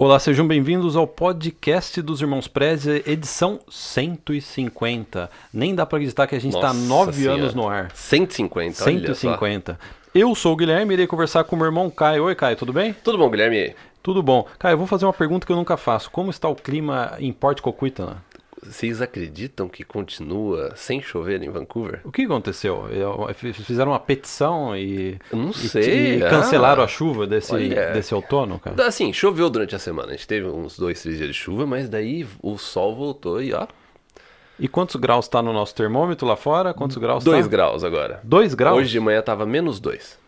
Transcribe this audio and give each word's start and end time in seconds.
Olá, 0.00 0.20
sejam 0.20 0.46
bem-vindos 0.46 0.94
ao 0.94 1.08
podcast 1.08 2.00
dos 2.00 2.20
Irmãos 2.20 2.46
Prezi, 2.46 3.02
edição 3.04 3.58
150. 3.68 5.28
Nem 5.52 5.74
dá 5.74 5.84
pra 5.84 5.98
acreditar 5.98 6.28
que 6.28 6.36
a 6.36 6.40
gente 6.40 6.54
está 6.54 6.72
nove 6.72 7.22
Senhora. 7.22 7.40
anos 7.40 7.52
no 7.52 7.68
ar. 7.68 7.90
150, 7.92 8.64
olha 8.64 8.72
só. 8.74 8.84
150. 8.84 9.76
Eu 10.14 10.32
sou 10.36 10.52
o 10.52 10.56
Guilherme 10.56 10.92
e 10.92 10.94
irei 10.94 11.08
conversar 11.08 11.42
com 11.42 11.56
o 11.56 11.58
meu 11.58 11.66
irmão 11.66 11.90
Caio. 11.90 12.22
Oi, 12.26 12.36
Caio, 12.36 12.54
tudo 12.54 12.72
bem? 12.72 12.94
Tudo 13.02 13.18
bom, 13.18 13.28
Guilherme? 13.28 13.74
Tudo 14.00 14.22
bom. 14.22 14.46
Caio, 14.56 14.74
eu 14.74 14.78
vou 14.78 14.86
fazer 14.86 15.04
uma 15.04 15.12
pergunta 15.12 15.44
que 15.44 15.50
eu 15.50 15.56
nunca 15.56 15.76
faço. 15.76 16.08
Como 16.12 16.30
está 16.30 16.48
o 16.48 16.54
clima 16.54 17.16
em 17.18 17.32
Port 17.32 17.60
Coquitlam? 17.60 18.18
Vocês 18.62 19.00
acreditam 19.00 19.68
que 19.68 19.84
continua 19.84 20.72
sem 20.76 21.00
chover 21.00 21.42
em 21.42 21.50
Vancouver? 21.50 22.00
O 22.04 22.10
que 22.12 22.22
aconteceu? 22.22 22.88
Eu- 22.90 23.28
Fizeram 23.54 23.92
uma 23.92 24.00
petição 24.00 24.76
e, 24.76 25.18
Eu 25.32 25.38
não 25.38 25.50
e- 25.50 25.54
sei. 25.54 26.18
e 26.18 26.24
ah. 26.24 26.28
cancelaram 26.30 26.82
a 26.82 26.88
chuva 26.88 27.26
desse, 27.26 27.54
Olha. 27.54 27.92
desse 27.92 28.14
outono, 28.14 28.58
cara? 28.58 28.86
Assim, 28.86 29.12
choveu 29.12 29.48
durante 29.48 29.74
a 29.74 29.78
semana. 29.78 30.08
A 30.08 30.12
gente 30.12 30.26
teve 30.26 30.46
uns 30.48 30.78
dois, 30.78 31.00
três 31.00 31.16
dias 31.18 31.28
de 31.28 31.34
chuva, 31.34 31.66
mas 31.66 31.88
daí 31.88 32.26
o 32.42 32.58
sol 32.58 32.94
voltou 32.96 33.40
e 33.42 33.52
ó, 33.52 33.66
E 34.60 34.66
quantos 34.66 34.96
graus 34.96 35.26
está 35.26 35.40
no 35.40 35.52
nosso 35.52 35.72
termômetro 35.74 36.26
lá 36.26 36.34
fora? 36.34 36.74
Quantos 36.74 36.96
graus 36.96 37.22
dois 37.22 37.44
tá? 37.46 37.50
graus 37.50 37.84
agora. 37.84 38.20
Dois 38.24 38.54
graus? 38.54 38.78
Hoje 38.78 38.90
de 38.90 38.98
manhã 38.98 39.22
tava 39.22 39.46
menos 39.46 39.78
dois. 39.78 40.18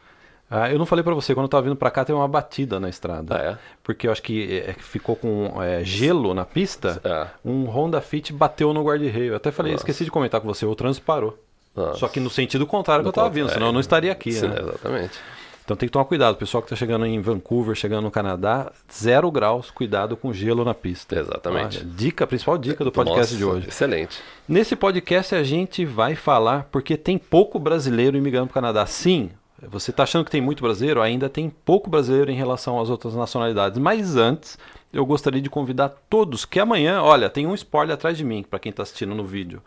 Ah, 0.50 0.68
eu 0.70 0.78
não 0.78 0.86
falei 0.86 1.02
pra 1.04 1.14
você, 1.14 1.32
quando 1.32 1.44
eu 1.44 1.48
tava 1.48 1.62
vindo 1.62 1.76
pra 1.76 1.90
cá 1.92 2.04
teve 2.04 2.18
uma 2.18 2.26
batida 2.26 2.80
na 2.80 2.88
estrada. 2.88 3.36
Ah, 3.36 3.42
é? 3.52 3.58
Porque 3.84 4.08
eu 4.08 4.12
acho 4.12 4.20
que 4.22 4.58
é, 4.66 4.72
ficou 4.78 5.14
com 5.14 5.62
é, 5.62 5.84
gelo 5.84 6.34
na 6.34 6.44
pista, 6.44 7.00
Ah. 7.04 7.28
um 7.44 7.64
Honda 7.66 8.00
Fit 8.00 8.32
bateu 8.32 8.74
no 8.74 8.82
guarda-reio. 8.82 9.32
Eu 9.32 9.36
até 9.36 9.52
falei, 9.52 9.72
Nossa. 9.72 9.82
esqueci 9.82 10.04
de 10.04 10.10
comentar 10.10 10.40
com 10.40 10.48
você, 10.48 10.66
o 10.66 10.74
trânsito 10.74 11.06
parou. 11.06 11.38
Nossa. 11.76 11.98
Só 12.00 12.08
que 12.08 12.18
no 12.18 12.28
sentido 12.28 12.66
contrário 12.66 13.04
que 13.04 13.06
eu 13.08 13.10
No 13.10 13.14
tava 13.14 13.30
vindo, 13.30 13.48
senão 13.48 13.66
é. 13.66 13.68
eu 13.68 13.72
não 13.72 13.80
estaria 13.80 14.10
aqui, 14.10 14.32
Sim, 14.32 14.48
né? 14.48 14.56
Exatamente. 14.60 15.18
Então 15.64 15.76
tem 15.76 15.88
que 15.88 15.92
tomar 15.92 16.04
cuidado. 16.06 16.34
O 16.34 16.36
pessoal 16.38 16.60
que 16.64 16.68
tá 16.68 16.74
chegando 16.74 17.06
em 17.06 17.20
Vancouver, 17.20 17.76
chegando 17.76 18.02
no 18.02 18.10
Canadá, 18.10 18.72
zero 18.92 19.30
graus, 19.30 19.70
cuidado 19.70 20.16
com 20.16 20.32
gelo 20.32 20.64
na 20.64 20.74
pista. 20.74 21.14
Exatamente. 21.20 21.78
Olha, 21.78 21.86
dica, 21.94 22.26
principal 22.26 22.58
dica 22.58 22.82
do 22.82 22.90
podcast 22.90 23.34
Nossa, 23.34 23.36
de 23.36 23.44
hoje. 23.44 23.68
Excelente. 23.68 24.18
Nesse 24.48 24.74
podcast 24.74 25.32
a 25.32 25.44
gente 25.44 25.84
vai 25.84 26.16
falar 26.16 26.66
porque 26.72 26.96
tem 26.96 27.16
pouco 27.16 27.56
brasileiro 27.56 28.16
imigrando 28.16 28.48
para 28.48 28.50
o 28.50 28.54
Canadá. 28.54 28.84
Sim, 28.84 29.30
você 29.68 29.90
está 29.90 30.04
achando 30.04 30.24
que 30.24 30.30
tem 30.30 30.40
muito 30.40 30.62
brasileiro? 30.62 31.02
Ainda 31.02 31.28
tem 31.28 31.50
pouco 31.50 31.90
brasileiro 31.90 32.30
em 32.30 32.34
relação 32.36 32.80
às 32.80 32.88
outras 32.88 33.14
nacionalidades. 33.14 33.78
Mas 33.78 34.16
antes, 34.16 34.58
eu 34.92 35.04
gostaria 35.04 35.40
de 35.40 35.50
convidar 35.50 35.90
todos 36.08 36.44
que 36.44 36.58
amanhã, 36.58 37.02
olha, 37.02 37.28
tem 37.28 37.46
um 37.46 37.54
spoiler 37.54 37.94
atrás 37.94 38.16
de 38.16 38.24
mim 38.24 38.42
para 38.42 38.58
quem 38.58 38.70
está 38.70 38.82
assistindo 38.82 39.14
no 39.14 39.24
vídeo. 39.24 39.62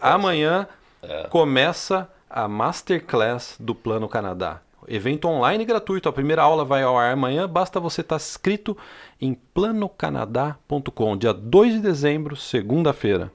Amanhã 0.00 0.66
É. 1.02 1.24
começa 1.28 2.08
a 2.28 2.48
Masterclass 2.48 3.56
do 3.60 3.74
Plano 3.74 4.08
Canadá. 4.08 4.60
Evento 4.86 5.28
online 5.28 5.64
gratuito. 5.66 6.08
A 6.08 6.12
primeira 6.12 6.42
aula 6.42 6.64
vai 6.64 6.82
ao 6.82 6.96
ar 6.98 7.12
amanhã. 7.12 7.46
Basta 7.46 7.78
você 7.78 8.00
estar 8.00 8.16
inscrito 8.16 8.76
em 9.20 9.34
planocanadá.com, 9.54 11.16
dia 11.16 11.32
2 11.34 11.74
de 11.74 11.80
dezembro, 11.80 12.34
segunda-feira. 12.36 13.30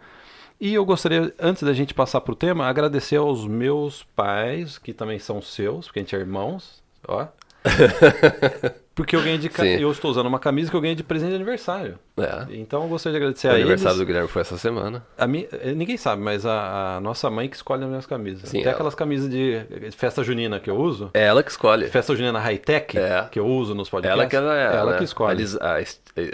E 0.66 0.73
eu 0.75 0.86
gostaria, 0.86 1.33
antes 1.38 1.61
da 1.64 1.73
gente 1.73 1.94
passar 1.94 2.22
para 2.22 2.31
o 2.31 2.36
tema, 2.36 2.66
agradecer 2.67 3.17
aos 3.17 3.45
meus 3.45 4.02
pais, 4.16 4.78
que 4.78 4.94
também 4.94 5.19
são 5.19 5.42
seus, 5.42 5.88
porque 5.88 6.00
a 6.00 6.03
gente 6.03 6.16
é 6.16 6.19
irmãos. 6.19 6.81
Ó. 7.06 7.28
Porque 8.95 9.16
eu 9.16 9.23
ganhei 9.23 9.39
de 9.39 9.50
ca- 9.50 9.66
eu 9.66 9.91
estou 9.91 10.11
usando 10.11 10.28
uma 10.28 10.38
camisa 10.38 10.69
que 10.69 10.75
eu 10.75 10.81
ganhei 10.81 10.95
de 10.95 11.02
presente 11.02 11.30
de 11.30 11.36
aniversário. 11.36 11.97
É. 12.16 12.45
Então 12.52 12.84
eu 12.84 12.88
gostaria 12.89 13.17
de 13.17 13.23
agradecer 13.25 13.47
O 13.47 13.52
a 13.52 13.53
aniversário 13.56 13.89
eles. 13.95 13.97
do 13.97 14.06
Guilherme 14.06 14.28
foi 14.30 14.41
essa 14.44 14.56
semana. 14.56 15.03
A 15.17 15.25
mi- 15.25 15.47
eh, 15.52 15.73
ninguém 15.73 15.97
sabe, 15.97 16.22
mas 16.22 16.45
a, 16.45 16.97
a 16.97 17.02
nossa 17.02 17.28
mãe 17.31 17.50
que 17.50 17.56
escolhe 17.56 17.81
as 17.84 17.89
minhas 17.89 18.06
camisas. 18.06 18.50
Sim, 18.50 18.58
Tem 18.59 18.61
ela. 18.66 18.73
aquelas 18.73 18.94
camisas 18.94 19.28
de 19.31 19.66
festa 19.97 20.23
junina 20.23 20.59
que 20.59 20.69
eu 20.69 20.75
uso. 20.78 21.09
É 21.16 21.23
ela 21.23 21.41
que 21.41 21.50
escolhe. 21.50 21.88
Festa 21.88 22.16
junina 22.16 22.38
high-tech 22.39 22.95
É. 23.00 23.28
que 23.31 23.39
eu 23.39 23.47
uso 23.47 23.73
nos 23.73 23.89
podcasts. 23.89 24.19
Ela 24.19 24.30
que 24.30 24.36
ela 24.36 24.56
é. 24.56 24.75
Ela 24.78 24.91
né? 24.91 24.97
que 25.00 25.03
escolhe. 25.06 25.44
A, 25.59 25.73
a 25.78 25.81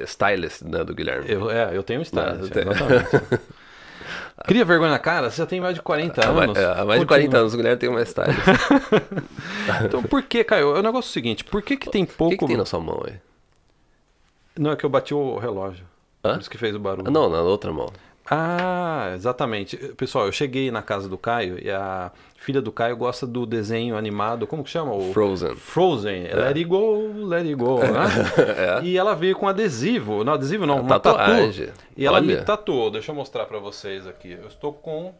stylist 0.05 0.61
né, 0.63 0.83
do 0.83 0.93
Guilherme. 0.93 1.31
Eu, 1.31 1.49
é, 1.49 1.69
eu 1.77 1.81
tenho 1.81 2.01
um 2.01 2.03
tem- 2.03 2.19
exatamente. 2.19 3.39
Cria 4.49 4.65
vergonha 4.65 4.91
na 4.91 4.99
cara? 4.99 5.29
Você 5.29 5.37
já 5.37 5.45
tem 5.45 5.61
mais 5.61 5.75
de 5.75 5.81
40 5.81 6.21
Há 6.27 6.31
mais, 6.33 6.49
anos. 6.49 6.57
é, 6.57 6.65
há 6.65 6.85
mais 6.85 6.99
de 6.99 7.05
Continua. 7.05 7.07
40 7.07 7.37
anos 7.37 7.53
o 7.53 7.57
Guilherme 7.57 7.79
tem 7.79 7.89
uma 7.89 8.01
stylist. 8.01 8.39
Então 9.85 10.01
por 10.03 10.23
que, 10.23 10.43
Caio? 10.43 10.75
É 10.75 10.79
o 10.79 10.83
negócio 10.83 11.11
seguinte, 11.11 11.43
por 11.43 11.61
que 11.61 11.77
que 11.77 11.89
tem 11.89 12.03
O 12.03 12.07
pouco... 12.07 12.31
que, 12.31 12.37
que 12.39 12.47
tem 12.47 12.57
na 12.57 12.65
sua 12.65 12.79
mão 12.79 13.01
aí? 13.07 13.13
Não, 14.57 14.71
é 14.71 14.75
que 14.75 14.83
eu 14.83 14.89
bati 14.89 15.13
o 15.13 15.37
relógio. 15.37 15.85
Hã? 16.25 16.33
Por 16.33 16.41
isso 16.41 16.49
que 16.49 16.57
fez 16.57 16.75
o 16.75 16.79
barulho. 16.79 17.07
Ah, 17.07 17.11
não, 17.11 17.29
na 17.29 17.41
outra 17.41 17.71
mão. 17.71 17.87
Ah, 18.29 19.11
exatamente. 19.15 19.75
Pessoal, 19.97 20.25
eu 20.27 20.31
cheguei 20.31 20.69
na 20.71 20.81
casa 20.81 21.09
do 21.09 21.17
Caio 21.17 21.57
e 21.63 21.69
a 21.71 22.11
filha 22.37 22.61
do 22.61 22.71
Caio 22.71 22.95
gosta 22.95 23.25
do 23.25 23.45
desenho 23.45 23.97
animado, 23.97 24.45
como 24.45 24.63
que 24.63 24.69
chama? 24.69 24.93
O... 24.93 25.11
Frozen. 25.11 25.55
Frozen, 25.55 26.23
let 26.33 26.55
it 26.55 26.63
go, 26.65 27.11
let 27.25 27.41
it 27.45 27.55
go, 27.55 27.79
né? 27.79 28.07
É. 28.81 28.83
E 28.85 28.97
ela 28.97 29.15
veio 29.15 29.35
com 29.35 29.47
adesivo, 29.47 30.23
não 30.23 30.33
adesivo 30.33 30.65
não, 30.65 30.77
É 30.77 30.81
uma 30.81 30.99
tatuagem. 30.99 31.67
tatu. 31.67 31.79
E 31.97 32.05
ela 32.05 32.21
me 32.21 32.33
Olha. 32.33 32.43
tatuou, 32.43 32.91
deixa 32.91 33.11
eu 33.11 33.15
mostrar 33.15 33.45
pra 33.45 33.57
vocês 33.59 34.05
aqui. 34.07 34.31
Eu 34.31 34.47
estou 34.47 34.73
com 34.73 35.13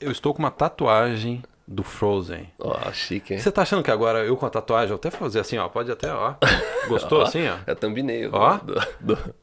eu 0.00 0.10
estou 0.10 0.32
com 0.34 0.40
uma 0.40 0.50
tatuagem 0.50 1.42
do 1.66 1.82
Frozen. 1.84 2.50
Ó, 2.58 2.90
chique, 2.92 3.34
hein? 3.34 3.38
Você 3.40 3.52
tá 3.52 3.62
achando 3.62 3.82
que 3.84 3.90
agora 3.90 4.24
eu 4.24 4.36
com 4.36 4.44
a 4.46 4.50
tatuagem, 4.50 4.90
eu 4.90 4.96
até 4.96 5.10
fazer 5.10 5.38
assim, 5.40 5.58
ó, 5.58 5.68
pode 5.68 5.90
até, 5.92 6.12
ó. 6.12 6.34
Gostou 6.88 7.22
assim, 7.22 7.46
ó? 7.48 7.56
É 7.66 7.74
thumbnail. 7.74 8.30
Ó. 8.32 8.56
do- 8.58 8.74
do- 9.00 9.34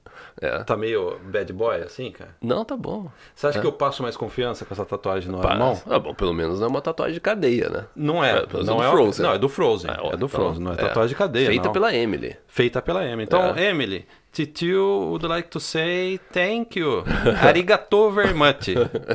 é. 0.41 0.59
Tá 0.63 0.75
meio 0.77 1.19
bad 1.25 1.51
boy 1.53 1.81
assim, 1.81 2.11
cara? 2.11 2.35
Não, 2.41 2.63
tá 2.65 2.75
bom. 2.77 3.09
Você 3.35 3.47
acha 3.47 3.59
que 3.59 3.67
eu 3.67 3.71
passo 3.73 4.01
mais 4.03 4.15
confiança 4.17 4.65
com 4.65 4.73
essa 4.73 4.85
tatuagem 4.85 5.31
na 5.31 5.37
mão? 5.37 5.75
Pá, 5.75 5.81
Ah, 5.95 5.99
bom, 5.99 6.13
pelo 6.13 6.33
menos 6.33 6.59
não 6.59 6.67
é 6.67 6.69
uma 6.69 6.81
tatuagem 6.81 7.13
de 7.15 7.19
cadeia, 7.21 7.69
né? 7.69 7.85
Não 7.95 8.23
é, 8.23 8.31
É, 8.31 8.63
não 8.63 8.81
é 8.83 8.85
do 8.87 8.91
Frozen. 8.91 9.25
Não, 9.25 9.33
é 9.33 9.37
do 9.37 9.49
Frozen. 9.49 9.91
ó, 9.91 9.93
é 9.93 10.11
do 10.11 10.15
então, 10.15 10.29
Frozen, 10.29 10.63
não 10.63 10.71
é 10.73 10.75
tatuagem 10.75 11.09
de 11.09 11.15
cadeia, 11.15 11.47
Feita 11.47 11.65
não. 11.65 11.71
pela 11.73 11.93
Emily. 11.95 12.35
Feita 12.47 12.81
pela 12.81 13.03
Emily. 13.05 13.23
Então, 13.23 13.55
É. 13.55 13.69
Emily, 13.69 14.05
Titio 14.31 15.07
would 15.09 15.25
like 15.27 15.49
to 15.49 15.59
say 15.59 16.19
thank 16.31 16.77
you. 16.79 17.03
Arigato 17.41 18.11
very 18.11 18.33
much. 18.33 18.69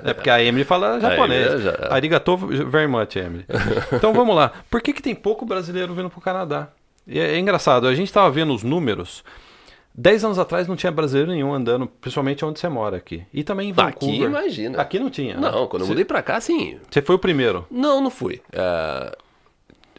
É 0.04 0.12
porque 0.12 0.28
a 0.28 0.42
Emily 0.42 0.64
fala 0.64 0.98
japonês. 1.00 1.46
Emily 1.52 1.62
já- 1.64 1.88
Arigato 1.90 2.36
very 2.36 2.88
much, 2.88 3.16
Emily. 3.16 3.46
Então 3.92 4.12
vamos 4.12 4.34
lá. 4.34 4.52
Por 4.70 4.80
que, 4.82 4.92
que 4.92 5.00
tem 5.02 5.14
pouco 5.14 5.46
brasileiro 5.46 5.94
vindo 5.94 6.10
pro 6.10 6.20
Canadá? 6.20 6.68
É, 7.08 7.18
é 7.18 7.38
engraçado, 7.38 7.86
a 7.86 7.94
gente 7.94 8.12
tava 8.12 8.30
vendo 8.30 8.52
os 8.54 8.62
números. 8.62 9.22
Dez 9.96 10.24
anos 10.24 10.38
atrás 10.40 10.66
não 10.66 10.74
tinha 10.74 10.90
brasileiro 10.90 11.30
nenhum 11.30 11.54
andando, 11.54 11.86
principalmente 11.86 12.44
onde 12.44 12.58
você 12.58 12.68
mora 12.68 12.96
aqui. 12.96 13.24
E 13.32 13.44
também 13.44 13.68
em 13.68 13.72
Vancouver. 13.72 14.14
Aqui, 14.16 14.24
imagina. 14.24 14.80
Aqui 14.80 14.98
não 14.98 15.08
tinha. 15.08 15.36
né? 15.36 15.50
Não, 15.50 15.68
quando 15.68 15.82
eu 15.82 15.88
mudei 15.88 16.04
pra 16.04 16.20
cá, 16.20 16.40
sim. 16.40 16.78
Você 16.90 17.00
foi 17.00 17.14
o 17.14 17.18
primeiro. 17.18 17.64
Não, 17.70 18.00
não 18.00 18.10
fui. 18.10 18.42
É, 18.52 19.16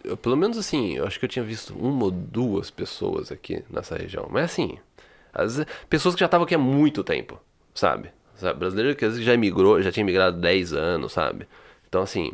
eu, 0.03 0.17
pelo 0.17 0.35
menos 0.35 0.57
assim, 0.57 0.97
eu 0.97 1.05
acho 1.07 1.17
que 1.17 1.23
eu 1.25 1.29
tinha 1.29 1.45
visto 1.45 1.73
uma 1.79 2.05
ou 2.05 2.11
duas 2.11 2.69
pessoas 2.69 3.31
aqui 3.31 3.63
nessa 3.69 3.95
região. 3.95 4.27
Mas 4.29 4.45
assim, 4.45 4.77
as 5.33 5.65
pessoas 5.89 6.13
que 6.13 6.19
já 6.19 6.25
estavam 6.25 6.43
aqui 6.43 6.55
há 6.55 6.59
muito 6.59 7.01
tempo, 7.01 7.39
sabe? 7.73 8.09
sabe? 8.35 8.59
Brasileiro 8.59 8.97
que 8.97 9.05
às 9.05 9.11
vezes 9.13 9.25
já 9.25 9.33
emigrou, 9.33 9.81
já 9.81 9.93
tinha 9.93 10.05
migrado 10.05 10.37
10 10.37 10.73
anos, 10.73 11.13
sabe? 11.13 11.47
Então 11.87 12.01
assim, 12.01 12.33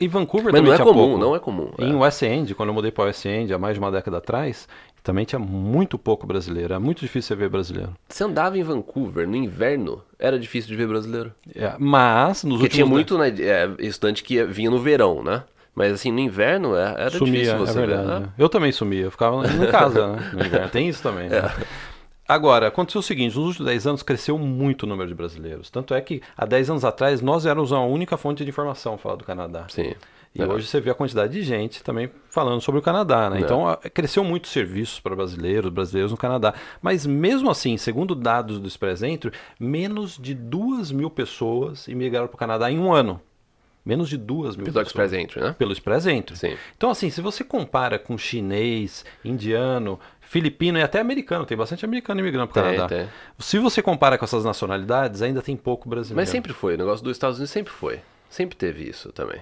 E 0.00 0.08
Vancouver 0.08 0.50
mas 0.50 0.60
também 0.60 0.72
não 0.72 0.80
é 0.80 0.82
comum, 0.82 1.08
pouco. 1.08 1.18
não 1.18 1.36
é 1.36 1.38
comum. 1.38 1.70
Em 1.78 1.92
é. 1.92 1.94
West 1.94 2.22
End, 2.22 2.54
quando 2.54 2.70
eu 2.70 2.74
mudei 2.74 2.90
para 2.90 3.04
West 3.04 3.24
End 3.26 3.52
há 3.52 3.58
mais 3.58 3.74
de 3.74 3.80
uma 3.80 3.90
década 3.92 4.16
atrás, 4.16 4.66
também 5.02 5.24
tinha 5.24 5.38
muito 5.38 5.98
pouco 5.98 6.26
brasileiro. 6.26 6.74
É 6.74 6.78
muito 6.78 7.00
difícil 7.00 7.28
você 7.28 7.34
ver 7.34 7.48
brasileiro. 7.48 7.92
Você 8.08 8.24
andava 8.24 8.56
em 8.56 8.62
Vancouver 8.62 9.26
no 9.28 9.36
inverno, 9.36 10.02
era 10.18 10.38
difícil 10.38 10.68
de 10.68 10.76
ver 10.76 10.86
brasileiro. 10.86 11.32
É, 11.54 11.74
mas 11.78 12.44
nos 12.44 12.60
Porque 12.60 12.64
últimos 12.64 12.74
tinha 12.74 12.86
muito 12.86 13.18
né, 13.18 13.28
é, 13.40 13.70
estudante 13.80 14.22
que 14.22 14.44
vinha 14.44 14.70
no 14.70 14.78
verão, 14.78 15.22
né? 15.22 15.42
Mas 15.74 15.92
assim, 15.92 16.12
no 16.12 16.20
inverno 16.20 16.76
é- 16.76 16.94
era 16.98 17.10
sumia, 17.10 17.32
difícil 17.32 17.54
é 17.54 17.58
você 17.58 17.78
verdade. 17.80 18.02
ver. 18.02 18.08
né? 18.08 18.20
né? 18.20 18.28
Eu 18.36 18.48
também 18.48 18.70
sumia, 18.72 19.04
eu 19.04 19.10
ficava 19.10 19.42
em 19.46 19.70
casa, 19.70 20.16
né? 20.16 20.68
Tem 20.70 20.86
isso 20.88 21.02
também. 21.02 21.28
né? 21.30 21.38
É. 21.38 21.91
Agora, 22.32 22.68
aconteceu 22.68 23.00
o 23.00 23.02
seguinte, 23.02 23.36
nos 23.36 23.46
últimos 23.46 23.66
10 23.66 23.86
anos 23.86 24.02
cresceu 24.02 24.38
muito 24.38 24.84
o 24.84 24.86
número 24.86 25.06
de 25.06 25.14
brasileiros. 25.14 25.68
Tanto 25.70 25.92
é 25.92 26.00
que 26.00 26.22
há 26.34 26.46
10 26.46 26.70
anos 26.70 26.84
atrás 26.84 27.20
nós 27.20 27.44
éramos 27.44 27.74
a 27.74 27.80
única 27.80 28.16
fonte 28.16 28.42
de 28.42 28.48
informação 28.48 28.96
falar 28.96 29.16
do 29.16 29.24
Canadá. 29.24 29.66
Sim. 29.68 29.92
E 30.34 30.40
É. 30.40 30.46
hoje 30.46 30.66
você 30.66 30.80
vê 30.80 30.88
a 30.90 30.94
quantidade 30.94 31.30
de 31.30 31.42
gente 31.42 31.82
também 31.84 32.10
falando 32.30 32.62
sobre 32.62 32.78
o 32.78 32.82
Canadá, 32.82 33.28
né? 33.28 33.40
Então 33.40 33.68
a- 33.68 33.76
cresceu 33.76 34.24
muito 34.24 34.48
serviços 34.48 34.98
para 34.98 35.14
brasileiros, 35.14 35.70
brasileiros 35.70 36.10
no 36.10 36.16
Canadá. 36.16 36.54
Mas 36.80 37.04
mesmo 37.04 37.50
assim, 37.50 37.76
segundo 37.76 38.14
dados 38.14 38.58
do 38.58 38.66
Express 38.66 39.02
Entry, 39.02 39.30
menos 39.60 40.16
de 40.16 40.32
duas 40.32 40.90
mil 40.90 41.10
pessoas 41.10 41.86
imigraram 41.86 42.28
para 42.28 42.34
o 42.36 42.38
Canadá 42.38 42.70
em 42.70 42.78
um 42.78 42.94
ano. 42.94 43.20
Menos 43.84 44.08
de 44.08 44.16
duas 44.16 44.54
mil 44.56 44.64
Pelo 44.64 44.74
pessoas. 44.74 44.86
Express 44.88 45.12
Entry, 45.12 45.40
né? 45.40 45.54
Pelo 45.58 45.72
Express 45.72 46.06
Entry. 46.06 46.36
Sim. 46.36 46.56
Então 46.76 46.90
assim, 46.90 47.10
se 47.10 47.20
você 47.20 47.42
compara 47.42 47.98
com 47.98 48.16
chinês, 48.16 49.04
indiano, 49.24 49.98
filipino 50.20 50.78
e 50.78 50.82
até 50.82 51.00
americano, 51.00 51.44
tem 51.44 51.56
bastante 51.56 51.84
americano 51.84 52.20
imigrando 52.20 52.48
para 52.48 52.60
o 52.60 52.64
Canadá. 52.64 52.88
tem. 52.88 53.08
Se 53.38 53.58
você 53.58 53.82
compara 53.82 54.16
com 54.16 54.24
essas 54.24 54.44
nacionalidades, 54.44 55.20
ainda 55.20 55.42
tem 55.42 55.56
pouco 55.56 55.88
brasileiro. 55.88 56.16
Mas 56.16 56.28
sempre 56.28 56.52
foi, 56.52 56.74
o 56.74 56.78
negócio 56.78 57.04
dos 57.04 57.16
Estados 57.16 57.38
Unidos 57.38 57.50
sempre 57.50 57.72
foi. 57.72 58.00
Sempre 58.30 58.56
teve 58.56 58.88
isso 58.88 59.12
também. 59.12 59.40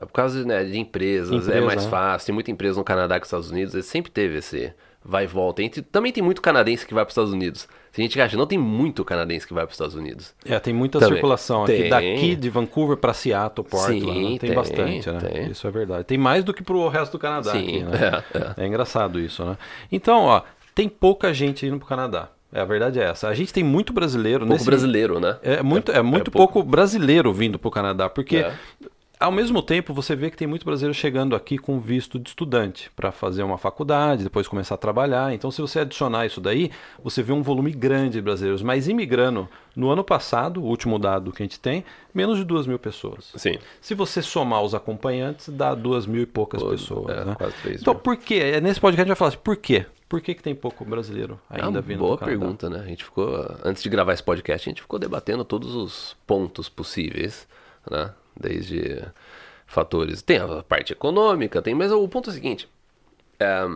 Por 0.00 0.12
causa 0.12 0.44
né, 0.44 0.62
de 0.62 0.78
empresas, 0.78 1.32
é 1.32 1.36
Empresa, 1.36 1.66
mais 1.66 1.84
né? 1.84 1.90
fácil. 1.90 2.26
Tem 2.26 2.34
muita 2.34 2.50
empresa 2.50 2.78
no 2.78 2.84
Canadá 2.84 3.14
que 3.16 3.22
nos 3.22 3.28
Estados 3.28 3.50
Unidos, 3.50 3.84
sempre 3.86 4.12
teve 4.12 4.36
esse 4.36 4.72
vai 5.04 5.24
e 5.24 5.26
volta. 5.26 5.62
Entre- 5.62 5.82
também 5.82 6.12
tem 6.12 6.22
muito 6.22 6.40
canadense 6.42 6.86
que 6.86 6.92
vai 6.94 7.04
para 7.04 7.08
os 7.10 7.12
Estados 7.12 7.32
Unidos. 7.32 7.68
Tem 7.92 8.04
gente 8.04 8.12
que 8.14 8.20
acha, 8.20 8.36
não 8.36 8.46
tem 8.46 8.58
muito 8.58 9.04
canadense 9.04 9.46
que 9.46 9.54
vai 9.54 9.64
para 9.64 9.70
os 9.70 9.74
Estados 9.74 9.94
Unidos. 9.94 10.34
É, 10.44 10.58
tem 10.60 10.72
muita 10.74 10.98
Também. 10.98 11.14
circulação 11.14 11.64
aqui, 11.64 11.72
Tem. 11.76 11.90
daqui 11.90 12.36
de 12.36 12.50
Vancouver 12.50 12.96
para 12.96 13.12
Seattle, 13.14 13.66
Portland, 13.66 14.00
Sim, 14.00 14.06
né? 14.06 14.14
tem, 14.28 14.38
tem, 14.38 14.54
bastante, 14.54 15.10
né? 15.10 15.18
tem. 15.20 15.50
Isso 15.50 15.66
é 15.66 15.70
verdade. 15.70 16.04
Tem 16.04 16.18
mais 16.18 16.44
do 16.44 16.52
que 16.54 16.62
pro 16.62 16.86
resto 16.88 17.12
do 17.12 17.18
Canadá 17.18 17.50
Sim, 17.52 17.58
aqui, 17.64 17.82
né? 17.82 17.90
é, 18.34 18.60
é. 18.60 18.64
É 18.64 18.66
engraçado 18.66 19.18
isso, 19.18 19.44
né? 19.44 19.56
Então, 19.90 20.24
ó, 20.24 20.42
tem 20.74 20.88
pouca 20.88 21.32
gente 21.34 21.66
indo 21.66 21.78
para 21.78 21.86
o 21.86 21.88
Canadá. 21.88 22.28
É, 22.52 22.60
a 22.60 22.64
verdade 22.64 23.00
é 23.00 23.04
essa. 23.04 23.28
A 23.28 23.34
gente 23.34 23.52
tem 23.52 23.64
muito 23.64 23.92
brasileiro 23.92 24.40
Pouco 24.40 24.52
nesse 24.54 24.64
brasileiro, 24.64 25.18
né? 25.20 25.36
É 25.42 25.62
muito, 25.62 25.90
é 25.92 26.00
muito 26.02 26.30
pouco. 26.30 26.52
pouco 26.54 26.68
brasileiro 26.68 27.32
vindo 27.32 27.58
para 27.58 27.68
o 27.68 27.70
Canadá, 27.70 28.08
porque 28.08 28.38
É. 28.38 28.54
ao 29.18 29.32
mesmo 29.32 29.62
tempo 29.62 29.92
você 29.92 30.14
vê 30.14 30.30
que 30.30 30.36
tem 30.36 30.46
muito 30.46 30.64
brasileiro 30.64 30.94
chegando 30.94 31.34
aqui 31.34 31.58
com 31.58 31.78
visto 31.80 32.18
de 32.18 32.28
estudante 32.30 32.90
para 32.94 33.10
fazer 33.12 33.42
uma 33.42 33.58
faculdade, 33.58 34.22
depois 34.24 34.46
começar 34.48 34.74
a 34.74 34.78
trabalhar. 34.78 35.32
Então, 35.34 35.50
se 35.50 35.60
você 35.60 35.80
adicionar 35.80 36.26
isso 36.26 36.40
daí, 36.40 36.70
você 37.02 37.22
vê 37.22 37.32
um 37.32 37.42
volume 37.42 37.72
grande 37.72 38.12
de 38.12 38.22
brasileiros. 38.22 38.62
Mas 38.62 38.88
imigrando, 38.88 39.48
no 39.74 39.90
ano 39.90 40.02
passado, 40.04 40.60
o 40.62 40.64
último 40.66 40.98
dado 40.98 41.32
que 41.32 41.42
a 41.42 41.46
gente 41.46 41.58
tem, 41.60 41.84
menos 42.14 42.38
de 42.38 42.44
duas 42.44 42.66
mil 42.66 42.78
pessoas. 42.78 43.32
Sim. 43.36 43.58
Se 43.80 43.94
você 43.94 44.22
somar 44.22 44.62
os 44.62 44.74
acompanhantes, 44.74 45.48
dá 45.48 45.74
duas 45.74 46.06
mil 46.06 46.22
e 46.22 46.26
poucas 46.26 46.62
Pô, 46.62 46.70
pessoas. 46.70 47.16
é, 47.16 47.24
né? 47.24 47.34
quase 47.36 47.54
três 47.62 47.80
Então, 47.80 47.94
mil. 47.94 48.02
por 48.02 48.16
quê? 48.16 48.34
É, 48.36 48.60
Nesse 48.60 48.80
podcast 48.80 49.00
a 49.00 49.04
gente 49.04 49.08
vai 49.08 49.16
falar 49.16 49.28
assim, 49.28 49.38
por 49.42 49.56
quê? 49.56 49.86
Por 50.08 50.20
que, 50.22 50.34
que 50.34 50.42
tem 50.42 50.54
pouco 50.54 50.84
brasileiro 50.86 51.38
É 51.50 51.56
ainda 51.56 51.68
uma 51.68 51.80
vindo 51.82 51.98
boa 51.98 52.16
pergunta, 52.16 52.70
né? 52.70 52.80
A 52.80 52.86
gente 52.86 53.04
ficou, 53.04 53.28
antes 53.62 53.82
de 53.82 53.88
gravar 53.90 54.14
esse 54.14 54.22
podcast, 54.22 54.68
a 54.68 54.70
gente 54.70 54.80
ficou 54.80 54.98
debatendo 54.98 55.44
todos 55.44 55.74
os 55.74 56.16
pontos 56.26 56.68
possíveis, 56.68 57.46
né? 57.90 58.10
Desde 58.38 59.04
fatores. 59.66 60.22
Tem 60.22 60.38
a 60.38 60.62
parte 60.62 60.92
econômica, 60.92 61.62
tem, 61.62 61.74
mas 61.74 61.92
o 61.92 62.08
ponto 62.08 62.30
é 62.30 62.32
o 62.32 62.34
seguinte: 62.34 62.68
é, 63.38 63.68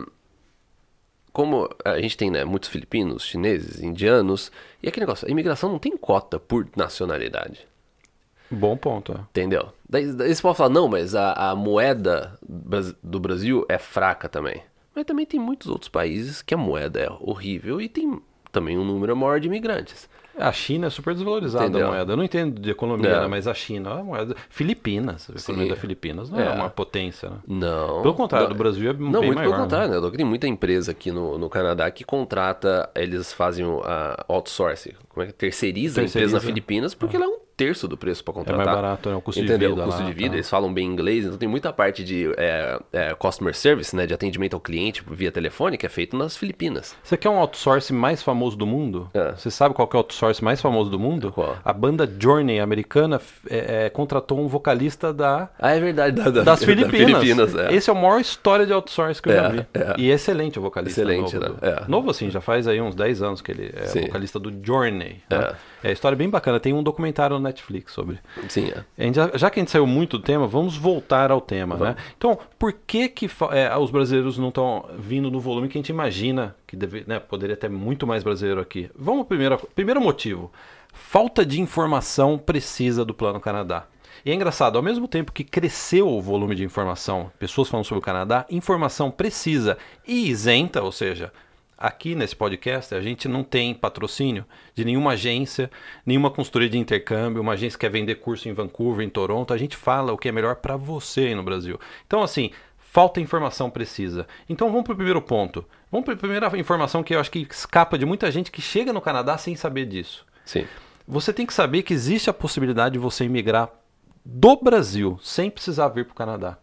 como 1.33 1.67
a 1.83 1.99
gente 1.99 2.15
tem 2.15 2.29
né, 2.29 2.45
muitos 2.45 2.69
filipinos, 2.69 3.23
chineses, 3.25 3.81
indianos, 3.81 4.51
e 4.81 4.87
aquele 4.87 5.05
negócio, 5.05 5.27
a 5.27 5.31
imigração 5.31 5.71
não 5.71 5.79
tem 5.79 5.97
cota 5.97 6.39
por 6.39 6.67
nacionalidade. 6.75 7.67
Bom 8.51 8.77
ponto, 8.77 9.13
é. 9.13 9.15
Entendeu? 9.15 9.73
Daí, 9.89 10.11
daí 10.13 10.33
você 10.33 10.41
pode 10.41 10.57
falar, 10.57 10.69
não, 10.69 10.87
mas 10.87 11.15
a, 11.15 11.33
a 11.33 11.55
moeda 11.55 12.37
do 13.01 13.19
Brasil 13.19 13.65
é 13.67 13.79
fraca 13.79 14.29
também. 14.29 14.61
Mas 14.95 15.05
também 15.05 15.25
tem 15.25 15.39
muitos 15.39 15.67
outros 15.67 15.89
países 15.89 16.43
que 16.43 16.53
a 16.53 16.57
moeda 16.57 16.99
é 16.99 17.09
horrível 17.19 17.81
e 17.81 17.89
tem 17.89 18.21
também 18.51 18.77
um 18.77 18.85
número 18.85 19.17
maior 19.17 19.39
de 19.39 19.47
imigrantes. 19.47 20.07
A 20.37 20.51
China 20.51 20.87
é 20.87 20.89
super 20.89 21.13
desvalorizada 21.13 21.65
Entendeu? 21.65 21.87
a 21.87 21.91
moeda. 21.91 22.13
Eu 22.13 22.17
não 22.17 22.23
entendo 22.23 22.59
de 22.59 22.69
economia, 22.71 23.09
É. 23.09 23.21
né? 23.21 23.27
mas 23.27 23.47
a 23.47 23.53
China 23.53 23.89
é 23.91 23.99
a 23.99 24.03
moeda. 24.03 24.35
Filipinas, 24.49 25.29
a 25.29 25.39
economia 25.39 25.65
Sim. 25.69 25.73
da 25.75 25.79
Filipinas 25.79 26.29
não 26.29 26.39
é, 26.39 26.47
É. 26.47 26.49
uma 26.51 26.69
potência, 26.69 27.29
né? 27.29 27.35
Não. 27.47 28.01
Pelo 28.01 28.13
contrário, 28.15 28.47
Não, 28.49 28.55
do 28.55 28.57
Brasil 28.57 28.89
é 28.89 28.93
Não, 28.93 28.99
bem 28.99 29.21
muito 29.21 29.35
maior. 29.35 29.49
pelo 29.51 29.61
contrário, 29.63 29.93
né? 29.93 30.01
né? 30.01 30.11
Tem 30.17 30.25
muita 30.25 30.47
empresa 30.47 30.91
aqui 30.91 31.11
no, 31.11 31.37
no 31.37 31.49
Canadá 31.49 31.89
que 31.91 32.03
contrata, 32.03 32.89
eles 32.95 33.31
fazem 33.31 33.65
o 33.65 33.81
a 33.83 34.25
outsource, 34.27 34.95
como 35.09 35.23
é 35.23 35.27
que 35.27 35.33
terceiriza, 35.33 36.01
a 36.01 36.03
empresa 36.03 36.13
Terceiriza. 36.19 36.33
na 36.37 36.39
Filipinas 36.41 36.95
porque 36.95 37.15
ela 37.15 37.25
é 37.25 37.27
um 37.27 37.37
terço 37.55 37.87
do 37.87 37.95
preço 37.97 38.23
para 38.23 38.31
É 38.31 38.35
contratar. 38.35 38.65
mais 38.65 38.75
barato, 38.77 39.09
né? 39.09 39.15
O 39.15 39.21
custo 39.21 39.39
Entendeu? 39.41 39.69
de 39.69 39.75
vida 39.75 39.81
o 39.81 39.85
custo 39.85 40.01
lá, 40.01 40.07
de 40.07 40.13
vida, 40.13 40.29
tá. 40.29 40.35
eles 40.35 40.49
falam 40.49 40.73
bem 40.73 40.85
inglês, 40.85 41.25
então 41.25 41.37
tem 41.37 41.47
muita 41.47 41.71
parte 41.71 42.03
de 42.03 42.31
é, 42.37 42.79
é, 42.91 43.13
customer 43.15 43.53
service, 43.55 43.95
né, 43.95 44.05
de 44.07 44.13
atendimento 44.13 44.53
ao 44.55 44.59
cliente 44.59 45.03
via 45.09 45.31
telefone, 45.31 45.77
que 45.77 45.85
é 45.85 45.89
feito 45.89 46.17
nas 46.17 46.35
Filipinas. 46.35 46.95
Você 47.03 47.15
quer 47.17 47.29
um 47.29 47.37
outsource 47.37 47.93
mais 47.93 48.23
famoso 48.23 48.57
do 48.57 48.65
mundo? 48.65 49.09
É. 49.13 49.31
Você 49.33 49.51
sabe 49.51 49.75
qual 49.75 49.89
é 49.91 49.95
o 49.95 49.99
outsource 49.99 50.43
mais 50.43 50.59
famoso 50.61 50.89
do 50.89 50.99
mundo? 50.99 51.31
Qual? 51.31 51.57
A 51.63 51.73
banda 51.73 52.09
Journey 52.19 52.59
americana 52.59 53.21
é, 53.49 53.85
é, 53.85 53.89
contratou 53.89 54.39
um 54.39 54.47
vocalista 54.47 55.13
da, 55.13 55.49
Ah, 55.59 55.71
é 55.71 55.79
verdade, 55.79 56.15
da, 56.15 56.23
da- 56.29 56.43
das 56.43 56.45
da 56.61 56.65
Filipinas. 56.65 57.19
Filipinas, 57.21 57.55
é. 57.55 57.73
Esse 57.73 57.89
é 57.89 57.93
a 57.93 57.95
maior 57.95 58.19
história 58.19 58.65
de 58.65 58.73
outsource 58.73 59.21
que 59.21 59.29
eu 59.29 59.33
É, 59.33 59.35
já 59.35 59.49
vi. 59.49 59.59
é. 59.73 59.93
E 59.97 60.09
excelente 60.09 60.57
o 60.57 60.61
vocalista. 60.61 61.01
Excelente, 61.01 61.35
novo, 61.35 61.39
né? 61.39 61.55
do- 61.61 61.65
É. 61.65 61.85
Novo 61.87 62.09
assim, 62.09 62.29
já 62.29 62.41
faz 62.41 62.67
aí 62.67 62.81
uns 62.81 62.95
10 62.95 63.21
anos 63.21 63.41
que 63.41 63.51
ele 63.51 63.71
é 63.75 63.85
Sim. 63.85 64.01
vocalista 64.07 64.39
do 64.39 64.51
Journey. 64.65 65.21
né? 65.29 65.37
É. 65.37 65.72
a 65.89 65.91
história 65.93 66.15
bem 66.15 66.29
bacana. 66.29 66.59
Tem 66.59 66.73
um 66.73 66.83
documentário 66.83 67.37
no 67.37 67.43
Netflix 67.43 67.93
sobre. 67.93 68.19
Sim, 68.47 68.71
é. 68.97 69.13
Já, 69.13 69.31
já 69.35 69.49
que 69.49 69.59
a 69.59 69.61
gente 69.61 69.71
saiu 69.71 69.85
muito 69.85 70.17
do 70.17 70.23
tema, 70.23 70.47
vamos 70.47 70.77
voltar 70.77 71.31
ao 71.31 71.41
tema, 71.41 71.75
né? 71.75 71.95
Então, 72.17 72.37
por 72.57 72.73
que 72.73 73.09
que 73.09 73.29
é, 73.51 73.75
os 73.77 73.91
brasileiros 73.91 74.37
não 74.37 74.49
estão 74.49 74.85
vindo 74.97 75.29
no 75.29 75.39
volume 75.39 75.67
que 75.67 75.77
a 75.77 75.81
gente 75.81 75.89
imagina 75.89 76.55
que 76.65 76.75
deve, 76.75 77.03
né, 77.07 77.19
poderia 77.19 77.55
ter 77.55 77.69
muito 77.69 78.07
mais 78.07 78.23
brasileiro 78.23 78.61
aqui? 78.61 78.89
Vamos 78.95 79.27
primeiro, 79.27 79.57
primeiro 79.75 80.01
motivo, 80.01 80.51
falta 80.93 81.45
de 81.45 81.59
informação 81.59 82.37
precisa 82.37 83.03
do 83.03 83.13
Plano 83.13 83.39
Canadá. 83.39 83.87
E 84.25 84.31
é 84.31 84.33
engraçado, 84.33 84.77
ao 84.77 84.83
mesmo 84.83 85.07
tempo 85.07 85.33
que 85.33 85.43
cresceu 85.43 86.07
o 86.07 86.21
volume 86.21 86.55
de 86.55 86.63
informação, 86.63 87.29
pessoas 87.37 87.67
falando 87.67 87.85
sobre 87.85 87.99
o 87.99 88.05
Canadá, 88.05 88.45
informação 88.49 89.11
precisa 89.11 89.77
e 90.07 90.29
isenta, 90.29 90.81
ou 90.81 90.93
seja, 90.93 91.31
aqui 91.77 92.15
nesse 92.15 92.35
podcast 92.35 92.93
a 92.95 93.01
gente 93.01 93.27
não 93.27 93.43
tem 93.43 93.73
patrocínio 93.73 94.45
de 94.73 94.85
nenhuma 94.85 95.11
agência, 95.11 95.69
nenhuma 96.05 96.29
consultoria 96.29 96.69
de 96.69 96.77
intercâmbio, 96.77 97.41
uma 97.41 97.53
agência 97.53 97.77
que 97.77 97.85
quer 97.85 97.91
vender 97.91 98.15
curso 98.15 98.47
em 98.47 98.53
Vancouver, 98.53 99.05
em 99.05 99.09
Toronto. 99.09 99.53
A 99.53 99.57
gente 99.57 99.75
fala 99.75 100.13
o 100.13 100.17
que 100.17 100.29
é 100.29 100.31
melhor 100.31 100.55
para 100.57 100.77
você 100.77 101.21
aí 101.21 101.35
no 101.35 101.43
Brasil. 101.43 101.79
Então, 102.05 102.23
assim, 102.23 102.51
falta 102.77 103.19
informação 103.19 103.69
precisa. 103.69 104.27
Então, 104.47 104.69
vamos 104.69 104.83
para 104.83 104.93
o 104.93 104.95
primeiro 104.95 105.21
ponto. 105.21 105.65
Vamos 105.91 106.05
para 106.05 106.13
a 106.13 106.17
primeira 106.17 106.57
informação 106.57 107.03
que 107.03 107.15
eu 107.15 107.19
acho 107.19 107.31
que 107.31 107.47
escapa 107.49 107.97
de 107.97 108.05
muita 108.05 108.31
gente 108.31 108.51
que 108.51 108.61
chega 108.61 108.93
no 108.93 109.01
Canadá 109.01 109.37
sem 109.37 109.55
saber 109.55 109.85
disso. 109.85 110.25
Sim. 110.45 110.65
Você 111.07 111.33
tem 111.33 111.45
que 111.45 111.53
saber 111.53 111.83
que 111.83 111.93
existe 111.93 112.29
a 112.29 112.33
possibilidade 112.33 112.93
de 112.93 112.99
você 112.99 113.25
imigrar 113.25 113.69
do 114.25 114.55
Brasil 114.55 115.19
sem 115.21 115.49
precisar 115.49 115.89
vir 115.89 116.05
para 116.05 116.13
o 116.13 116.15
Canadá. 116.15 116.57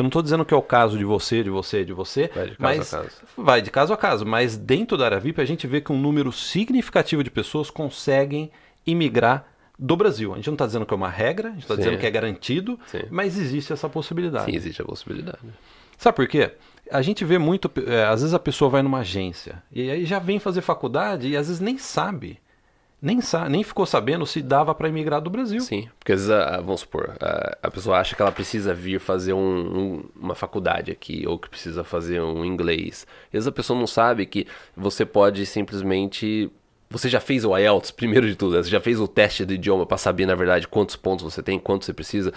Eu 0.00 0.02
não 0.02 0.08
estou 0.08 0.22
dizendo 0.22 0.44
que 0.46 0.54
é 0.54 0.56
o 0.56 0.62
caso 0.62 0.96
de 0.96 1.04
você, 1.04 1.42
de 1.42 1.50
você, 1.50 1.84
de 1.84 1.92
você, 1.92 2.30
Vai 2.34 2.48
de 2.48 2.56
caso 2.56 2.58
mas 2.58 2.94
a 2.94 2.98
caso. 2.98 3.10
vai 3.36 3.62
de 3.62 3.70
caso 3.70 3.92
a 3.92 3.96
caso. 3.96 4.26
Mas 4.26 4.56
dentro 4.56 4.96
da 4.96 5.04
área 5.04 5.20
VIP 5.20 5.40
a 5.40 5.44
gente 5.44 5.66
vê 5.66 5.80
que 5.80 5.92
um 5.92 5.98
número 5.98 6.32
significativo 6.32 7.22
de 7.22 7.30
pessoas 7.30 7.70
conseguem 7.70 8.50
imigrar 8.86 9.46
do 9.78 9.94
Brasil. 9.96 10.32
A 10.32 10.36
gente 10.36 10.46
não 10.46 10.54
está 10.54 10.66
dizendo 10.66 10.86
que 10.86 10.94
é 10.94 10.96
uma 10.96 11.08
regra, 11.10 11.48
a 11.48 11.52
gente 11.52 11.62
está 11.62 11.76
dizendo 11.76 11.98
que 11.98 12.06
é 12.06 12.10
garantido, 12.10 12.80
Sim. 12.86 13.02
mas 13.10 13.38
existe 13.38 13.72
essa 13.72 13.88
possibilidade. 13.88 14.46
Sim, 14.46 14.56
existe 14.56 14.80
a 14.80 14.84
possibilidade. 14.86 15.38
Sabe 15.98 16.16
por 16.16 16.28
quê? 16.28 16.52
A 16.90 17.02
gente 17.02 17.22
vê 17.22 17.36
muito, 17.36 17.70
é, 17.86 18.04
às 18.04 18.22
vezes 18.22 18.32
a 18.32 18.38
pessoa 18.38 18.70
vai 18.70 18.82
numa 18.82 19.00
agência 19.00 19.62
e 19.70 19.90
aí 19.90 20.06
já 20.06 20.18
vem 20.18 20.38
fazer 20.38 20.62
faculdade 20.62 21.28
e 21.28 21.36
às 21.36 21.46
vezes 21.48 21.60
nem 21.60 21.76
sabe, 21.76 22.40
nem 23.02 23.18
nem 23.48 23.62
ficou 23.64 23.86
sabendo 23.86 24.26
se 24.26 24.42
dava 24.42 24.74
para 24.74 24.88
imigrar 24.88 25.20
do 25.20 25.30
Brasil. 25.30 25.60
Sim, 25.60 25.88
porque 25.98 26.12
às 26.12 26.20
vezes, 26.26 26.30
a- 26.30 26.60
vamos 26.60 26.80
supor, 26.80 27.16
a, 27.20 27.58
a 27.62 27.70
pessoa 27.70 27.98
acha 27.98 28.14
que 28.14 28.22
ela 28.22 28.32
precisa 28.32 28.74
vir 28.74 29.00
fazer 29.00 29.32
um- 29.32 29.78
um- 29.78 30.04
uma 30.20 30.34
faculdade 30.34 30.90
aqui, 30.90 31.24
ou 31.26 31.38
que 31.38 31.48
precisa 31.48 31.82
fazer 31.82 32.20
um 32.20 32.44
inglês. 32.44 33.06
Às 33.26 33.32
vezes 33.32 33.46
a 33.48 33.52
pessoa 33.52 33.78
não 33.78 33.86
sabe 33.86 34.26
que 34.26 34.46
você 34.76 35.04
pode 35.06 35.44
simplesmente. 35.46 36.50
Você 36.92 37.08
já 37.08 37.20
fez 37.20 37.44
o 37.44 37.56
IELTS, 37.56 37.92
primeiro 37.92 38.26
de 38.26 38.34
tudo, 38.34 38.56
né? 38.56 38.62
você 38.64 38.68
já 38.68 38.80
fez 38.80 38.98
o 38.98 39.06
teste 39.06 39.44
do 39.44 39.54
idioma 39.54 39.86
para 39.86 39.96
saber, 39.96 40.26
na 40.26 40.34
verdade, 40.34 40.66
quantos 40.66 40.96
pontos 40.96 41.22
você 41.22 41.40
tem, 41.40 41.56
quanto 41.56 41.84
você 41.84 41.92
precisa, 41.92 42.32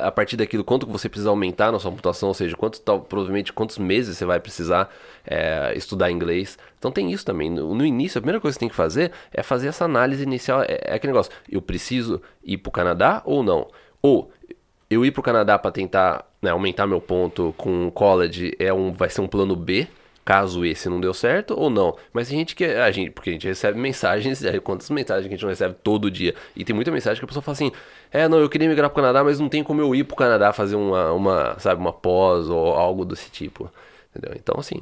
a 0.00 0.12
partir 0.12 0.36
daquilo, 0.36 0.62
quanto 0.62 0.86
você 0.86 1.08
precisa 1.08 1.28
aumentar 1.28 1.72
na 1.72 1.80
sua 1.80 1.90
pontuação, 1.90 2.28
ou 2.28 2.34
seja, 2.34 2.56
quanto, 2.56 2.80
tal, 2.80 3.00
provavelmente 3.00 3.52
quantos 3.52 3.78
meses 3.78 4.16
você 4.16 4.24
vai 4.24 4.38
precisar 4.38 4.94
é, 5.26 5.72
estudar 5.74 6.08
inglês. 6.12 6.56
Então 6.78 6.92
tem 6.92 7.10
isso 7.10 7.24
também. 7.24 7.50
No, 7.50 7.74
no 7.74 7.84
início, 7.84 8.20
a 8.20 8.22
primeira 8.22 8.40
coisa 8.40 8.56
que 8.56 8.60
você 8.60 8.60
tem 8.60 8.68
que 8.68 8.76
fazer 8.76 9.10
é 9.32 9.42
fazer 9.42 9.66
essa 9.66 9.84
análise 9.84 10.22
inicial. 10.22 10.62
É, 10.62 10.78
é 10.84 10.94
aquele 10.94 11.12
negócio, 11.12 11.32
eu 11.50 11.60
preciso 11.60 12.22
ir 12.44 12.58
para 12.58 12.68
o 12.68 12.72
Canadá 12.72 13.22
ou 13.24 13.42
não? 13.42 13.66
Ou 14.00 14.30
eu 14.88 15.04
ir 15.04 15.10
para 15.10 15.20
o 15.20 15.24
Canadá 15.24 15.58
para 15.58 15.72
tentar 15.72 16.24
né, 16.40 16.50
aumentar 16.50 16.86
meu 16.86 17.00
ponto 17.00 17.52
com 17.56 17.88
o 17.88 17.90
college 17.90 18.54
é 18.60 18.72
um, 18.72 18.92
vai 18.92 19.10
ser 19.10 19.20
um 19.20 19.26
plano 19.26 19.56
B, 19.56 19.88
caso 20.26 20.64
esse 20.64 20.88
não 20.88 21.00
deu 21.00 21.14
certo 21.14 21.54
ou 21.58 21.70
não. 21.70 21.96
Mas 22.12 22.26
a 22.26 22.30
gente 22.32 22.54
que 22.56 22.64
a 22.64 22.90
gente, 22.90 23.12
porque 23.12 23.30
a 23.30 23.32
gente 23.32 23.46
recebe 23.46 23.78
mensagens, 23.78 24.42
quantas 24.62 24.90
mensagens 24.90 25.26
que 25.28 25.32
a 25.32 25.36
gente 25.36 25.42
não 25.44 25.50
recebe 25.50 25.74
todo 25.82 26.10
dia. 26.10 26.34
E 26.54 26.64
tem 26.64 26.74
muita 26.74 26.90
mensagem 26.90 27.18
que 27.20 27.24
a 27.24 27.28
pessoa 27.28 27.42
fala 27.42 27.54
assim: 27.54 27.72
"É, 28.12 28.28
não, 28.28 28.38
eu 28.38 28.48
queria 28.50 28.68
migrar 28.68 28.90
pro 28.90 28.96
Canadá, 28.96 29.22
mas 29.24 29.38
não 29.40 29.48
tem 29.48 29.62
como 29.62 29.80
eu 29.80 29.94
ir 29.94 30.04
pro 30.04 30.16
Canadá 30.16 30.52
fazer 30.52 30.76
uma, 30.76 31.12
uma 31.12 31.56
sabe, 31.60 31.80
uma 31.80 31.92
pós 31.92 32.50
ou 32.50 32.72
algo 32.74 33.04
desse 33.04 33.30
tipo". 33.30 33.70
Entendeu? 34.14 34.36
Então 34.36 34.56
assim, 34.58 34.80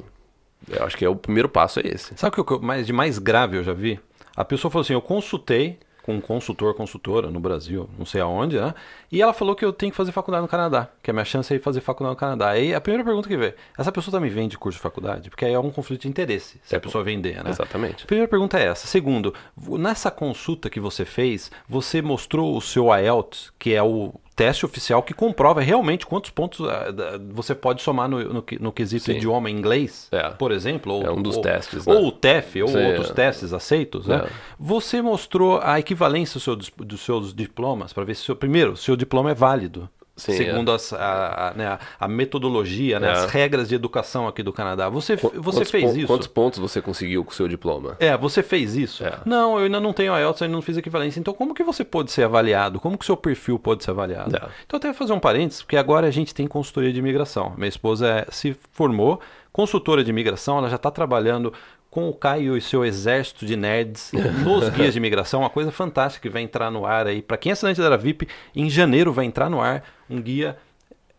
eu 0.69 0.83
acho 0.83 0.97
que 0.97 1.05
é 1.05 1.09
o 1.09 1.15
primeiro 1.15 1.47
passo 1.47 1.79
é 1.79 1.83
esse. 1.85 2.17
Sabe 2.17 2.39
o 2.39 2.43
que 2.43 2.51
eu- 2.53 2.59
mais 2.59 2.85
de 2.87 2.91
mais 2.93 3.19
grave 3.19 3.57
eu 3.57 3.63
já 3.63 3.73
vi? 3.73 3.99
A 4.35 4.43
pessoa 4.43 4.71
falou 4.71 4.81
assim: 4.83 4.93
eu 4.93 5.01
consultei 5.01 5.77
com 6.05 6.13
um 6.13 6.21
consultor, 6.21 6.75
consultora 6.75 7.31
no 7.31 7.39
Brasil, 7.39 7.89
não 7.97 8.05
sei 8.05 8.21
aonde, 8.21 8.59
né? 8.59 8.75
E 9.11 9.23
ela 9.23 9.33
falou 9.33 9.55
que 9.55 9.65
eu 9.65 9.73
tenho 9.73 9.91
que 9.91 9.97
fazer 9.97 10.11
faculdade 10.11 10.43
no 10.43 10.47
Canadá, 10.47 10.87
que 11.01 11.09
a 11.09 11.13
minha 11.13 11.25
chance 11.25 11.51
é 11.51 11.57
ir 11.57 11.59
fazer 11.59 11.81
faculdade 11.81 12.13
no 12.13 12.19
Canadá. 12.19 12.49
Aí 12.49 12.75
a 12.75 12.79
primeira 12.79 13.03
pergunta 13.03 13.27
que 13.27 13.35
vem: 13.35 13.55
essa 13.75 13.91
pessoa 13.91 14.11
também 14.11 14.29
vende 14.29 14.55
curso 14.55 14.77
de 14.77 14.83
faculdade? 14.83 15.31
Porque 15.31 15.43
aí 15.43 15.53
é 15.53 15.59
um 15.59 15.71
conflito 15.71 16.03
de 16.03 16.07
interesse 16.07 16.61
se 16.63 16.75
a 16.75 16.79
pessoa 16.79 17.03
vender, 17.03 17.43
né? 17.43 17.49
Exatamente. 17.49 18.03
A 18.03 18.05
primeira 18.05 18.29
pergunta 18.29 18.59
é 18.59 18.67
essa. 18.67 18.85
Segundo, 18.85 19.33
nessa 19.79 20.11
consulta 20.11 20.69
que 20.69 20.79
você 20.79 21.05
fez, 21.05 21.51
você 21.67 22.03
mostrou 22.03 22.55
o 22.55 22.61
seu 22.61 22.95
IELTS, 22.95 23.51
que 23.57 23.73
é 23.73 23.81
o 23.81 24.13
teste 24.35 24.65
oficial 24.65 25.01
que 25.01 25.13
comprova 25.13 25.61
realmente 25.61 26.05
quantos 26.05 26.29
pontos 26.29 26.67
ah, 26.67 26.87
você 27.31 27.55
pode 27.55 27.81
somar 27.81 28.09
no, 28.09 28.21
no, 28.21 28.43
no 28.59 28.71
quesito 28.71 29.05
Sim. 29.05 29.13
idioma 29.13 29.49
inglês, 29.49 30.07
É. 30.11 30.29
por 30.31 30.51
exemplo. 30.51 30.93
Ou, 30.93 31.03
É 31.03 31.11
um 31.11 31.21
dos 31.21 31.37
ou- 31.37 31.41
testes, 31.41 31.85
né? 31.85 31.93
Ou 31.93 32.07
o 32.07 32.11
TEF, 32.11 32.61
ou 32.61 32.67
Sim, 32.67 32.85
outros 32.85 33.09
é. 33.11 33.13
testes 33.13 33.53
aceitos, 33.53 34.07
né? 34.07 34.23
É. 34.25 34.29
Você 34.59 35.01
mostrou 35.01 35.59
a 35.63 35.79
equivalência 35.79 36.37
do 36.37 36.41
seu 36.41 36.55
dos 36.55 37.01
seus 37.01 37.33
diplomas 37.33 37.93
para 37.93 38.03
ver 38.03 38.15
se, 38.15 38.23
o 38.23 38.25
seu, 38.25 38.35
primeiro, 38.35 38.73
o 38.73 38.77
seu 38.77 38.95
diploma 38.95 39.31
é 39.31 39.33
válido. 39.33 39.89
Sim, 40.17 40.31
segundo 40.33 40.71
as- 40.71 40.93
a, 40.93 41.49
a, 41.49 41.53
né, 41.53 41.77
a- 41.99 42.07
metodologia, 42.07 42.99
né, 42.99 43.07
É. 43.09 43.11
as 43.11 43.25
regras 43.25 43.67
de 43.67 43.75
educação 43.75 44.27
aqui 44.27 44.41
do 44.41 44.53
Canadá. 44.53 44.87
Você, 44.89 45.17
Qu- 45.17 45.33
você 45.41 45.65
fez 45.65 45.95
isso? 45.95 46.07
Quantos 46.07 46.27
pontos 46.27 46.57
você 46.59 46.81
conseguiu 46.81 47.23
com 47.25 47.31
o 47.31 47.33
seu 47.33 47.47
diploma? 47.47 47.97
É, 47.99 48.15
você 48.17 48.41
fez 48.41 48.75
isso? 48.75 49.03
É. 49.05 49.19
Não, 49.25 49.57
eu 49.57 49.65
ainda 49.65 49.79
não 49.79 49.91
tenho 49.91 50.17
IELTS, 50.17 50.41
ainda 50.41 50.53
não 50.53 50.61
fiz 50.61 50.77
equivalência. 50.77 51.19
Então, 51.19 51.33
como 51.33 51.53
que 51.53 51.63
você 51.63 51.83
pode 51.83 52.11
ser 52.11 52.23
avaliado? 52.23 52.79
Como 52.79 52.97
que 52.97 53.03
o 53.03 53.05
seu 53.05 53.17
perfil 53.17 53.59
pode 53.59 53.83
ser 53.83 53.91
avaliado? 53.91 54.35
É. 54.35 54.41
Então, 54.65 54.77
até 54.77 54.93
fazer 54.93 55.11
um 55.13 55.19
parênteses, 55.19 55.61
porque 55.63 55.75
agora 55.77 56.07
a 56.07 56.11
gente 56.11 56.33
tem 56.33 56.47
consultoria 56.47 56.93
de 56.93 56.99
imigração. 56.99 57.53
Minha 57.57 57.67
esposa 57.69 58.07
é- 58.07 58.25
se 58.31 58.55
formou, 58.71 59.19
consultora 59.51 60.03
de 60.03 60.09
imigração, 60.09 60.57
ela 60.57 60.69
já 60.69 60.75
está 60.75 60.91
trabalhando 60.91 61.51
com 61.95 62.09
o 62.09 62.13
Caio 62.13 62.57
e 62.57 62.61
seu 62.61 62.83
exército 62.83 63.45
de 63.45 63.55
nerds 63.55 64.11
nos 64.43 64.67
guias 64.67 64.91
de 64.91 64.99
imigração, 64.99 65.39
uma 65.39 65.49
coisa 65.49 65.71
fantástica 65.71 66.27
que 66.27 66.33
vai 66.33 66.41
entrar 66.41 66.69
no 66.69 66.85
ar 66.85 67.07
aí. 67.07 67.21
Para 67.21 67.37
quem 67.37 67.51
é 67.51 67.53
assinante 67.53 67.79
da 67.79 67.95
VIP, 67.95 68.27
em 68.53 68.69
janeiro 68.69 69.13
vai 69.13 69.23
entrar 69.23 69.49
no 69.49 69.61
ar 69.61 69.81
um 70.09 70.21
guia 70.21 70.57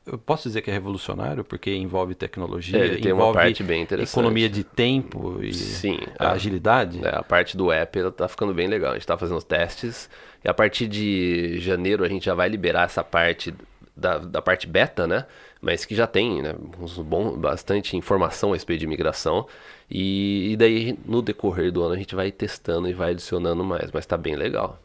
eu 0.06 0.18
posso 0.18 0.45
dizer 0.49 0.61
que 0.61 0.71
é 0.71 0.75
revolucionário 0.75 1.42
porque 1.42 1.75
envolve 1.75 2.14
tecnologia, 2.14 2.78
É, 2.78 2.85
ele 2.85 3.00
tem 3.00 3.11
uma 3.11 3.23
envolve 3.23 3.38
parte 3.38 3.62
bem 3.64 3.83
interessante. 3.83 4.12
economia 4.12 4.50
de 4.50 4.62
tempo 4.62 5.42
e 5.42 5.52
Sim, 5.54 5.99
a 6.18 6.33
agilidade. 6.33 7.00
É, 7.02 7.16
a 7.16 7.23
parte 7.23 7.56
do 7.56 7.73
app 7.73 7.99
ela 7.99 8.12
tá 8.12 8.28
ficando 8.28 8.52
bem 8.52 8.68
legal. 8.68 8.92
A 8.92 8.95
gente 8.95 9.06
tá 9.06 9.16
fazendo 9.16 9.38
os 9.38 9.45
testes 9.45 10.11
e 10.45 10.49
a 10.49 10.52
partir 10.54 10.87
de 10.87 11.59
janeiro 11.59 12.04
a 12.04 12.09
gente 12.09 12.26
já 12.26 12.35
vai 12.35 12.49
liberar 12.50 12.85
essa 12.85 13.02
parte 13.02 13.52
da, 13.97 14.18
da 14.18 14.42
parte 14.42 14.66
beta, 14.66 15.06
né? 15.06 15.25
Mas 15.61 15.85
que 15.87 15.95
já 15.95 16.06
tem, 16.06 16.42
né? 16.42 16.54
Uns 16.78 16.99
bom, 16.99 17.37
bastante 17.37 17.97
informação 17.97 18.50
a 18.50 18.54
respeito 18.54 18.80
de 18.80 18.85
imigração. 18.87 19.47
E, 19.90 20.52
e 20.52 20.57
daí 20.57 20.99
no 21.05 21.23
decorrer 21.23 21.71
do 21.71 21.83
ano 21.83 21.95
a 21.95 21.97
gente 21.97 22.14
vai 22.14 22.33
testando 22.33 22.88
e 22.88 22.93
vai 22.93 23.11
adicionando 23.12 23.62
mais. 23.64 23.90
Mas 23.93 24.07
tá 24.07 24.16
bem 24.16 24.35
legal. 24.37 24.78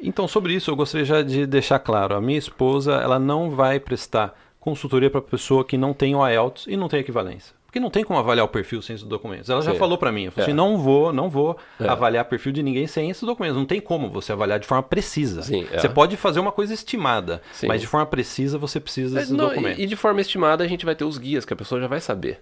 Então, 0.00 0.28
sobre 0.28 0.52
isso, 0.54 0.70
eu 0.70 0.76
gostaria 0.76 1.04
já 1.04 1.22
de 1.22 1.46
deixar 1.46 1.78
claro: 1.78 2.14
a 2.16 2.20
minha 2.20 2.38
esposa 2.38 2.94
ela 2.94 3.18
não 3.18 3.50
vai 3.50 3.78
prestar 3.80 4.38
consultoria 4.60 5.10
para 5.10 5.20
pessoa 5.22 5.64
que 5.64 5.76
não 5.78 5.92
tem 5.92 6.14
o 6.14 6.26
IELTS 6.28 6.66
e 6.68 6.76
não 6.76 6.88
tem 6.88 7.00
equivalência. 7.00 7.56
Porque 7.66 7.78
não 7.80 7.90
tem 7.90 8.02
como 8.02 8.18
avaliar 8.18 8.46
o 8.46 8.48
perfil 8.48 8.80
sem 8.80 8.94
esses 8.94 9.06
documentos. 9.06 9.50
Ela 9.50 9.60
já 9.60 9.72
Sim. 9.72 9.78
falou 9.78 9.98
para 9.98 10.10
mim, 10.10 10.24
eu 10.24 10.32
falei 10.32 10.44
É. 10.46 10.48
assim, 10.48 10.56
não 10.56 10.78
vou, 10.78 11.12
não 11.12 11.28
vou 11.28 11.56
É. 11.78 11.86
avaliar 11.86 12.24
perfil 12.24 12.50
de 12.50 12.62
ninguém 12.62 12.86
sem 12.86 13.10
esses 13.10 13.22
documentos. 13.22 13.58
Não 13.58 13.66
tem 13.66 13.78
como 13.78 14.08
você 14.08 14.32
avaliar 14.32 14.58
de 14.58 14.66
forma 14.66 14.82
precisa. 14.82 15.42
Sim, 15.42 15.66
é. 15.70 15.78
Você 15.78 15.86
pode 15.88 16.16
fazer 16.16 16.40
uma 16.40 16.50
coisa 16.50 16.72
estimada, 16.72 17.42
Sim. 17.52 17.66
mas 17.66 17.82
de 17.82 17.86
forma 17.86 18.06
precisa 18.06 18.56
você 18.56 18.80
precisa 18.80 19.16
desses 19.16 19.30
Não, 19.30 19.48
documentos. 19.48 19.78
e 19.80 19.86
de 19.86 19.96
forma 19.96 20.18
estimada 20.20 20.64
a 20.64 20.66
gente 20.66 20.86
vai 20.86 20.94
ter 20.94 21.04
os 21.04 21.18
guias 21.18 21.44
que 21.44 21.52
a 21.52 21.56
pessoa 21.56 21.78
já 21.78 21.86
vai 21.86 22.00
saber. 22.00 22.40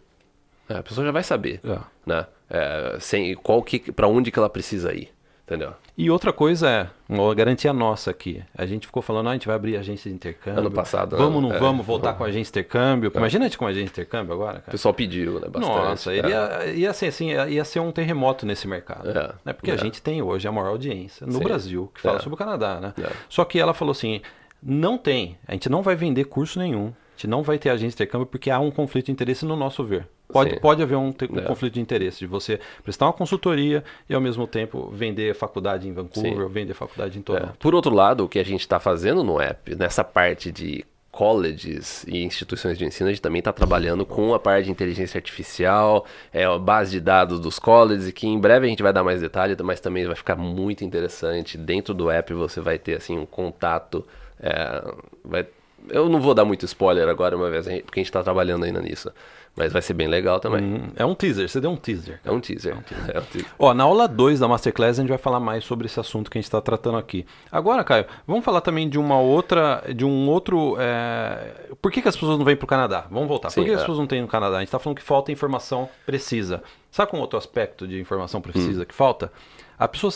É, 0.68 0.74
a 0.78 0.82
pessoa 0.82 1.04
já 1.04 1.12
vai 1.12 1.22
saber, 1.22 1.60
É. 1.64 1.78
né? 2.04 2.26
É, 2.48 2.96
sem, 3.00 3.34
qual 3.34 3.62
que, 3.62 3.90
para 3.92 4.06
onde 4.06 4.30
que 4.30 4.38
ela 4.38 4.48
precisa 4.48 4.92
ir, 4.94 5.08
entendeu? 5.44 5.72
E 5.98 6.10
outra 6.10 6.32
coisa 6.32 6.68
é, 6.68 6.88
uma 7.08 7.34
garantia 7.34 7.72
nossa 7.72 8.10
aqui. 8.10 8.42
A 8.56 8.66
gente 8.66 8.86
ficou 8.86 9.02
falando, 9.02 9.28
ah, 9.28 9.30
a 9.30 9.32
gente 9.32 9.46
vai 9.46 9.56
abrir 9.56 9.76
agência 9.76 10.10
de 10.10 10.14
intercâmbio. 10.14 10.60
Ano 10.60 10.70
passado, 10.70 11.16
né? 11.16 11.22
Vamos, 11.22 11.42
não 11.42 11.52
É. 11.54 11.58
vamos 11.58 11.86
voltar 11.86 12.12
com 12.14 12.22
a 12.22 12.26
agência 12.26 12.44
de 12.52 12.58
intercâmbio. 12.60 13.10
Imagina 13.14 13.46
a 13.46 13.48
gente 13.48 13.56
com 13.58 13.64
a 13.66 13.70
agência 13.70 13.86
de 13.86 13.92
intercâmbio 13.92 14.34
agora, 14.34 14.58
O 14.58 14.60
cara. 14.60 14.70
pessoal 14.70 14.92
pediu, 14.92 15.40
né? 15.40 15.48
Bastante. 15.48 15.74
Nossa, 15.74 16.12
é. 16.12 16.16
ia, 16.16 16.66
ia, 16.74 16.92
ser, 16.92 17.06
assim, 17.06 17.30
ia 17.30 17.48
ia 17.48 17.64
ser 17.64 17.80
um 17.80 17.90
terremoto 17.90 18.44
nesse 18.44 18.68
mercado. 18.68 19.08
É, 19.08 19.34
né? 19.44 19.52
Porque 19.54 19.70
a 19.70 19.74
é. 19.74 19.78
gente 19.78 20.02
tem 20.02 20.20
hoje 20.20 20.46
a 20.46 20.52
maior 20.52 20.68
audiência 20.68 21.26
no 21.26 21.32
Sim. 21.34 21.44
Brasil 21.44 21.90
que 21.94 22.00
fala 22.02 22.18
É. 22.18 22.20
sobre 22.20 22.34
o 22.34 22.38
Canadá, 22.38 22.78
né? 22.78 22.92
É. 23.02 23.10
Só 23.28 23.44
que 23.44 23.58
ela 23.58 23.72
falou 23.72 23.92
assim, 23.92 24.20
não 24.62 24.98
tem, 24.98 25.38
a 25.48 25.52
gente 25.52 25.68
não 25.70 25.80
vai 25.82 25.96
vender 25.96 26.24
curso 26.24 26.58
nenhum, 26.58 26.88
a 26.88 27.16
gente 27.16 27.26
não 27.26 27.42
vai 27.42 27.58
ter 27.58 27.70
agência 27.70 27.88
de 27.88 27.94
intercâmbio 27.94 28.26
porque 28.26 28.50
há 28.50 28.58
um 28.60 28.70
conflito 28.70 29.06
de 29.06 29.12
interesse 29.12 29.44
no 29.46 29.56
nosso 29.56 29.82
ver. 29.82 30.06
Pode, 30.28 30.50
Sim. 30.50 30.58
pode 30.60 30.82
haver 30.82 30.96
um, 30.96 31.14
um 31.30 31.38
É. 31.38 31.42
conflito 31.42 31.74
de 31.74 31.80
interesse 31.80 32.18
de 32.18 32.26
você 32.26 32.58
prestar 32.82 33.06
uma 33.06 33.12
consultoria 33.12 33.84
e 34.08 34.14
ao 34.14 34.20
mesmo 34.20 34.46
tempo 34.46 34.90
vender 34.92 35.34
faculdade 35.34 35.88
em 35.88 35.92
Vancouver 35.92 36.32
Sim. 36.34 36.40
ou 36.42 36.48
vender 36.48 36.74
faculdade 36.74 37.16
em 37.16 37.20
É. 37.20 37.24
Toronto. 37.24 37.54
Por 37.58 37.74
outro 37.74 37.94
lado, 37.94 38.24
o 38.24 38.28
que 38.28 38.38
a 38.38 38.44
gente 38.44 38.60
está 38.60 38.80
fazendo 38.80 39.22
no 39.22 39.40
app, 39.40 39.74
nessa 39.76 40.02
parte 40.02 40.50
de 40.50 40.84
colleges 41.12 42.04
e 42.06 42.22
instituições 42.22 42.76
de 42.76 42.84
ensino, 42.84 43.08
a 43.08 43.12
gente 43.12 43.22
também 43.22 43.38
está 43.38 43.52
trabalhando 43.52 44.04
com 44.04 44.34
a 44.34 44.38
parte 44.38 44.66
de 44.66 44.70
inteligência 44.70 45.16
artificial, 45.18 46.04
é, 46.32 46.44
a 46.44 46.58
base 46.58 46.90
de 46.92 47.00
dados 47.00 47.40
dos 47.40 47.58
colleges, 47.58 48.12
que 48.12 48.26
em 48.26 48.38
breve 48.38 48.66
a 48.66 48.68
gente 48.68 48.82
vai 48.82 48.92
dar 48.92 49.02
mais 49.02 49.20
detalhes, 49.22 49.56
mas 49.62 49.80
também 49.80 50.04
vai 50.06 50.14
ficar 50.14 50.36
muito 50.36 50.84
interessante. 50.84 51.56
Dentro 51.56 51.94
do 51.94 52.10
app 52.10 52.32
você 52.34 52.60
vai 52.60 52.78
ter 52.78 52.96
assim 52.96 53.18
um 53.18 53.26
contato. 53.26 54.06
é, 54.38 54.94
vai- 55.24 55.46
eu 55.88 56.10
não 56.10 56.20
vou 56.20 56.34
dar 56.34 56.44
muito 56.44 56.66
spoiler 56.66 57.08
agora, 57.08 57.34
uma 57.34 57.48
vez, 57.48 57.64
porque 57.84 58.00
a 58.00 58.02
gente 58.02 58.08
está 58.10 58.22
trabalhando 58.22 58.64
ainda 58.64 58.82
nisso. 58.82 59.10
Mas 59.56 59.72
vai 59.72 59.80
ser 59.80 59.94
bem 59.94 60.06
legal 60.06 60.38
também. 60.38 60.62
Hum, 60.62 60.88
É 60.96 61.04
um 61.06 61.14
teaser, 61.14 61.48
você 61.48 61.58
deu 61.60 61.70
um 61.70 61.76
teaser. 61.76 62.20
É 62.22 62.30
um 62.30 62.38
teaser. 62.40 62.74
É 62.74 63.18
um 63.18 63.22
teaser. 63.22 63.50
Ó, 63.58 63.72
na 63.72 63.84
aula 63.84 64.06
2 64.06 64.38
da 64.40 64.46
Masterclass 64.46 64.98
a 64.98 65.00
gente 65.02 65.08
vai 65.08 65.16
falar 65.16 65.40
mais 65.40 65.64
sobre 65.64 65.86
esse 65.86 65.98
assunto 65.98 66.30
que 66.30 66.36
a 66.36 66.40
gente 66.40 66.46
está 66.46 66.60
tratando 66.60 66.98
aqui. 66.98 67.24
Agora, 67.50 67.82
Caio, 67.82 68.04
vamos 68.26 68.44
falar 68.44 68.60
também 68.60 68.86
de 68.86 68.98
uma 68.98 69.18
outra, 69.18 69.82
de 69.94 70.04
um 70.04 70.28
outro. 70.28 70.76
é, 70.78 71.70
Por 71.80 71.90
que, 71.90 72.02
que 72.02 72.08
as 72.08 72.14
pessoas 72.14 72.36
não 72.38 72.44
vêm 72.44 72.54
para 72.54 72.64
o 72.64 72.68
Canadá? 72.68 73.06
Vamos 73.10 73.28
voltar. 73.28 73.48
Sim, 73.48 73.60
Por 73.62 73.64
que 73.66 73.70
as 73.72 73.78
é. 73.78 73.80
pessoas 73.80 73.98
não 73.98 74.06
têm 74.06 74.20
no 74.20 74.28
Canadá? 74.28 74.56
A 74.56 74.60
gente 74.60 74.68
está 74.68 74.78
falando 74.78 74.98
que 74.98 75.02
falta 75.02 75.32
informação 75.32 75.88
precisa. 76.04 76.62
Sabe 76.90 77.10
qual 77.10 77.22
outro 77.22 77.38
aspecto 77.38 77.88
de 77.88 77.98
informação 77.98 78.42
precisa 78.42 78.84
que 78.84 78.94
falta? 78.94 79.32
A 79.78 79.88
pessoa 79.88 80.10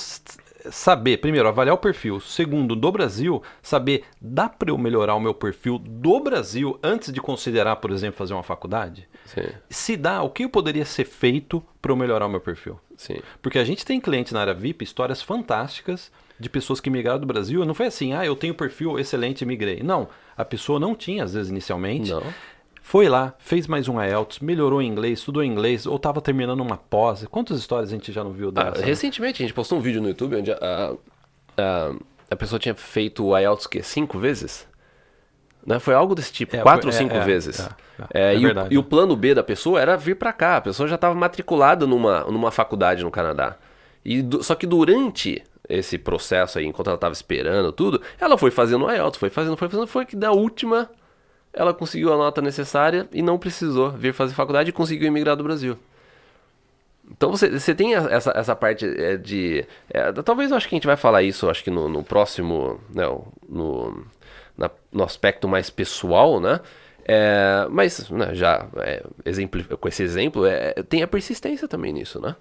saber, 0.71 1.19
primeiro, 1.19 1.49
avaliar 1.49 1.75
o 1.75 1.79
perfil. 1.79 2.21
Segundo, 2.21 2.75
do 2.77 2.91
Brasil, 2.93 3.43
saber, 3.63 4.05
dá 4.21 4.49
para 4.49 4.71
eu 4.71 4.79
melhorar 4.79 5.15
o 5.15 5.21
meu 5.21 5.35
perfil 5.35 5.79
do 5.79 6.21
Brasil 6.21 6.79
antes 6.83 7.13
de 7.13 7.21
considerar, 7.21 7.77
por 7.77 7.91
exemplo, 7.91 8.19
fazer 8.19 8.35
uma 8.35 8.43
faculdade? 8.43 9.09
Sim, 9.25 9.49
Se 9.69 9.97
dá, 9.97 10.23
o 10.23 10.31
que 10.31 10.49
poderia 10.49 10.85
ser 10.85 11.05
feito 11.05 11.63
para 11.81 11.93
eu 11.93 11.97
melhorar 11.97 12.27
o 12.27 12.31
meu 12.31 12.41
perfil? 12.41 12.79
sim. 12.97 13.17
Porque 13.41 13.59
a 13.59 13.65
gente 13.65 13.85
tem 13.85 14.01
cliente 14.01 14.35
na 14.35 14.41
área 14.41 14.53
VIP, 14.55 14.85
histórias 14.85 15.23
fantásticas 15.23 16.13
de 16.39 16.49
pessoas 16.49 16.81
que 16.81 16.91
migraram 16.91 17.21
do 17.21 17.27
Brasil. 17.27 17.65
Não 17.65 17.75
foi 17.75 17.87
assim, 17.87 18.13
ah, 18.15 18.25
eu 18.25 18.35
tenho 18.35 18.55
perfil 18.55 18.99
excelente 18.99 19.43
e 19.43 19.47
migrei. 19.47 19.83
Não, 19.83 20.09
a 20.37 20.45
pessoa 20.45 20.81
não 20.81 20.95
tinha, 20.95 21.25
às 21.25 21.35
vezes, 21.35 21.51
inicialmente. 21.51 22.11
Não. 22.11 22.23
Foi 22.83 23.09
lá, 23.09 23.35
fez 23.39 23.67
mais 23.67 23.89
um 23.89 24.03
IELTS, 24.03 24.41
melhorou 24.41 24.83
em 24.83 24.89
inglês, 24.89 25.21
estudou 25.21 25.45
inglês, 25.45 25.87
ou 25.87 25.97
estava 25.97 26.21
terminando 26.21 26.61
uma 26.61 26.77
pós. 26.77 27.25
Quantas 27.31 27.59
histórias 27.59 27.91
a 27.91 27.93
gente 27.95 28.11
já 28.11 28.25
não 28.25 28.33
viu 28.33 28.53
Ah, 28.57 28.71
dessa? 28.71 28.85
recentemente 28.85 29.43
a 29.43 29.47
gente 29.47 29.55
postou 29.55 29.79
um 29.79 29.81
vídeo 29.81 30.01
no 30.03 30.09
YouTube 30.09 30.37
onde 30.37 30.51
a, 30.51 30.95
a, 31.57 31.93
a 32.31 32.37
pessoa 32.37 32.59
tinha 32.59 32.75
feito 32.75 33.25
o 33.25 33.39
IELTS 33.39 33.67
que 33.67 33.83
cinco 33.83 34.19
vezes. 34.19 34.67
Né? 35.65 35.79
Foi 35.79 35.95
algo 35.95 36.15
desse 36.17 36.33
tipo, 36.33 36.57
É, 36.57 36.63
quatro 36.63 36.89
ou 36.89 36.95
é, 36.95 36.97
cinco 36.97 37.15
é, 37.15 37.21
vezes. 37.21 37.61
é, 37.61 37.69
é. 38.13 38.33
É, 38.33 38.37
e, 38.37 38.47
o, 38.47 38.51
e 38.71 38.79
o 38.79 38.83
plano 38.83 39.15
B 39.15 39.35
da 39.35 39.43
pessoa 39.43 39.81
era 39.81 39.97
vir 39.97 40.17
pra 40.17 40.33
cá. 40.33 40.57
A 40.57 40.61
pessoa 40.61 40.89
já 40.89 40.95
estava 40.97 41.15
matriculada 41.15 41.87
numa, 41.87 42.25
numa 42.25 42.51
faculdade 42.51 43.05
no 43.05 43.11
Canadá. 43.11 43.57
E 44.05 44.21
du- 44.23 44.43
só 44.43 44.55
que 44.57 44.67
durante 44.67 45.45
esse 45.69 45.97
processo 45.99 46.59
aí, 46.59 46.67
enquanto 46.67 46.89
ela 46.89 46.97
estava 46.97 47.13
esperando 47.13 47.71
tudo, 47.71 48.01
ela 48.19 48.37
foi 48.37 48.51
fazendo 48.51 48.87
o 48.87 48.91
IELTS, 48.91 49.19
foi 49.19 49.31
fazendo, 49.31 49.57
foi 49.57 49.69
fazendo, 49.69 49.87
foi 49.87 50.05
que 50.07 50.17
da 50.17 50.33
última 50.33 50.91
ela 51.53 51.75
conseguiu 51.75 52.13
a 52.13 52.17
nota 52.17 52.41
necessária 52.43 53.09
e 53.13 53.23
não 53.23 53.39
precisou 53.39 53.91
vir 53.91 54.15
fazer 54.15 54.35
faculdade 54.35 54.71
e 54.71 54.73
conseguiu 54.73 55.09
emigrar 55.09 55.37
do 55.37 55.45
Brasil. 55.45 55.77
Então 57.11 57.31
você, 57.31 57.49
você 57.51 57.75
tem 57.75 57.95
essa, 57.95 58.31
essa 58.37 58.55
parte 58.57 58.87
é, 58.87 59.17
de. 59.17 59.65
é, 59.89 60.13
talvez 60.23 60.51
eu 60.51 60.57
acho 60.57 60.69
que 60.69 60.75
a 60.75 60.79
gente 60.79 60.87
vai 60.87 60.97
falar 60.97 61.23
isso, 61.23 61.49
acho 61.51 61.65
que 61.65 61.71
no, 61.71 61.89
no 61.89 62.05
próximo. 62.05 62.81
Não, 62.95 63.27
no, 63.49 64.05
na- 64.57 64.71
no 64.93 65.03
aspecto 65.05 65.49
mais 65.49 65.71
pessoal, 65.71 66.39
né? 66.41 66.61
É, 67.05 67.67
mas 67.71 68.09
né, 68.11 68.35
já 68.35 68.67
é, 68.77 69.03
exempli- 69.25 69.65
com 69.65 69.89
esse 69.89 70.03
exemplo, 70.03 70.47
é, 70.47 70.75
tem 70.89 71.03
a 71.03 71.09
persistência 71.09 71.67
também 71.67 71.93
nisso, 71.93 72.21
né? 72.21 72.37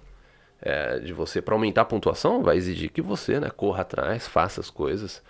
É, 0.62 0.98
de 1.00 1.12
você, 1.12 1.40
para 1.42 1.54
aumentar 1.54 1.82
a 1.82 1.84
pontuação, 1.86 2.42
vai 2.42 2.56
exigir 2.56 2.90
que 2.90 3.02
você 3.02 3.40
né, 3.40 3.50
corra 3.50 3.82
atrás, 3.82 4.28
faça 4.28 4.60
as 4.60 4.70
coisas. 4.70 5.22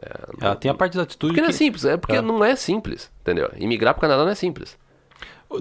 É, 0.00 0.10
Ah, 0.46 0.54
tem 0.54 0.70
a 0.70 0.74
parte 0.74 0.96
da 0.96 1.02
atitude 1.04 1.32
porque 1.32 1.40
não 1.40 1.48
é 1.48 1.52
que... 1.52 1.58
simples, 1.58 1.84
é 1.84 1.96
porque 1.96 2.16
É. 2.16 2.20
não 2.20 2.44
é 2.44 2.54
simples, 2.56 3.10
entendeu? 3.22 3.50
Imigrar 3.56 3.94
para 3.94 3.98
o 3.98 4.02
Canadá 4.02 4.24
não 4.24 4.30
é 4.30 4.34
simples. 4.34 4.76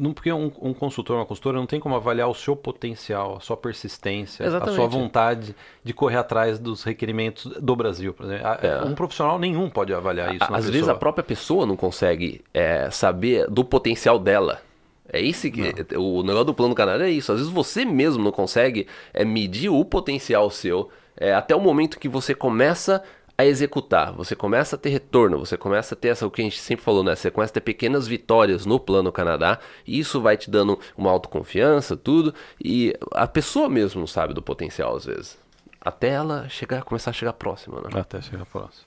Não, 0.01 0.13
porque 0.13 0.33
um, 0.33 0.51
um 0.61 0.73
consultor, 0.73 1.15
uma 1.15 1.27
consultora 1.27 1.57
não 1.59 1.67
tem 1.67 1.79
como 1.79 1.95
avaliar 1.95 2.27
o 2.27 2.33
seu 2.33 2.55
potencial, 2.55 3.37
a 3.37 3.39
sua 3.39 3.55
persistência, 3.55 4.43
a 4.43 4.47
Exatamente. 4.47 4.75
sua 4.75 4.87
vontade 4.87 5.55
de 5.83 5.93
correr 5.93 6.17
atrás 6.17 6.57
dos 6.57 6.83
requerimentos 6.83 7.45
do 7.61 7.75
Brasil. 7.75 8.11
Por 8.11 8.25
exemplo. 8.25 8.47
A- 8.47 8.59
É. 8.63 8.81
Um 8.83 8.95
profissional 8.95 9.37
nenhum 9.37 9.69
pode 9.69 9.93
avaliar 9.93 10.33
isso. 10.33 10.43
A- 10.43 10.57
Às 10.57 10.67
vezes 10.67 10.89
a 10.89 10.95
própria 10.95 11.23
pessoa 11.23 11.67
não 11.67 11.75
consegue 11.77 12.41
é, 12.51 12.89
saber 12.89 13.47
do 13.47 13.63
potencial 13.63 14.17
dela. 14.17 14.59
É 15.07 15.21
isso 15.21 15.49
que. 15.51 15.61
O 15.95 16.23
negócio 16.23 16.45
do 16.45 16.53
plano 16.55 16.73
Canadá 16.73 17.05
é 17.05 17.11
isso. 17.11 17.31
Às 17.31 17.37
vezes 17.37 17.53
você 17.53 17.85
mesmo 17.85 18.23
não 18.23 18.31
consegue 18.31 18.87
é, 19.13 19.23
medir 19.23 19.69
o 19.69 19.85
potencial 19.85 20.49
seu 20.49 20.89
é, 21.15 21.31
até 21.31 21.55
o 21.55 21.61
momento 21.61 21.99
que 21.99 22.09
você 22.09 22.33
começa 22.33 23.03
a 23.24 23.24
executar, 23.43 24.13
você 24.13 24.33
começa 24.35 24.75
a 24.75 24.79
ter 24.79 24.89
retorno, 24.89 25.37
você 25.39 25.57
começa 25.57 25.93
a 25.93 25.97
ter 25.97 26.09
essa, 26.09 26.25
o 26.25 26.31
que 26.31 26.41
a 26.41 26.43
gente 26.45 26.59
sempre 26.59 26.85
falou, 26.85 27.03
né? 27.03 27.15
Você 27.15 27.29
começa 27.29 27.51
a 27.51 27.55
ter 27.55 27.61
pequenas 27.61 28.07
vitórias 28.07 28.65
no 28.65 28.79
plano 28.79 29.11
Canadá, 29.11 29.59
e 29.85 29.99
isso 29.99 30.21
vai 30.21 30.37
te 30.37 30.49
dando 30.49 30.79
uma 30.95 31.11
autoconfiança, 31.11 31.97
tudo, 31.97 32.33
e 32.63 32.93
a 33.11 33.27
pessoa 33.27 33.67
mesmo 33.67 33.99
não 33.99 34.07
sabe 34.07 34.33
do 34.33 34.41
potencial 34.41 34.95
às 34.95 35.05
vezes. 35.05 35.37
Até 35.81 36.09
ela 36.09 36.47
chegar, 36.47 36.83
começar 36.83 37.09
a 37.09 37.13
chegar 37.13 37.33
próxima, 37.33 37.81
né? 37.81 37.89
Até 37.99 38.21
chegar 38.21 38.45
próximo. 38.45 38.85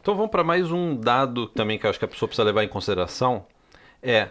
Então 0.00 0.14
vamos 0.14 0.30
para 0.30 0.42
mais 0.42 0.72
um 0.72 0.96
dado 0.96 1.46
também 1.48 1.78
que 1.78 1.84
eu 1.84 1.90
acho 1.90 1.98
que 1.98 2.04
a 2.06 2.08
pessoa 2.08 2.26
precisa 2.26 2.44
levar 2.46 2.64
em 2.64 2.68
consideração. 2.68 3.44
É, 4.02 4.30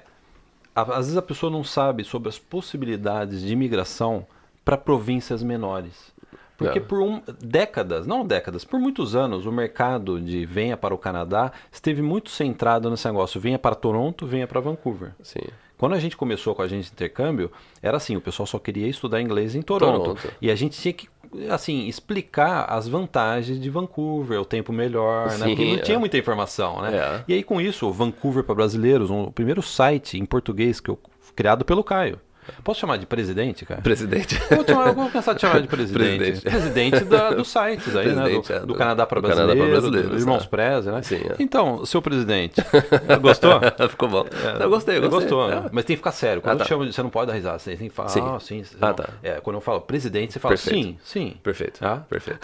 a- 0.75 0.81
às 0.81 1.05
vezes 1.05 1.17
a 1.17 1.21
pessoa 1.21 1.51
não 1.51 1.63
sabe 1.63 2.03
sobre 2.03 2.27
as 2.27 2.39
possibilidades 2.39 3.41
de 3.41 3.53
imigração 3.53 4.25
para 4.65 4.75
províncias 4.77 5.43
menores. 5.43 6.11
Porque 6.59 6.77
É. 6.77 6.81
por 6.81 7.01
um- 7.01 7.21
décadas, 7.41 8.05
não 8.05 8.25
décadas, 8.25 8.63
por 8.65 8.79
muitos 8.79 9.15
anos, 9.15 9.45
o 9.45 9.51
mercado 9.51 10.19
de 10.19 10.45
venha 10.45 10.75
para 10.77 10.93
o 10.93 10.97
Canadá 10.97 11.51
esteve 11.71 12.01
muito 12.01 12.29
centrado 12.29 12.89
nesse 12.89 13.07
negócio. 13.07 13.39
Venha 13.39 13.57
para 13.57 13.73
Toronto, 13.75 14.27
venha 14.27 14.45
para 14.45 14.59
Vancouver. 14.59 15.13
Sim. 15.23 15.39
Quando 15.77 15.95
a 15.95 15.99
gente 15.99 16.17
começou 16.17 16.53
com 16.53 16.61
a 16.61 16.67
gente 16.67 16.87
de 16.87 16.91
intercâmbio, 16.91 17.49
era 17.81 17.95
assim, 17.95 18.17
o 18.17 18.21
pessoal 18.21 18.45
só 18.45 18.59
queria 18.59 18.85
estudar 18.87 19.21
inglês 19.21 19.55
em 19.55 19.61
Toronto. 19.61 19.99
Toronto. 20.15 20.33
E 20.41 20.51
a 20.51 20.55
gente 20.55 20.77
tinha 20.77 20.93
que, 20.93 21.07
assim, 21.49 21.87
explicar 21.87 22.65
as 22.69 22.85
vantagens 22.89 23.57
de 23.57 23.69
Vancouver, 23.69 24.41
o 24.41 24.45
tempo 24.45 24.73
melhor, 24.73 25.27
né? 25.29 25.37
Sim, 25.37 25.55
Porque 25.55 25.65
não 25.65 25.75
é. 25.75 25.81
tinha 25.81 25.97
muita 25.97 26.17
informação, 26.17 26.81
né? 26.81 26.97
É. 26.97 27.23
E 27.29 27.33
aí 27.35 27.41
com 27.43 27.61
isso, 27.61 27.87
o 27.87 27.93
Vancouver 27.93 28.43
para 28.43 28.55
brasileiros, 28.55 29.09
um- 29.09 29.23
o 29.23 29.31
primeiro 29.31 29.61
site 29.61 30.19
em 30.19 30.25
português 30.25 30.81
que 30.81 30.89
eu 30.89 30.99
criado 31.33 31.63
pelo 31.63 31.81
Caio. 31.85 32.19
Posso 32.63 32.79
chamar 32.79 32.97
de 32.97 33.05
presidente, 33.05 33.65
cara? 33.65 33.81
Presidente. 33.81 34.39
Eu 34.51 34.63
vou, 34.63 34.85
eu 34.85 34.93
vou 34.93 35.09
pensar 35.09 35.33
de 35.33 35.41
chamar 35.41 35.61
de 35.61 35.67
presidente. 35.69 36.17
Presidente. 36.17 36.41
Presidente 36.41 37.05
da, 37.05 37.31
dos 37.31 37.47
sites 37.51 37.95
aí, 37.95 38.07
né? 38.13 38.23
Presidente, 38.23 38.47
Do, 38.47 38.53
é, 38.53 38.59
do 38.59 38.65
do- 38.67 38.75
Canadá 38.75 39.05
para 39.05 39.21
do 39.21 39.27
Canadá 39.27 39.45
pra 39.47 39.55
brasileiro, 39.55 39.71
brasileiros, 39.81 40.11
do 40.11 40.17
Irmãos 40.19 40.43
é. 40.43 40.47
Preza, 40.47 40.91
né? 40.91 41.01
Sim, 41.01 41.15
é. 41.29 41.35
Então, 41.39 41.85
seu 41.85 42.01
presidente, 42.01 42.61
gostou? 43.21 43.59
Ficou 43.89 44.09
bom. 44.09 44.25
eu 44.59 44.69
gostei, 44.69 44.97
eu 44.97 45.01
gostei. 45.01 45.19
Gostou, 45.19 45.51
É. 45.51 45.55
né? 45.61 45.69
Mas 45.71 45.85
tem 45.85 45.95
que 45.95 45.99
ficar 45.99 46.11
sério. 46.11 46.41
Quando 46.41 46.51
Ah, 46.51 46.55
eu 46.55 46.59
tá. 46.59 46.65
chamo, 46.65 46.85
de- 46.85 46.93
você 46.93 47.03
não 47.03 47.09
pode 47.09 47.27
dar 47.27 47.33
risada. 47.33 47.59
Você 47.59 47.75
tem 47.75 47.89
que 47.89 47.95
falar, 47.95 48.09
Sim. 48.09 48.21
ah, 48.23 48.39
sim. 48.39 48.63
Ah, 48.81 48.87
não. 48.87 48.93
tá. 48.93 49.09
É, 49.23 49.33
quando 49.41 49.55
eu 49.57 49.61
falo 49.61 49.81
presidente, 49.81 50.33
você 50.33 50.39
fala 50.39 50.53
Perfeito. 50.55 50.87
sim, 50.87 50.97
sim. 51.03 51.37
Perfeito. 51.43 51.79
Ah? 51.85 51.97
Perfeito. 52.09 52.39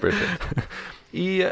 Perfeito. 0.00 0.68
E, 1.12 1.46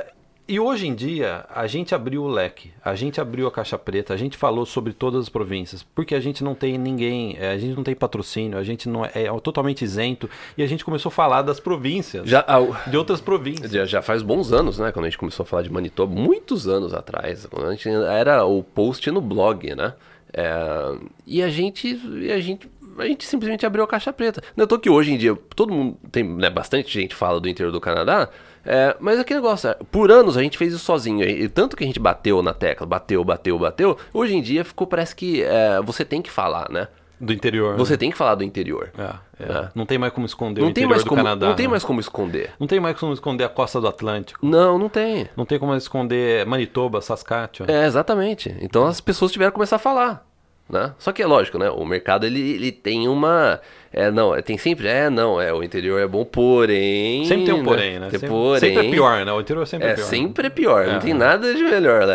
e 0.46 0.60
hoje 0.60 0.86
em 0.86 0.94
dia, 0.94 1.46
a 1.48 1.66
gente 1.66 1.94
abriu 1.94 2.22
o 2.22 2.28
leque, 2.28 2.70
a 2.84 2.94
gente 2.94 3.20
abriu 3.20 3.46
a 3.46 3.50
caixa 3.50 3.78
preta, 3.78 4.12
a 4.12 4.16
gente 4.16 4.36
falou 4.36 4.66
sobre 4.66 4.92
todas 4.92 5.22
as 5.22 5.28
províncias, 5.28 5.82
porque 5.82 6.14
a 6.14 6.20
gente 6.20 6.44
não 6.44 6.54
tem 6.54 6.76
ninguém, 6.76 7.36
é, 7.38 7.52
a 7.52 7.58
gente 7.58 7.74
não 7.74 7.82
tem 7.82 7.94
patrocínio, 7.94 8.58
a 8.58 8.62
gente 8.62 8.88
não 8.88 9.04
é, 9.04 9.10
é 9.14 9.40
totalmente 9.40 9.82
isento, 9.82 10.28
e 10.56 10.62
a 10.62 10.66
gente 10.66 10.84
começou 10.84 11.08
a 11.08 11.12
falar 11.12 11.42
das 11.42 11.58
províncias, 11.58 12.28
Já, 12.28 12.44
ah, 12.46 12.60
de 12.88 12.96
outras 12.96 13.20
províncias. 13.20 13.70
já, 13.70 13.86
já 13.86 14.02
faz 14.02 14.22
bons 14.22 14.52
anos, 14.52 14.78
né? 14.78 14.92
Quando 14.92 15.06
a 15.06 15.08
gente 15.08 15.18
começou 15.18 15.44
a 15.44 15.46
falar 15.46 15.62
de 15.62 15.72
Manitoba, 15.72 16.14
muitos 16.14 16.68
anos 16.68 16.92
atrás. 16.92 17.46
Quando 17.46 17.68
a 17.68 17.70
gente 17.70 17.88
era 17.88 18.44
o 18.44 18.62
post 18.62 19.10
no 19.10 19.20
blog, 19.20 19.74
né? 19.74 19.94
É, 20.32 20.98
e 21.26 21.42
a 21.42 21.48
gente. 21.48 21.98
E 22.20 22.30
a 22.30 22.40
gente. 22.40 22.68
A 22.98 23.06
gente 23.06 23.24
simplesmente 23.24 23.66
abriu 23.66 23.82
a 23.82 23.88
caixa 23.88 24.12
preta. 24.12 24.40
Não 24.56 24.68
tô 24.68 24.78
que 24.78 24.88
hoje 24.88 25.12
em 25.12 25.18
dia 25.18 25.36
todo 25.56 25.72
mundo 25.72 25.96
tem, 26.12 26.22
né, 26.22 26.48
bastante 26.48 26.92
gente 26.92 27.12
fala 27.12 27.40
do 27.40 27.48
interior 27.48 27.72
do 27.72 27.80
Canadá, 27.80 28.28
é, 28.64 28.96
mas 29.00 29.18
aquele 29.18 29.40
negócio, 29.40 29.70
é, 29.70 29.76
por 29.90 30.10
anos 30.10 30.36
a 30.36 30.42
gente 30.42 30.56
fez 30.58 30.72
isso 30.72 30.84
sozinho. 30.84 31.22
E, 31.24 31.48
tanto 31.48 31.76
que 31.76 31.84
a 31.84 31.86
gente 31.86 32.00
bateu 32.00 32.42
na 32.42 32.52
tecla, 32.54 32.86
bateu, 32.86 33.22
bateu, 33.24 33.58
bateu. 33.58 33.96
Hoje 34.12 34.34
em 34.34 34.42
dia 34.42 34.64
ficou, 34.64 34.86
parece 34.86 35.14
que 35.14 35.42
é, 35.42 35.80
você 35.82 36.04
tem 36.04 36.20
que 36.22 36.30
falar, 36.30 36.70
né? 36.70 36.88
Do 37.20 37.32
interior. 37.32 37.76
Você 37.76 37.96
tem 37.96 38.10
que 38.10 38.16
falar 38.16 38.34
do 38.34 38.42
interior. 38.44 38.90
né? 38.96 39.10
É, 39.38 39.44
é. 39.44 39.46
É. 39.46 39.68
Não 39.74 39.86
tem 39.86 39.96
mais 39.96 40.12
como 40.12 40.26
esconder 40.26 40.60
o 40.60 40.64
Não 40.64 40.72
tem, 40.72 40.82
interior 40.82 40.90
mais 40.90 41.04
do 41.04 41.08
como, 41.08 41.22
Canadá. 41.22 41.46
não 41.48 41.54
tem 41.54 41.66
né? 41.66 41.70
mais 41.70 41.84
como 41.84 42.00
esconder. 42.00 42.50
Não 42.58 42.66
tem 42.66 42.80
mais 42.80 42.98
como 42.98 43.12
esconder 43.12 43.44
a 43.44 43.48
costa 43.48 43.80
do 43.80 43.86
Atlântico. 43.86 44.44
Não, 44.44 44.78
não 44.78 44.88
tem. 44.88 45.28
Não 45.36 45.46
tem 45.46 45.58
como 45.58 45.74
esconder 45.76 46.44
Manitoba, 46.44 47.00
Saskatchewan. 47.00 47.70
É, 47.70 47.86
exatamente. 47.86 48.54
Então 48.60 48.84
as 48.86 49.00
pessoas 49.00 49.30
tiveram 49.30 49.52
que 49.52 49.54
começar 49.54 49.76
a 49.76 49.78
falar. 49.78 50.26
Né? 50.68 50.92
Só 50.98 51.12
que 51.12 51.22
é 51.22 51.26
lógico, 51.26 51.58
né? 51.58 51.70
O 51.70 51.84
mercado 51.84 52.24
ele, 52.26 52.40
ele 52.40 52.72
tem 52.72 53.06
uma. 53.06 53.60
É, 53.94 54.10
não, 54.10 54.40
tem 54.42 54.58
sempre. 54.58 54.88
É, 54.88 55.08
não, 55.08 55.40
é, 55.40 55.52
o 55.52 55.62
interior 55.62 56.00
é 56.00 56.06
bom, 56.06 56.24
porém. 56.24 57.24
Sempre 57.26 57.44
tem 57.46 57.54
um 57.54 57.64
porém, 57.64 57.98
né? 57.98 58.10
Sempre, 58.10 58.28
porém. 58.28 58.60
sempre 58.60 58.86
é 58.86 58.90
pior, 58.90 59.24
né? 59.24 59.32
O 59.32 59.40
interior 59.40 59.66
sempre 59.66 59.86
é, 59.88 59.90
É, 59.90 59.94
pior. 59.94 60.04
sempre 60.04 60.46
é 60.46 60.50
pior, 60.50 60.84
É. 60.88 60.92
não 60.92 60.98
tem 61.00 61.14
nada 61.14 61.54
de 61.54 61.62
melhor 61.62 62.06
né? 62.06 62.14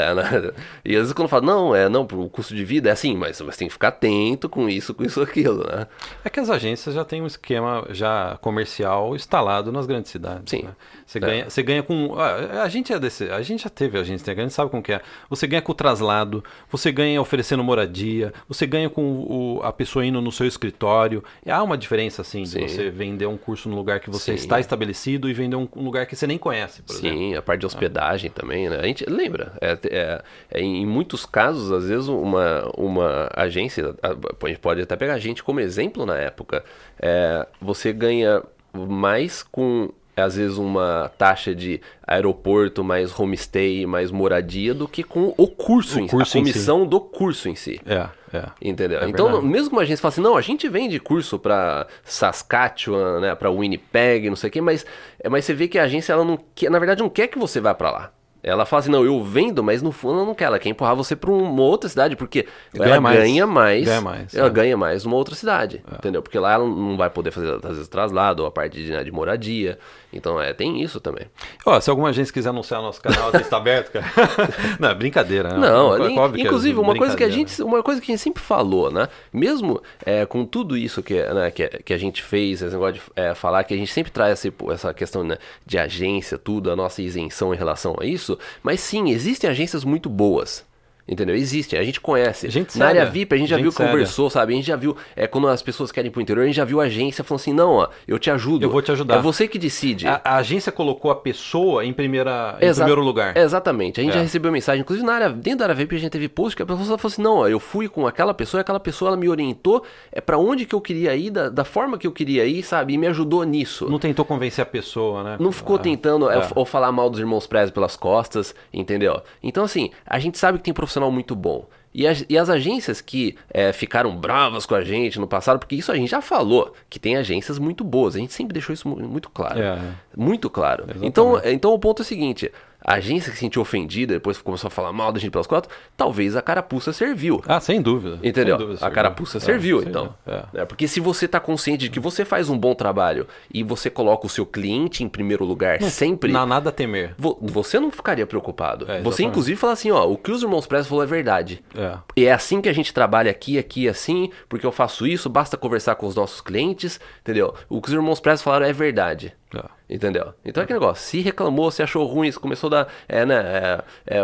E 0.84 0.92
às 0.96 1.02
vezes 1.02 1.14
quando 1.14 1.28
fala, 1.30 1.46
não, 1.46 1.76
é, 1.76 1.88
não, 1.88 2.06
pro 2.06 2.28
custo 2.30 2.54
de 2.54 2.64
vida 2.66 2.90
é 2.90 2.92
assim, 2.92 3.16
mas 3.16 3.40
você 3.40 3.58
tem 3.58 3.68
que 3.68 3.74
ficar 3.74 3.88
atento 3.90 4.50
com 4.50 4.68
isso, 4.70 4.94
com 4.94 5.04
isso, 5.04 5.22
aquilo, 5.22 5.66
né? 5.68 5.88
É 6.24 6.30
que 6.30 6.40
as 6.40 6.50
agências 6.50 6.94
já 6.96 7.04
têm 7.06 7.22
um 7.22 7.28
esquema 7.28 7.86
já 7.92 8.38
comercial 8.42 9.16
instalado 9.16 9.72
nas 9.72 9.86
grandes 9.86 10.12
cidades. 10.12 10.44
Sim. 10.50 10.64
né? 10.64 10.72
Você, 11.06 11.18
É. 11.18 11.22
ganha, 11.22 11.50
você 11.50 11.64
ganha 11.64 11.82
com. 11.84 12.14
ah, 12.18 12.64
A 12.64 12.68
gente 12.70 12.94
é 12.94 13.00
desse. 13.00 13.24
A 13.32 13.42
gente 13.42 13.64
já 13.64 13.70
teve 13.70 13.98
agência, 13.98 14.34
né? 14.34 14.40
a 14.42 14.44
gente 14.44 14.54
sabe 14.54 14.70
como 14.70 14.84
que 14.84 14.92
é. 14.94 15.02
Você 15.30 15.48
ganha 15.48 15.62
com 15.62 15.72
o 15.72 15.76
traslado, 15.76 16.44
você 16.70 16.92
ganha 16.92 17.20
oferecendo 17.22 17.64
moradia, 17.64 18.32
você 18.48 18.68
ganha 18.68 18.90
com 18.90 19.02
o- 19.02 19.62
a 19.64 19.72
pessoa 19.74 20.06
indo 20.06 20.22
no 20.22 20.32
seu 20.32 20.46
escritório. 20.46 21.24
E 21.46 21.50
há 21.50 21.64
uma 21.70 21.78
diferença, 21.78 22.22
assim, 22.22 22.44
de 22.44 22.50
Sim. 22.50 22.68
você 22.68 22.90
vender 22.90 23.26
um 23.28 23.38
curso 23.38 23.70
no 23.70 23.76
lugar 23.76 24.00
que 24.00 24.10
você 24.10 24.32
Sim. 24.32 24.44
está 24.44 24.60
estabelecido 24.60 25.30
e 25.30 25.34
vender 25.34 25.56
um, 25.56 25.68
um 25.76 25.84
lugar 25.84 26.06
que 26.06 26.16
você 26.16 26.26
nem 26.28 26.38
conhece, 26.38 26.82
por 26.82 26.94
exemplo. 26.96 27.18
Sim, 27.18 27.36
a 27.36 27.42
parte 27.42 27.62
de 27.62 27.66
hospedagem 27.66 28.30
também, 28.30 28.70
né? 28.70 28.80
A 28.80 28.86
gente 28.86 29.06
lembra, 29.10 29.54
é, 29.62 29.78
é- 29.90 30.22
é, 30.52 30.62
em 30.62 30.86
muitos 30.86 31.26
casos, 31.26 31.72
às 31.72 31.88
vezes, 31.88 32.08
uma, 32.08 32.70
uma 32.78 33.30
agência, 33.34 33.96
a 34.02 34.48
gente 34.48 34.60
pode 34.60 34.82
até 34.82 34.96
pegar 34.96 35.14
a 35.14 35.20
gente 35.20 35.44
como 35.44 35.60
exemplo 35.60 36.06
na 36.06 36.18
época, 36.18 36.64
é, 37.00 37.48
você 37.62 37.94
ganha 37.94 38.44
mais 38.74 39.44
com, 39.44 39.90
às 40.20 40.36
vezes, 40.36 40.58
uma 40.58 41.12
taxa 41.18 41.54
de 41.56 41.82
aeroporto, 42.06 42.84
mais 42.84 43.18
homestay, 43.18 43.86
mais 43.86 44.12
moradia, 44.12 44.74
do 44.74 44.88
que 44.88 45.04
com 45.04 45.34
o 45.38 45.48
curso 45.48 45.98
O 45.98 46.02
em 46.02 46.08
si, 46.08 46.12
curso 46.12 46.38
a 46.38 46.42
em 46.42 46.46
si. 46.46 46.52
comissão 46.52 46.86
do 46.86 47.00
curso 47.00 47.50
em 47.50 47.56
si. 47.56 47.80
É, 47.86 48.08
é. 48.34 48.46
Entendeu? 48.62 49.00
É 49.00 49.08
então, 49.10 49.26
verdade. 49.28 49.48
mesmo 49.48 49.70
que 49.70 49.76
uma 49.76 49.82
agência 49.84 50.02
fala 50.02 50.12
assim, 50.12 50.22
não, 50.22 50.36
a 50.38 50.42
gente 50.42 50.68
vende 50.68 51.00
curso 51.00 51.40
pra 51.40 51.88
Saskatchewan, 52.04 53.20
né, 53.20 53.36
pra 53.36 53.50
Winnipeg, 53.50 54.30
não 54.30 54.36
sei 54.36 54.50
o 54.50 54.52
quê, 54.52 54.62
mas, 54.62 54.86
é, 55.20 55.30
mas 55.30 55.46
você 55.46 55.54
vê 55.54 55.68
que 55.68 55.80
a 55.80 55.84
agência, 55.84 56.14
ela 56.14 56.24
não 56.24 56.38
quer, 56.56 56.70
na 56.70 56.80
verdade, 56.80 57.02
não 57.02 57.10
quer 57.10 57.28
que 57.28 57.40
você 57.40 57.60
vá 57.60 57.74
pra 57.74 57.92
lá. 57.92 58.12
Ela 58.42 58.66
fala 58.66 58.80
assim, 58.80 58.92
não, 58.92 59.04
eu 59.04 59.22
vendo, 59.24 59.62
mas 59.64 59.82
no 59.82 59.92
fundo 59.92 60.16
ela 60.20 60.26
não 60.26 60.34
quer, 60.34 60.46
ela 60.46 60.58
quer 60.60 60.70
empurrar 60.70 60.96
você 60.96 61.16
pra 61.16 61.30
uma 61.30 61.62
outra 61.62 61.90
cidade, 61.90 62.16
porque 62.16 62.46
Ganha 62.74 62.92
ela 62.94 63.02
mais. 63.02 63.20
ganha 63.20 63.46
mais, 63.48 63.86
Ganha 63.86 64.02
mais, 64.02 64.34
ela 64.34 64.48
é. 64.48 64.50
ganha 64.50 64.78
mais 64.78 65.04
numa 65.04 65.18
outra 65.18 65.36
cidade, 65.36 65.84
entendeu? 65.92 66.22
Porque 66.22 66.40
lá 66.40 66.54
ela 66.54 66.66
não 66.66 66.96
vai 66.96 67.10
poder 67.10 67.32
fazer, 67.32 67.54
às 67.56 67.62
vezes, 67.62 67.88
traslado, 67.88 68.44
ou 68.44 68.48
a 68.48 68.52
parte 68.52 68.82
de, 68.84 68.92
né, 68.92 69.04
de 69.04 69.12
moradia, 69.12 69.78
então 70.14 70.42
é, 70.42 70.54
tem 70.54 70.82
isso 70.82 71.00
também. 71.00 71.26
Ó, 71.66 71.80
se 71.82 71.90
alguma 71.90 72.10
agência 72.10 72.34
quiser 72.34 72.50
anunciar 72.50 72.82
nosso 72.82 73.02
canal, 73.02 73.30
está 73.36 73.58
aberto, 73.58 73.92
cara. 73.92 74.06
não, 74.80 74.90
é 74.90 74.96
brincadeira. 74.96 75.50
né? 75.50 75.58
Não, 75.60 75.94
É 75.98 76.06
ali- 76.06 76.18
óbvio 76.18 76.36
que 76.40 76.42
é 76.42 76.46
inclusive 76.46 76.80
uma 76.80 76.96
coisa 76.96 77.16
que 77.18 77.24
a 77.24 77.30
gente, 77.30 77.62
uma 77.62 77.84
coisa 77.84 78.00
que 78.02 78.12
a 78.12 78.16
gente 78.16 78.24
sempre 78.24 78.42
falou, 78.42 78.90
né? 78.92 79.08
Mesmo 79.34 79.82
é, 80.06 80.26
com 80.26 80.46
tudo 80.46 80.78
isso 80.78 81.04
que, 81.04 81.22
né, 81.22 81.52
que, 81.52 81.68
que 81.68 81.94
a 81.94 81.98
gente 81.98 82.24
fez, 82.24 82.62
esse 82.62 82.74
negócio 82.74 82.94
de 82.96 83.02
é, 83.16 83.36
falar 83.36 83.64
que 83.66 83.74
a 83.74 83.78
gente 83.78 83.92
sempre 83.92 84.12
traz 84.12 84.34
esse- 84.40 84.54
essa 84.72 84.94
questão 84.94 85.24
né, 85.24 85.38
de 85.66 85.78
agência, 85.78 86.38
tudo, 86.38 86.72
a 86.72 86.76
nossa 86.76 87.02
isenção 87.02 87.54
em 87.54 87.58
relação 87.58 87.96
a 88.00 88.06
isso, 88.06 88.29
mas 88.62 88.82
sim, 88.82 89.10
existem 89.10 89.50
agências 89.50 89.84
muito 89.84 90.10
boas. 90.10 90.66
Entendeu? 91.12 91.36
Existem, 91.36 91.80
a 91.80 91.84
gente 91.84 92.00
conhece. 92.00 92.48
Gente 92.52 92.78
Na 92.78 92.86
área 92.88 93.00
séria. 93.02 93.12
VIP, 93.12 93.34
a 93.34 93.38
gente 93.40 93.50
já 93.50 93.56
Gente 93.58 93.64
viu, 93.64 93.74
conversou, 93.74 94.30
sabe? 94.30 94.54
A 94.54 94.56
gente 94.56 94.68
já 94.68 94.76
viu, 94.76 94.96
é, 95.16 95.26
quando 95.26 95.48
as 95.48 95.62
pessoas 95.64 95.92
querem 95.92 96.10
ir 96.10 96.12
pro 96.12 96.22
interior, 96.22 96.44
a 96.44 96.46
gente 96.46 96.56
já 96.58 96.64
viu 96.66 96.80
a 96.80 96.84
agência 96.84 97.24
falando 97.24 97.42
assim: 97.42 97.52
não, 97.54 97.72
ó, 97.78 97.88
eu 98.08 98.20
te 98.20 98.30
ajudo. 98.30 98.64
Eu 98.64 98.70
vou 98.70 98.80
te 98.82 98.92
ajudar. 98.92 99.16
É 99.16 99.20
você 99.22 99.48
que 99.48 99.58
decide. 99.58 100.08
A, 100.08 100.22
a 100.24 100.36
agência 100.38 100.72
colocou 100.72 101.10
a 101.10 101.16
pessoa 101.16 101.84
em, 101.84 101.92
primeira, 101.92 102.58
em 102.62 102.66
Exa- 102.68 102.84
primeiro 102.84 103.02
lugar. 103.02 103.36
Exatamente. 103.36 104.00
A 104.00 104.04
gente 104.04 104.12
É. 104.12 104.18
já 104.18 104.22
recebeu 104.22 104.52
mensagem, 104.52 104.82
inclusive 104.82 105.04
na 105.06 105.14
área, 105.14 105.30
dentro 105.30 105.60
da 105.60 105.66
área 105.66 105.76
VIP 105.76 105.96
a 105.96 106.00
gente 106.00 106.12
teve 106.12 106.30
post 106.30 106.56
que 106.56 106.62
a 106.62 106.66
pessoa 106.66 106.86
falou 106.98 107.12
assim: 107.12 107.22
não, 107.24 107.38
ó, 107.38 107.48
eu 107.48 107.60
fui 107.60 107.88
com 107.90 108.06
aquela 108.06 108.34
pessoa 108.34 108.60
e 108.60 108.62
aquela 108.62 108.80
pessoa 108.80 109.10
ela 109.10 109.18
me 109.18 109.28
orientou 109.28 109.84
é 110.12 110.22
para 110.22 110.38
onde 110.38 110.66
que 110.68 110.76
eu 110.76 110.82
queria 110.82 111.16
ir, 111.16 111.32
da, 111.32 111.50
da 111.50 111.64
forma 111.66 111.98
que 111.98 112.06
eu 112.06 112.12
queria 112.12 112.46
ir, 112.46 112.62
sabe? 112.62 112.94
E 112.94 112.98
me 113.00 113.08
ajudou 113.08 113.44
nisso. 113.44 113.90
Não 113.90 113.98
tentou 113.98 114.24
convencer 114.24 114.62
a 114.62 114.66
pessoa, 114.66 115.24
né? 115.24 115.38
Não 115.40 115.52
ficou 115.52 115.78
Ah, 115.78 115.80
tentando 115.80 116.30
é, 116.30 116.38
é. 116.38 116.48
ou 116.54 116.66
falar 116.66 116.92
mal 116.92 117.10
dos 117.10 117.20
irmãos 117.20 117.48
Prez 117.48 117.72
pelas 117.72 117.96
costas, 117.96 118.54
entendeu? 118.72 119.22
Então, 119.42 119.64
assim, 119.64 119.90
a 120.06 120.20
gente 120.20 120.38
sabe 120.38 120.60
que 120.60 120.64
tem 120.64 120.74
profissional 121.00 121.12
muito 121.12 121.36
bom. 121.36 121.66
E 121.92 122.06
as, 122.06 122.24
e 122.30 122.38
as 122.38 122.50
agências 122.50 123.02
que 123.02 123.36
é, 123.50 123.74
ficaram 123.74 124.16
bravas 124.16 124.66
com 124.66 124.76
a 124.76 124.84
gente 124.84 125.20
no 125.20 125.28
passado, 125.28 125.58
porque 125.58 125.76
isso 125.76 125.92
a 125.92 125.96
gente 125.96 126.10
já 126.12 126.22
falou, 126.22 126.74
que 126.88 127.00
tem 127.00 127.18
agências 127.18 127.58
muito 127.58 127.84
boas. 127.84 128.16
A 128.16 128.20
gente 128.20 128.32
sempre 128.32 128.54
deixou 128.54 128.72
isso 128.74 128.88
mu- 128.88 128.96
muito 128.96 129.28
claro. 129.30 129.60
É. 129.60 129.80
Muito 130.16 130.50
claro. 130.52 130.84
Exatamente. 130.84 131.08
Então, 131.08 131.42
então 131.44 131.74
o 131.74 131.80
ponto 131.80 132.02
é 132.02 132.04
o 132.04 132.06
seguinte: 132.06 132.52
a 132.82 132.96
agência 132.96 133.30
que 133.32 133.38
se 133.38 133.42
sentiu 133.44 133.62
ofendida, 133.62 134.14
depois 134.14 134.42
começou 134.42 134.68
a 134.68 134.72
falar 134.72 134.92
mal 134.94 135.12
da 135.12 135.20
gente 135.20 135.32
pelas 135.32 135.48
costas, 135.48 135.72
talvez 135.98 136.36
a 136.36 136.42
carapuça 136.42 136.94
serviu. 136.94 137.42
Ah, 137.48 137.60
sem 137.60 137.82
dúvida. 137.82 138.20
Entendeu? 138.24 138.58
Sem 138.58 138.68
dúvida, 138.68 138.86
a 138.86 138.90
carapuça 138.90 139.38
É, 139.38 139.42
serviu, 139.42 139.82
então. 139.84 140.14
É. 140.26 140.62
É, 140.62 140.66
porque 140.66 140.88
se 140.88 141.00
você 141.00 141.28
tá 141.28 141.40
consciente 141.40 141.84
de 141.86 141.90
que 141.90 142.00
você 142.00 142.24
faz 142.26 142.50
um 142.50 142.58
bom 142.58 142.74
trabalho 142.74 143.28
e 143.54 143.64
você 143.64 143.90
coloca 143.90 144.26
o 144.26 144.30
seu 144.30 144.46
cliente 144.46 145.04
em 145.04 145.10
primeiro 145.10 145.44
lugar 145.46 145.82
sempre, 145.84 146.32
Não 146.32 146.42
há 146.42 146.46
nada 146.46 146.70
a 146.70 146.72
temer. 146.72 147.14
vo- 147.18 147.38
você 147.42 147.80
não 147.80 147.92
ficaria 147.92 148.26
preocupado. 148.26 148.90
É, 148.90 149.02
você, 149.02 149.24
inclusive, 149.24 149.58
fala 149.58 149.74
assim: 149.74 149.92
ó, 149.92 150.06
o 150.08 150.18
que 150.18 150.32
os 150.32 150.42
irmãos 150.42 150.66
Press 150.66 150.88
falou 150.88 151.04
é 151.04 151.08
verdade. 151.08 151.64
É. 151.76 151.98
E 152.16 152.26
é 152.26 152.32
assim 152.32 152.62
que 152.62 152.70
a 152.70 152.74
gente 152.74 152.94
trabalha 152.94 153.30
aqui, 153.30 153.58
aqui, 153.60 153.88
assim, 153.90 154.32
porque 154.48 154.66
eu 154.66 154.72
faço 154.72 155.06
isso, 155.06 155.30
basta 155.30 155.58
conversar 155.58 155.96
com 155.96 156.08
os 156.08 156.16
nossos 156.16 156.42
clientes, 156.42 157.00
entendeu? 157.22 157.54
O 157.68 157.82
que 157.82 157.90
os 157.90 157.94
irmãos 157.94 158.20
Press 158.20 158.42
falaram 158.42 158.66
é 158.66 158.74
verdade. 158.74 159.34
É. 159.56 159.96
Entendeu? 159.96 160.34
Então 160.46 160.62
é 160.62 160.66
que 160.66 160.74
negócio, 160.74 161.04
se 161.04 161.22
reclamou, 161.22 161.72
se 161.72 161.82
achou 161.82 162.06
ruim, 162.06 162.32
se 162.32 162.40
começou 162.40 162.68
a 162.68 162.72
dar. 162.72 162.88
É, 163.08 163.26
né? 163.26 163.36
É, 163.36 163.84
é, 164.06 164.18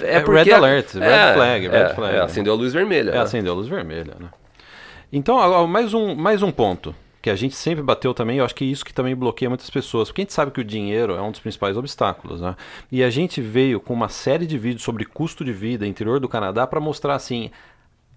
é 0.00 0.16
É 0.16 0.20
porque. 0.20 0.42
red 0.42 0.52
alert, 0.52 0.94
red 0.94 1.04
é, 1.04 1.34
flag, 1.34 1.68
red 1.68 1.94
flag. 1.94 2.16
é, 2.16 2.20
acendeu 2.20 2.52
a 2.52 2.56
luz 2.56 2.72
vermelha. 2.72 3.10
É, 3.10 3.14
né? 3.14 3.20
acendeu 3.20 3.52
a 3.52 3.56
luz 3.56 3.68
vermelha, 3.68 4.14
né? 4.18 4.28
Então, 5.12 5.66
mais 5.68 5.92
um, 5.92 6.14
mais 6.14 6.42
um 6.42 6.50
ponto 6.50 6.94
que 7.22 7.30
a 7.30 7.36
gente 7.36 7.54
sempre 7.54 7.84
bateu 7.84 8.12
também, 8.12 8.38
eu 8.38 8.44
acho 8.44 8.54
que 8.54 8.64
isso 8.64 8.84
que 8.84 8.92
também 8.92 9.14
bloqueia 9.14 9.48
muitas 9.48 9.70
pessoas, 9.70 10.08
porque 10.08 10.22
a 10.22 10.24
gente 10.24 10.32
sabe 10.32 10.50
que 10.50 10.60
o 10.60 10.64
dinheiro 10.64 11.14
é 11.14 11.22
um 11.22 11.30
dos 11.30 11.38
principais 11.38 11.76
obstáculos, 11.76 12.40
né? 12.40 12.56
E 12.90 13.04
a 13.04 13.10
gente 13.10 13.40
veio 13.40 13.78
com 13.78 13.94
uma 13.94 14.08
série 14.08 14.44
de 14.44 14.58
vídeos 14.58 14.82
sobre 14.82 15.04
custo 15.04 15.44
de 15.44 15.52
vida 15.52 15.86
interior 15.86 16.18
do 16.18 16.28
Canadá 16.28 16.66
para 16.66 16.80
mostrar 16.80 17.14
assim, 17.14 17.52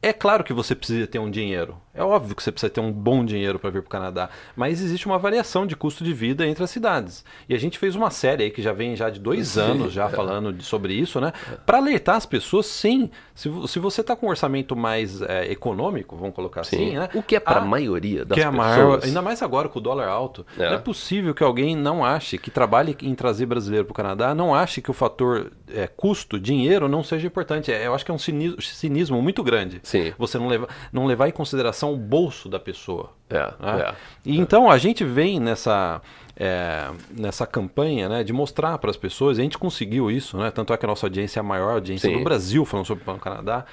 é 0.09 0.13
claro 0.13 0.43
que 0.43 0.53
você 0.53 0.75
precisa 0.75 1.07
ter 1.07 1.19
um 1.19 1.29
dinheiro. 1.29 1.77
É 1.93 2.03
óbvio 2.03 2.35
que 2.35 2.43
você 2.43 2.51
precisa 2.51 2.69
ter 2.69 2.81
um 2.81 2.91
bom 2.91 3.23
dinheiro 3.23 3.57
para 3.57 3.69
vir 3.69 3.81
para 3.81 3.87
o 3.87 3.89
Canadá. 3.89 4.29
Mas 4.53 4.81
existe 4.81 5.05
uma 5.05 5.17
variação 5.17 5.65
de 5.65 5.77
custo 5.77 6.03
de 6.03 6.13
vida 6.13 6.45
entre 6.45 6.61
as 6.61 6.69
cidades. 6.69 7.23
E 7.47 7.55
a 7.55 7.57
gente 7.57 7.79
fez 7.79 7.95
uma 7.95 8.09
série 8.11 8.43
aí 8.43 8.51
que 8.51 8.61
já 8.61 8.73
vem 8.73 8.97
já 8.97 9.09
de 9.09 9.17
dois 9.17 9.47
Sim, 9.47 9.61
anos 9.61 9.93
já 9.93 10.05
é. 10.07 10.09
falando 10.09 10.51
de- 10.51 10.63
sobre 10.65 10.93
isso, 10.93 11.21
né? 11.21 11.31
Para 11.65 11.77
alertar 11.77 12.17
as 12.17 12.25
pessoas, 12.25 12.65
sim. 12.65 13.09
Se, 13.33 13.49
se 13.67 13.79
você 13.79 14.01
está 14.01 14.13
com 14.13 14.25
um 14.25 14.29
orçamento 14.29 14.75
mais 14.75 15.21
é, 15.21 15.49
econômico, 15.49 16.17
vamos 16.17 16.35
colocar 16.35 16.61
assim, 16.61 16.89
Sim. 16.91 16.97
né? 16.97 17.09
O 17.13 17.23
que 17.23 17.37
é 17.37 17.39
para 17.39 17.61
a 17.61 17.65
maioria 17.65 18.25
das 18.25 18.35
que 18.35 18.41
é 18.41 18.51
pessoas. 18.51 18.57
maior, 18.57 18.99
ainda 19.03 19.21
mais 19.21 19.41
agora 19.41 19.69
com 19.69 19.79
o 19.79 19.81
dólar 19.81 20.09
alto. 20.09 20.45
É. 20.59 20.67
Não 20.67 20.75
é 20.75 20.79
possível 20.79 21.33
que 21.33 21.43
alguém 21.43 21.77
não 21.77 22.03
ache, 22.03 22.37
que 22.37 22.51
trabalhe 22.51 22.95
em 23.03 23.15
trazer 23.15 23.45
brasileiro 23.45 23.85
para 23.85 23.91
o 23.93 23.95
Canadá, 23.95 24.35
não 24.35 24.53
ache 24.53 24.81
que 24.81 24.91
o 24.91 24.93
fator 24.93 25.49
é, 25.73 25.87
custo, 25.87 26.37
dinheiro, 26.37 26.89
não 26.89 27.03
seja 27.03 27.25
importante. 27.25 27.71
É, 27.71 27.87
eu 27.87 27.95
acho 27.95 28.03
que 28.03 28.11
é 28.11 28.13
um 28.13 28.19
cinismo, 28.19 28.61
cinismo 28.61 29.21
muito 29.21 29.41
grande. 29.41 29.79
Sim. 29.81 29.94
Sim. 30.03 30.13
Você 30.17 30.38
não 30.38 30.47
levar, 30.47 30.67
não 30.91 31.05
levar 31.05 31.27
em 31.27 31.31
consideração 31.31 31.93
o 31.93 31.97
bolso 31.97 32.49
da 32.49 32.60
pessoa. 32.60 33.12
É, 33.29 33.39
né? 33.39 33.81
é. 33.81 33.95
E 34.25 34.38
então 34.38 34.69
a 34.69 34.77
gente 34.77 35.03
vem 35.03 35.39
nessa, 35.39 36.01
é, 36.36 36.89
nessa 37.12 37.45
campanha 37.45 38.10
né, 38.10 38.23
de 38.23 38.34
mostrar 38.34 38.77
para 38.77 38.89
as 38.89 38.97
pessoas, 38.97 39.39
a 39.39 39.41
gente 39.41 39.58
conseguiu 39.58 40.12
isso, 40.12 40.38
né? 40.38 40.51
tanto 40.51 40.73
é 40.73 40.77
que 40.77 40.86
a 40.86 40.88
nossa 40.88 41.05
audiência 41.05 41.39
é 41.39 41.41
a 41.41 41.43
maior 41.43 41.73
audiência 41.73 42.10
Sim. 42.10 42.17
do 42.17 42.23
Brasil 42.23 42.65
falando 42.65 42.86
sobre 42.86 43.01
o 43.01 43.05
Plano 43.05 43.19
Canadá, 43.19 43.65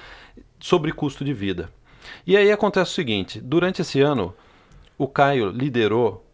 sobre 0.59 0.91
custo 0.91 1.25
de 1.25 1.33
vida. 1.33 1.69
E 2.25 2.35
aí 2.37 2.51
acontece 2.51 2.91
o 2.91 2.93
seguinte: 2.93 3.39
durante 3.39 3.81
esse 3.81 4.01
ano, 4.01 4.33
o 4.97 5.07
Caio 5.07 5.49
liderou 5.49 6.25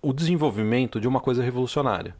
o 0.00 0.12
desenvolvimento 0.12 1.00
de 1.00 1.08
uma 1.08 1.20
coisa 1.20 1.42
revolucionária. 1.42 2.14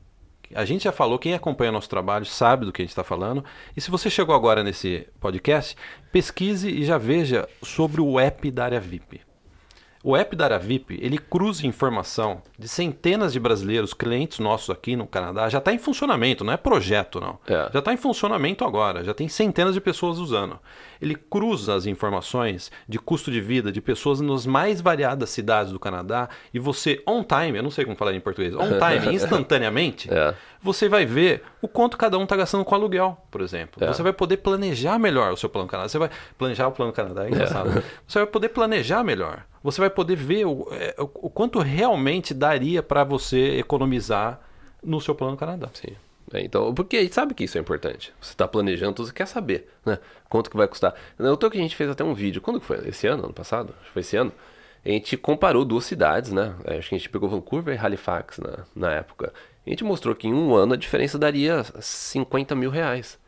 A 0.54 0.64
gente 0.64 0.84
já 0.84 0.92
falou, 0.92 1.18
quem 1.18 1.34
acompanha 1.34 1.72
nosso 1.72 1.88
trabalho 1.88 2.24
sabe 2.24 2.64
do 2.64 2.72
que 2.72 2.82
a 2.82 2.84
gente 2.84 2.90
está 2.90 3.04
falando. 3.04 3.44
E 3.76 3.80
se 3.80 3.90
você 3.90 4.08
chegou 4.08 4.34
agora 4.34 4.64
nesse 4.64 5.06
podcast, 5.20 5.76
pesquise 6.10 6.70
e 6.70 6.84
já 6.84 6.96
veja 6.98 7.48
sobre 7.62 8.00
o 8.00 8.18
app 8.18 8.50
da 8.50 8.64
área 8.64 8.80
VIP. 8.80 9.27
O 10.08 10.16
app 10.16 10.34
da 10.34 10.46
área 10.46 10.58
VIP, 10.58 10.98
ele 11.02 11.18
cruza 11.18 11.66
informação 11.66 12.40
de 12.58 12.66
centenas 12.66 13.30
de 13.30 13.38
brasileiros, 13.38 13.92
clientes 13.92 14.38
nossos 14.38 14.70
aqui 14.70 14.96
no 14.96 15.06
Canadá, 15.06 15.50
já 15.50 15.58
está 15.58 15.70
em 15.70 15.76
funcionamento, 15.76 16.42
não 16.42 16.50
é 16.54 16.56
projeto 16.56 17.20
não. 17.20 17.38
É. 17.46 17.68
Já 17.70 17.80
está 17.80 17.92
em 17.92 17.98
funcionamento 17.98 18.64
agora, 18.64 19.04
já 19.04 19.12
tem 19.12 19.28
centenas 19.28 19.74
de 19.74 19.82
pessoas 19.82 20.16
usando. 20.16 20.58
Ele 20.98 21.14
cruza 21.14 21.74
as 21.74 21.84
informações 21.84 22.72
de 22.88 22.98
custo 22.98 23.30
de 23.30 23.38
vida 23.38 23.70
de 23.70 23.82
pessoas 23.82 24.18
nas 24.22 24.46
mais 24.46 24.80
variadas 24.80 25.28
cidades 25.28 25.74
do 25.74 25.78
Canadá 25.78 26.30
e 26.54 26.58
você, 26.58 27.02
on 27.06 27.22
time, 27.22 27.58
eu 27.58 27.62
não 27.62 27.70
sei 27.70 27.84
como 27.84 27.94
falar 27.94 28.14
em 28.14 28.20
português, 28.20 28.54
on 28.54 28.60
time, 28.80 29.14
instantaneamente, 29.14 30.10
É. 30.10 30.34
você 30.62 30.88
vai 30.88 31.04
ver 31.04 31.42
o 31.60 31.68
quanto 31.68 31.98
cada 31.98 32.16
um 32.16 32.22
está 32.22 32.34
gastando 32.34 32.64
com 32.64 32.74
aluguel, 32.74 33.18
por 33.30 33.42
exemplo. 33.42 33.84
É. 33.84 33.86
Você 33.88 34.02
vai 34.02 34.14
poder 34.14 34.38
planejar 34.38 34.98
melhor 34.98 35.34
o 35.34 35.36
seu 35.36 35.50
plano 35.50 35.68
Canadá. 35.68 35.86
Você 35.90 35.98
vai 35.98 36.08
planejar 36.38 36.66
o 36.66 36.72
plano 36.72 36.94
Canadá, 36.94 37.26
é 37.26 37.28
engraçado. 37.28 37.84
Você 38.06 38.20
vai 38.20 38.26
poder 38.26 38.48
planejar 38.48 39.04
melhor. 39.04 39.44
Você 39.70 39.80
vai 39.80 39.90
poder 39.90 40.16
ver 40.16 40.46
o, 40.46 40.66
é, 40.72 40.94
o- 40.98 41.28
quanto 41.30 41.58
realmente 41.58 42.32
daria 42.32 42.82
para 42.82 43.04
você 43.04 43.58
economizar 43.58 44.40
no 44.82 45.00
seu 45.00 45.14
plano 45.14 45.36
Canadá. 45.36 45.68
Sim. 45.74 45.94
É, 46.32 46.42
então, 46.42 46.74
porque 46.74 46.96
a 46.96 47.02
gente 47.02 47.14
sabe 47.14 47.34
que 47.34 47.44
isso 47.44 47.56
é 47.58 47.60
importante. 47.60 48.12
Você 48.20 48.32
está 48.32 48.46
planejando, 48.46 49.04
você 49.04 49.12
quer 49.12 49.26
saber, 49.26 49.68
né? 49.84 49.98
Quanto 50.28 50.50
que 50.50 50.56
vai 50.56 50.68
custar. 50.68 50.94
Eu 51.18 51.36
tô 51.36 51.50
que 51.50 51.58
a 51.58 51.60
gente 51.60 51.74
fez 51.76 51.90
até 51.90 52.04
um 52.04 52.14
vídeo. 52.14 52.40
Quando 52.40 52.60
que 52.60 52.66
foi? 52.66 52.86
Esse 52.88 53.06
ano? 53.06 53.24
Ano 53.24 53.32
passado? 53.32 53.74
Acho 53.78 53.86
que 53.88 53.92
foi 53.92 54.00
esse 54.00 54.16
ano. 54.16 54.32
A 54.84 54.88
gente 54.90 55.16
comparou 55.16 55.64
duas 55.64 55.84
cidades, 55.84 56.32
né? 56.32 56.54
Acho 56.66 56.88
que 56.88 56.94
a 56.94 56.98
gente 56.98 57.08
pegou 57.10 57.28
Vancouver 57.28 57.74
e 57.74 57.78
Halifax 57.78 58.38
na, 58.38 58.64
na 58.74 58.92
época. 58.92 59.32
A 59.66 59.70
gente 59.70 59.84
mostrou 59.84 60.14
que 60.14 60.28
em 60.28 60.32
um 60.34 60.54
ano 60.54 60.74
a 60.74 60.76
diferença 60.76 61.18
daria 61.18 61.64
50 61.80 62.54
mil 62.54 62.70
reais. 62.70 63.18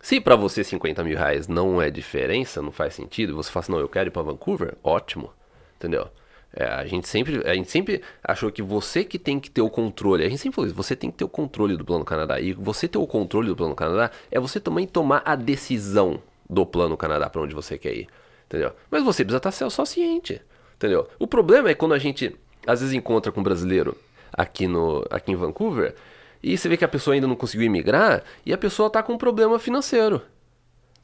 Se 0.00 0.20
pra 0.20 0.36
você 0.36 0.62
50 0.62 1.02
mil 1.02 1.16
reais 1.16 1.48
não 1.48 1.82
é 1.82 1.90
diferença, 1.90 2.62
não 2.62 2.70
faz 2.70 2.94
sentido, 2.94 3.34
você 3.34 3.50
fala 3.50 3.64
assim, 3.64 3.72
não, 3.72 3.80
eu 3.80 3.88
quero 3.88 4.08
ir 4.08 4.12
pra 4.12 4.22
Vancouver, 4.22 4.74
ótimo, 4.82 5.30
entendeu? 5.76 6.08
É, 6.52 6.64
a, 6.64 6.86
gente 6.86 7.06
sempre, 7.06 7.46
a 7.46 7.54
gente 7.54 7.70
sempre 7.70 8.02
achou 8.24 8.50
que 8.50 8.62
você 8.62 9.04
que 9.04 9.18
tem 9.18 9.38
que 9.38 9.50
ter 9.50 9.60
o 9.60 9.68
controle, 9.68 10.24
a 10.24 10.28
gente 10.28 10.40
sempre 10.40 10.54
falou 10.54 10.66
isso, 10.66 10.76
você 10.76 10.96
tem 10.96 11.10
que 11.10 11.18
ter 11.18 11.24
o 11.24 11.28
controle 11.28 11.76
do 11.76 11.84
Plano 11.84 12.04
Canadá, 12.04 12.40
e 12.40 12.52
você 12.52 12.88
ter 12.88 12.98
o 12.98 13.06
controle 13.06 13.48
do 13.48 13.56
Plano 13.56 13.74
Canadá 13.74 14.10
é 14.30 14.40
você 14.40 14.58
também 14.58 14.86
tomar 14.86 15.22
a 15.24 15.34
decisão 15.34 16.22
do 16.48 16.64
Plano 16.64 16.96
Canadá 16.96 17.28
pra 17.28 17.42
onde 17.42 17.54
você 17.54 17.76
quer 17.76 17.94
ir, 17.94 18.08
entendeu? 18.46 18.72
Mas 18.90 19.02
você 19.02 19.24
precisa 19.24 19.48
estar 19.48 19.70
só 19.70 19.84
ciente, 19.84 20.40
entendeu? 20.76 21.08
O 21.18 21.26
problema 21.26 21.70
é 21.70 21.74
quando 21.74 21.92
a 21.92 21.98
gente, 21.98 22.34
às 22.66 22.80
vezes, 22.80 22.94
encontra 22.94 23.30
com 23.30 23.40
um 23.40 23.44
brasileiro 23.44 23.96
aqui, 24.32 24.66
no, 24.66 25.04
aqui 25.10 25.32
em 25.32 25.36
Vancouver, 25.36 25.94
e 26.42 26.56
você 26.56 26.68
vê 26.68 26.76
que 26.76 26.84
a 26.84 26.88
pessoa 26.88 27.14
ainda 27.14 27.26
não 27.26 27.36
conseguiu 27.36 27.66
imigrar, 27.66 28.22
e 28.44 28.52
a 28.52 28.58
pessoa 28.58 28.90
tá 28.90 29.02
com 29.02 29.14
um 29.14 29.18
problema 29.18 29.58
financeiro. 29.58 30.22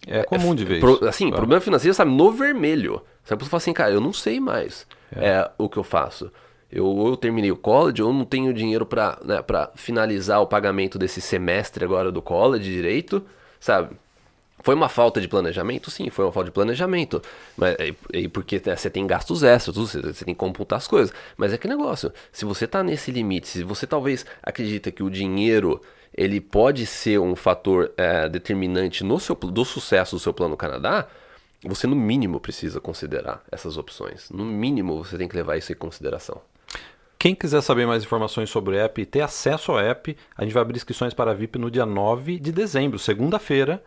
É 0.07 0.23
comum 0.23 0.55
de 0.55 0.65
ver 0.65 0.81
Pro- 0.81 0.95
isso. 0.97 1.07
assim, 1.07 1.31
problema 1.31 1.61
financeiro, 1.61 1.95
sabe, 1.95 2.11
no 2.11 2.31
vermelho. 2.31 3.01
Sabe, 3.25 3.35
a 3.35 3.37
pessoa 3.39 3.51
fala 3.51 3.59
assim, 3.59 3.73
cara, 3.73 3.91
eu 3.93 4.01
não 4.01 4.13
sei 4.13 4.39
mais 4.39 4.87
é. 5.15 5.51
o 5.57 5.69
que 5.69 5.79
eu 5.79 5.83
faço. 5.85 6.31
Eu, 6.71 6.85
ou 6.87 7.09
eu 7.09 7.17
terminei 7.17 7.51
o 7.51 7.57
college, 7.57 8.03
ou 8.03 8.11
eu 8.11 8.15
não 8.15 8.25
tenho 8.25 8.53
dinheiro 8.53 8.85
pra, 8.85 9.19
né, 9.25 9.41
pra 9.41 9.71
finalizar 9.75 10.41
o 10.43 10.47
pagamento 10.47 10.99
desse 10.99 11.21
semestre 11.21 11.85
agora 11.85 12.11
do 12.13 12.21
college 12.21 12.65
direito, 12.71 13.25
sabe? 13.61 13.97
Foi 14.63 14.75
uma 14.75 14.89
falta 14.89 15.21
de 15.21 15.29
planejamento? 15.29 15.91
Sim, 15.91 16.09
foi 16.11 16.25
uma 16.25 16.33
falta 16.33 16.47
de 16.47 16.55
planejamento. 16.55 17.21
Mas, 17.57 17.77
e, 18.13 18.29
porque 18.29 18.63
né, 18.65 18.77
você 18.77 18.89
tem 18.89 19.07
gastos 19.07 19.43
extras, 19.43 19.77
você, 19.77 20.01
tem 20.01 20.35
que 20.35 20.35
computar 20.35 20.79
as 20.79 20.87
coisas. 20.87 21.15
Mas 21.37 21.53
é 21.53 21.59
que 21.59 21.69
negócio, 21.69 22.13
se 22.33 22.45
você 22.45 22.67
tá 22.67 22.83
nesse 22.83 23.11
limite, 23.11 23.49
se 23.49 23.63
você 23.63 23.87
talvez 23.87 24.25
acredita 24.43 24.91
que 24.91 25.03
o 25.03 25.11
dinheiro 25.11 25.81
ele 26.17 26.41
pode 26.41 26.87
ser 26.87 27.19
um 27.19 27.35
fator 27.35 27.93
é, 27.97 28.29
determinante 28.29 29.03
no 29.03 29.19
seu, 29.19 29.35
do 29.35 29.65
sucesso 29.65 30.17
do 30.17 30.21
seu 30.21 30.33
plano 30.33 30.57
Canadá, 30.57 31.09
você 31.63 31.87
no 31.87 31.97
mínimo 31.97 32.39
precisa 32.39 32.81
considerar 32.81 33.43
essas 33.51 33.77
opções. 33.77 34.31
No 34.31 34.45
mínimo 34.45 35.03
você 35.03 35.19
tem 35.19 35.29
que 35.29 35.37
levar 35.37 35.57
isso 35.57 35.73
em 35.73 35.77
consideração. 35.77 36.41
Quem 37.19 37.35
quiser 37.35 37.63
saber 37.63 37.87
mais 37.87 38.05
informações 38.05 38.51
sobre 38.51 38.77
o 38.77 38.79
app 38.79 39.01
e 39.01 39.07
ter 39.07 39.23
acesso 39.23 39.73
ao 39.73 39.81
app, 39.81 40.17
a 40.37 40.45
gente 40.45 40.53
vai 40.53 40.63
abrir 40.63 40.77
inscrições 40.77 41.15
para 41.15 41.31
a 41.31 41.35
VIP 41.35 41.59
no 41.59 41.71
dia 41.71 41.87
9 41.87 42.39
de 42.39 42.53
dezembro, 42.53 42.99
segunda-feira. 42.99 43.83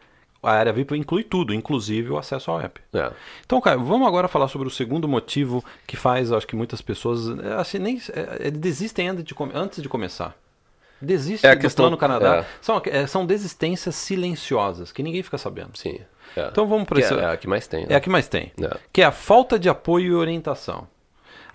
A 0.48 0.54
área 0.54 0.72
VIP 0.72 0.96
inclui 0.98 1.24
tudo, 1.24 1.54
inclusive 1.54 2.10
o 2.12 2.18
acesso 2.18 2.50
ao 2.52 2.62
app. 2.62 2.80
É. 2.94 3.12
Então, 3.46 3.60
cara, 3.60 3.78
vamos 3.78 4.08
agora 4.08 4.28
falar 4.28 4.48
sobre 4.48 4.68
o 4.68 4.72
segundo 4.72 5.08
motivo 5.08 5.64
que 5.86 5.98
faz, 5.98 6.32
acho 6.32 6.48
que 6.48 6.56
muitas 6.56 6.82
pessoas 6.82 7.28
é, 7.40 7.54
assim, 7.56 7.80
nem, 7.80 8.02
é, 8.14 8.48
é, 8.48 8.52
desistem 8.52 9.10
antes 9.10 9.24
de, 9.24 9.36
antes 9.54 9.82
de 9.84 9.90
começar. 9.90 10.36
Desistem 11.02 11.52
É 11.52 11.56
do 11.56 11.62
questão- 11.62 11.84
plano 11.84 11.98
Canadá. 11.98 12.38
é. 12.38 12.46
São, 12.62 12.82
é, 12.86 13.06
são 13.06 13.26
desistências 13.26 13.94
silenciosas, 13.96 14.92
que 14.92 15.04
ninguém 15.04 15.22
fica 15.22 15.38
sabendo. 15.38 15.78
Sim. 15.78 16.00
é. 16.36 16.48
Então 16.48 16.66
vamos 16.66 16.88
para 16.88 16.96
Que 16.98 17.04
esse... 17.04 17.14
é, 17.14 17.26
a 17.26 17.38
que 17.38 17.48
mais 17.48 17.68
tem. 17.68 17.82
né? 17.86 17.94
É 17.94 17.96
a 17.96 18.00
que 18.00 18.10
mais 18.10 18.28
tem. 18.28 18.52
Que 18.92 19.02
é 19.02 19.06
a 19.06 19.12
falta 19.12 19.60
de 19.60 19.70
apoio 19.70 20.06
e 20.08 20.14
orientação. 20.16 20.88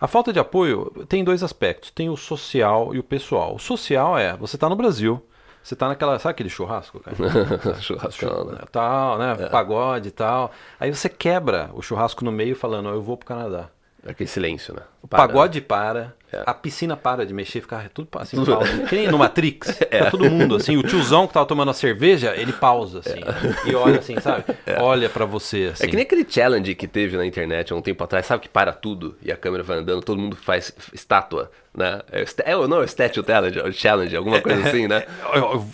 A 0.00 0.06
falta 0.06 0.32
de 0.32 0.38
apoio 0.38 0.90
tem 1.08 1.24
dois 1.24 1.42
aspectos. 1.42 1.90
Tem 1.90 2.08
o 2.10 2.16
social 2.16 2.94
e 2.94 2.98
o 2.98 3.02
pessoal. 3.02 3.54
O 3.54 3.58
social 3.58 4.18
é, 4.18 4.36
você 4.36 4.56
está 4.56 4.68
no 4.68 4.76
Brasil, 4.76 5.24
você 5.62 5.74
está 5.74 5.88
naquela, 5.88 6.18
sabe 6.18 6.32
aquele 6.32 6.48
churrasco, 6.48 7.00
cara? 7.00 7.16
Churrascão, 7.80 8.44
né? 8.46 8.58
Tal, 8.70 9.18
né? 9.18 9.36
Pagode 9.48 10.08
e 10.08 10.10
tal. 10.10 10.50
Aí 10.80 10.92
você 10.92 11.08
quebra 11.08 11.70
o 11.74 11.80
churrasco 11.82 12.24
no 12.24 12.32
meio 12.32 12.56
falando, 12.56 12.88
"Ó, 12.88 12.92
eu 12.92 13.02
vou 13.02 13.16
pro 13.16 13.26
Canadá. 13.26 13.68
Aquele 14.04 14.28
silêncio, 14.28 14.74
né? 14.74 14.82
O 15.00 15.06
Para, 15.06 15.26
pagode 15.26 15.60
para, 15.60 16.14
É. 16.32 16.42
a 16.46 16.54
piscina 16.54 16.96
para 16.96 17.26
de 17.26 17.34
mexer, 17.34 17.60
fica 17.60 17.90
tudo 17.92 18.08
assim, 18.18 18.42
pausa. 18.44 18.78
Que 18.88 18.94
nem 18.96 19.08
no 19.08 19.18
Matrix, 19.18 19.76
fica 19.76 20.10
todo 20.10 20.30
mundo 20.30 20.56
assim, 20.56 20.76
o 20.78 20.82
tiozão 20.82 21.26
que 21.26 21.34
tava 21.34 21.44
tomando 21.44 21.70
a 21.70 21.74
cerveja, 21.74 22.34
ele 22.36 22.52
pausa 22.52 23.00
assim, 23.00 23.20
e 23.66 23.74
olha 23.74 23.98
assim, 23.98 24.18
sabe? 24.20 24.44
Olha 24.80 25.08
pra 25.10 25.24
você 25.26 25.70
assim. 25.72 25.84
É 25.84 25.86
que 25.88 25.94
nem 25.94 26.04
aquele 26.04 26.26
challenge 26.28 26.74
que 26.74 26.88
teve 26.88 27.16
na 27.16 27.26
internet 27.26 27.72
há 27.72 27.76
um 27.76 27.82
tempo 27.82 28.02
atrás, 28.02 28.24
sabe 28.24 28.42
que 28.42 28.48
para 28.48 28.72
tudo 28.72 29.14
e 29.22 29.30
a 29.30 29.36
câmera 29.36 29.62
vai 29.62 29.78
andando, 29.78 30.00
todo 30.02 30.18
mundo 30.18 30.34
faz 30.36 30.72
estátua, 30.92 31.50
né? 31.76 32.00
É, 32.10 32.24
é, 32.52 32.66
não, 32.66 32.80
é 32.82 32.86
Statue 32.86 33.22
Challenge, 33.26 33.58
é 33.58 33.64
o 33.68 33.72
challenge, 33.72 34.16
alguma 34.16 34.40
coisa 34.40 34.66
assim, 34.68 34.88
né? 34.88 35.04
Eu, 35.34 35.40
eu- 35.42 35.66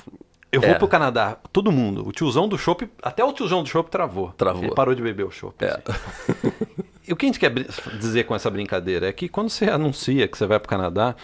eu 0.51 0.63
vou 0.63 0.71
É. 0.71 0.75
pro 0.75 0.89
Canadá, 0.89 1.37
todo 1.53 1.71
mundo. 1.71 2.09
O 2.09 2.11
tiozão 2.11 2.49
do 2.49 2.57
chopp, 2.57 2.89
até 3.03 3.23
o 3.23 3.33
tiozão 3.35 3.63
do 3.63 3.69
chopp 3.69 3.91
travou. 3.91 4.33
Travou. 4.33 4.65
Ele 4.65 4.75
parou 4.75 4.95
de 4.95 5.03
beber 5.03 5.25
o 5.27 5.31
chopp. 5.31 5.63
É. 5.63 5.69
assim. 5.69 6.53
E 7.09 7.13
o 7.13 7.17
que 7.17 7.25
a 7.27 7.29
gente 7.29 7.41
quer 7.41 7.51
dizer 7.99 8.25
com 8.25 8.35
essa 8.35 8.51
brincadeira 8.51 9.09
é 9.09 9.13
que 9.13 9.29
quando 9.29 9.49
você 9.49 9.65
anuncia 9.67 10.29
que 10.29 10.37
você 10.37 10.47
vai 10.47 10.59
pro 10.61 10.69
Canadá, 10.69 11.15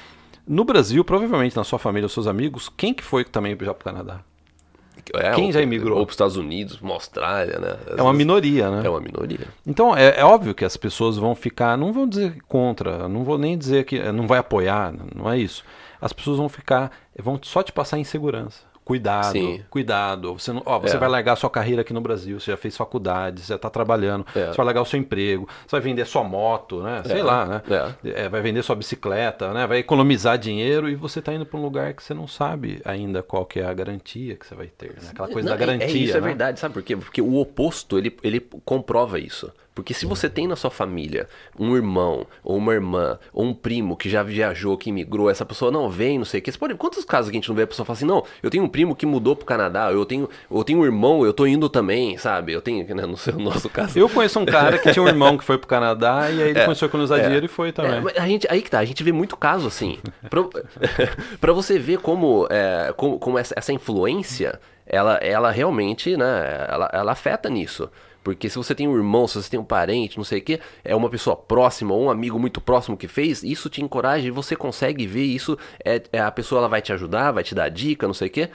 no 0.47 0.65
Brasil, 0.65 1.05
provavelmente 1.05 1.57
na 1.57 1.65
sua 1.65 1.79
família, 1.79 2.07
os 2.07 2.13
seus 2.13 2.27
amigos, 2.27 2.71
quem 2.77 2.95
que 2.95 3.03
foi 3.05 3.25
também 3.25 3.57
já 3.61 3.75
pro 3.75 3.85
Canadá? 3.85 4.21
É, 5.13 5.33
Quem 5.35 5.53
já 5.53 5.61
imigrou? 5.61 5.99
Ou 5.99 6.07
para 6.07 6.11
os 6.11 6.15
Estados 6.15 6.37
Unidos, 6.37 6.81
uma 6.81 6.95
Austrália, 6.95 7.59
né? 7.59 7.77
Às 7.87 7.99
É 7.99 8.03
uma 8.03 8.05
vezes- 8.13 8.17
minoria, 8.17 8.71
né? 8.71 8.83
É 8.87 8.89
uma 8.89 9.01
minoria. 9.01 9.47
Então, 9.67 9.95
é, 9.95 10.19
é 10.21 10.25
óbvio 10.25 10.55
que 10.55 10.65
as 10.65 10.77
pessoas 10.79 11.19
vão 11.19 11.35
ficar, 11.35 11.77
não 11.77 11.93
vão 11.93 12.09
dizer 12.09 12.39
contra, 12.49 13.07
não 13.07 13.23
vou 13.23 13.37
nem 13.37 13.59
dizer 13.59 13.85
que 13.85 14.01
não 14.13 14.27
vai 14.27 14.39
apoiar, 14.39 14.95
não 15.15 15.31
é 15.31 15.39
isso. 15.39 15.63
As 16.01 16.13
pessoas 16.15 16.39
vão 16.39 16.49
ficar, 16.49 16.91
vão 17.23 17.39
só 17.43 17.63
te 17.63 17.71
passar 17.71 17.99
insegurança. 17.99 18.63
Cuidado, 18.85 19.33
Sim. 19.33 19.63
cuidado. 19.71 20.35
Você, 20.35 20.53
não, 20.53 20.63
ó, 20.67 20.79
você 20.79 20.97
É. 20.97 20.99
vai 20.99 21.09
largar 21.09 21.33
a 21.33 21.37
sua 21.37 21.49
carreira 21.49 21.81
aqui 21.81 21.93
no 21.95 22.03
Brasil, 22.03 22.39
você 22.39 22.51
já 22.51 22.57
fez 22.57 22.77
faculdade, 22.77 23.41
você 23.41 23.49
já 23.49 23.57
está 23.57 23.71
trabalhando, 23.71 24.27
É. 24.37 24.49
você 24.49 24.57
vai 24.59 24.67
largar 24.67 24.83
o 24.83 24.85
seu 24.85 25.01
emprego, 25.01 25.49
você 25.67 25.71
vai 25.77 25.81
vender 25.81 26.05
sua 26.05 26.23
moto, 26.23 26.83
né? 26.83 27.03
Sei 27.07 27.21
É. 27.21 27.23
lá, 27.23 27.47
né? 27.47 27.63
É. 28.05 28.25
É, 28.25 28.29
vai 28.29 28.43
vender 28.43 28.63
sua 28.63 28.77
bicicleta, 28.77 29.55
né? 29.55 29.67
Vai 29.67 29.79
economizar 29.79 30.37
dinheiro 30.37 30.87
e 30.89 30.95
você 30.95 31.21
está 31.21 31.33
indo 31.33 31.47
para 31.47 31.59
um 31.59 31.63
lugar 31.63 31.95
que 31.95 32.03
você 32.03 32.13
não 32.13 32.29
sabe 32.29 32.83
ainda 32.85 33.23
qual 33.23 33.47
que 33.47 33.59
é 33.61 33.65
a 33.65 33.73
garantia 33.73 34.37
que 34.37 34.47
você 34.47 34.55
vai 34.55 34.67
ter, 34.67 34.91
né? 34.91 35.09
Aquela 35.11 35.29
coisa 35.29 35.49
Não, 35.49 35.57
da 35.57 35.63
é- 35.65 35.67
garantia, 35.67 35.87
É, 36.01 36.05
isso, 36.05 36.17
é 36.19 36.21
né? 36.21 36.27
verdade, 36.27 36.61
sabe 36.61 36.75
por 36.75 36.83
quê? 36.83 36.95
Porque 36.95 37.23
o 37.23 37.37
oposto, 37.37 37.97
ele, 37.97 38.15
ele 38.23 38.39
comprova 38.67 39.19
isso. 39.19 39.51
Porque 39.75 39.93
se 39.93 40.07
você 40.07 40.31
tem 40.31 40.47
na 40.47 40.55
sua 40.55 40.71
família 40.71 41.29
um 41.59 41.75
irmão, 41.75 42.27
ou 42.45 42.57
uma 42.57 42.73
irmã, 42.73 43.19
ou 43.33 43.45
um 43.45 43.53
primo 43.53 43.97
que 43.97 44.09
já 44.09 44.23
viajou, 44.23 44.79
que 44.79 44.91
imigrou, 44.91 45.29
essa 45.29 45.45
pessoa 45.45 45.71
não 45.71 45.91
vem, 45.91 46.17
não 46.17 46.25
sei 46.25 46.39
o 46.39 46.43
que. 46.43 46.57
Pode, 46.57 46.75
quantos 46.77 47.05
casos 47.05 47.31
que 47.31 47.37
a 47.37 47.41
gente 47.41 47.49
não 47.49 47.57
vê 47.57 47.63
a 47.63 47.67
pessoa 47.67 47.85
falar 47.85 47.97
assim, 47.97 48.07
não, 48.07 48.23
eu 48.43 48.51
tenho 48.51 48.63
um 48.63 48.69
primo 48.69 48.95
que 48.95 49.05
mudou 49.05 49.35
pro 49.35 49.45
Canadá, 49.45 49.91
eu 49.91 50.07
tenho, 50.07 50.29
eu 50.49 50.63
tenho 50.63 50.79
um 50.79 50.85
irmão, 50.85 51.25
eu 51.25 51.33
tô 51.33 51.45
indo 51.45 51.69
também, 51.69 52.17
sabe? 52.17 52.53
Eu 52.53 52.63
tenho, 52.63 52.95
né, 52.95 53.05
no 53.05 53.17
seu 53.17 53.37
nosso 53.37 53.69
caso. 53.69 53.99
Eu 53.99 54.09
conheço 54.09 54.39
um 54.39 54.47
cara 54.47 54.79
que 54.79 54.93
tinha 54.93 55.03
um 55.03 55.09
irmão 55.09 55.37
que 55.37 55.43
foi 55.43 55.59
pro 55.59 55.67
Canadá 55.67 56.31
e 56.31 56.41
aí 56.41 56.51
ele 56.51 56.61
começou 56.63 56.87
a 56.87 56.89
economizar 56.89 57.21
dinheiro 57.21 57.45
e 57.45 57.49
foi 57.49 57.73
também. 57.73 58.05
É, 58.15 58.21
a 58.21 58.29
gente, 58.29 58.47
aí 58.49 58.63
que 58.63 58.71
tá, 58.71 58.79
a 58.79 58.85
gente 58.85 59.03
vê 59.03 59.11
muito 59.11 59.37
caso 59.37 59.67
assim. 59.67 59.99
pra, 60.31 60.45
pra 61.41 61.53
você 61.53 61.81
ver 61.81 61.99
como, 61.99 62.47
é, 62.49 62.95
como, 62.97 63.19
como 63.19 63.39
essa, 63.39 63.53
essa 63.57 63.73
influência, 63.73 64.61
ela, 64.87 65.15
ela 65.17 65.51
realmente, 65.51 66.17
né, 66.17 66.67
ela, 66.69 66.89
ela 66.93 67.13
afeta 67.13 67.51
nisso. 67.51 67.91
Porque 68.25 68.49
se 68.49 68.57
você 68.57 68.75
tem 68.75 68.89
um 68.89 68.97
irmão, 68.97 69.29
se 69.29 69.41
você 69.41 69.51
tem 69.51 69.61
um 69.61 69.65
parente, 69.65 70.17
não 70.17 70.25
sei 70.25 70.39
o 70.39 70.43
que, 70.43 70.59
é 70.83 70.97
uma 70.97 71.11
pessoa 71.11 71.37
próxima 71.37 71.93
ou 71.93 72.05
um 72.05 72.11
amigo 72.11 72.39
muito 72.39 72.59
próximo 72.59 72.97
que 72.97 73.07
fez, 73.07 73.43
isso 73.43 73.69
te 73.69 73.83
encoraja 73.83 74.27
e 74.27 74.31
você 74.31 74.57
consegue 74.57 75.07
ver 75.07 75.25
isso. 75.25 75.59
É, 75.85 76.03
é 76.11 76.21
a 76.21 76.31
pessoa 76.31 76.61
ela 76.61 76.69
vai 76.69 76.81
te 76.81 76.91
ajudar, 76.93 77.33
vai 77.33 77.45
te 77.45 77.55
dar 77.55 77.69
dica, 77.69 78.07
não 78.07 78.15
sei 78.15 78.29
o 78.29 78.31
que. 78.31 78.49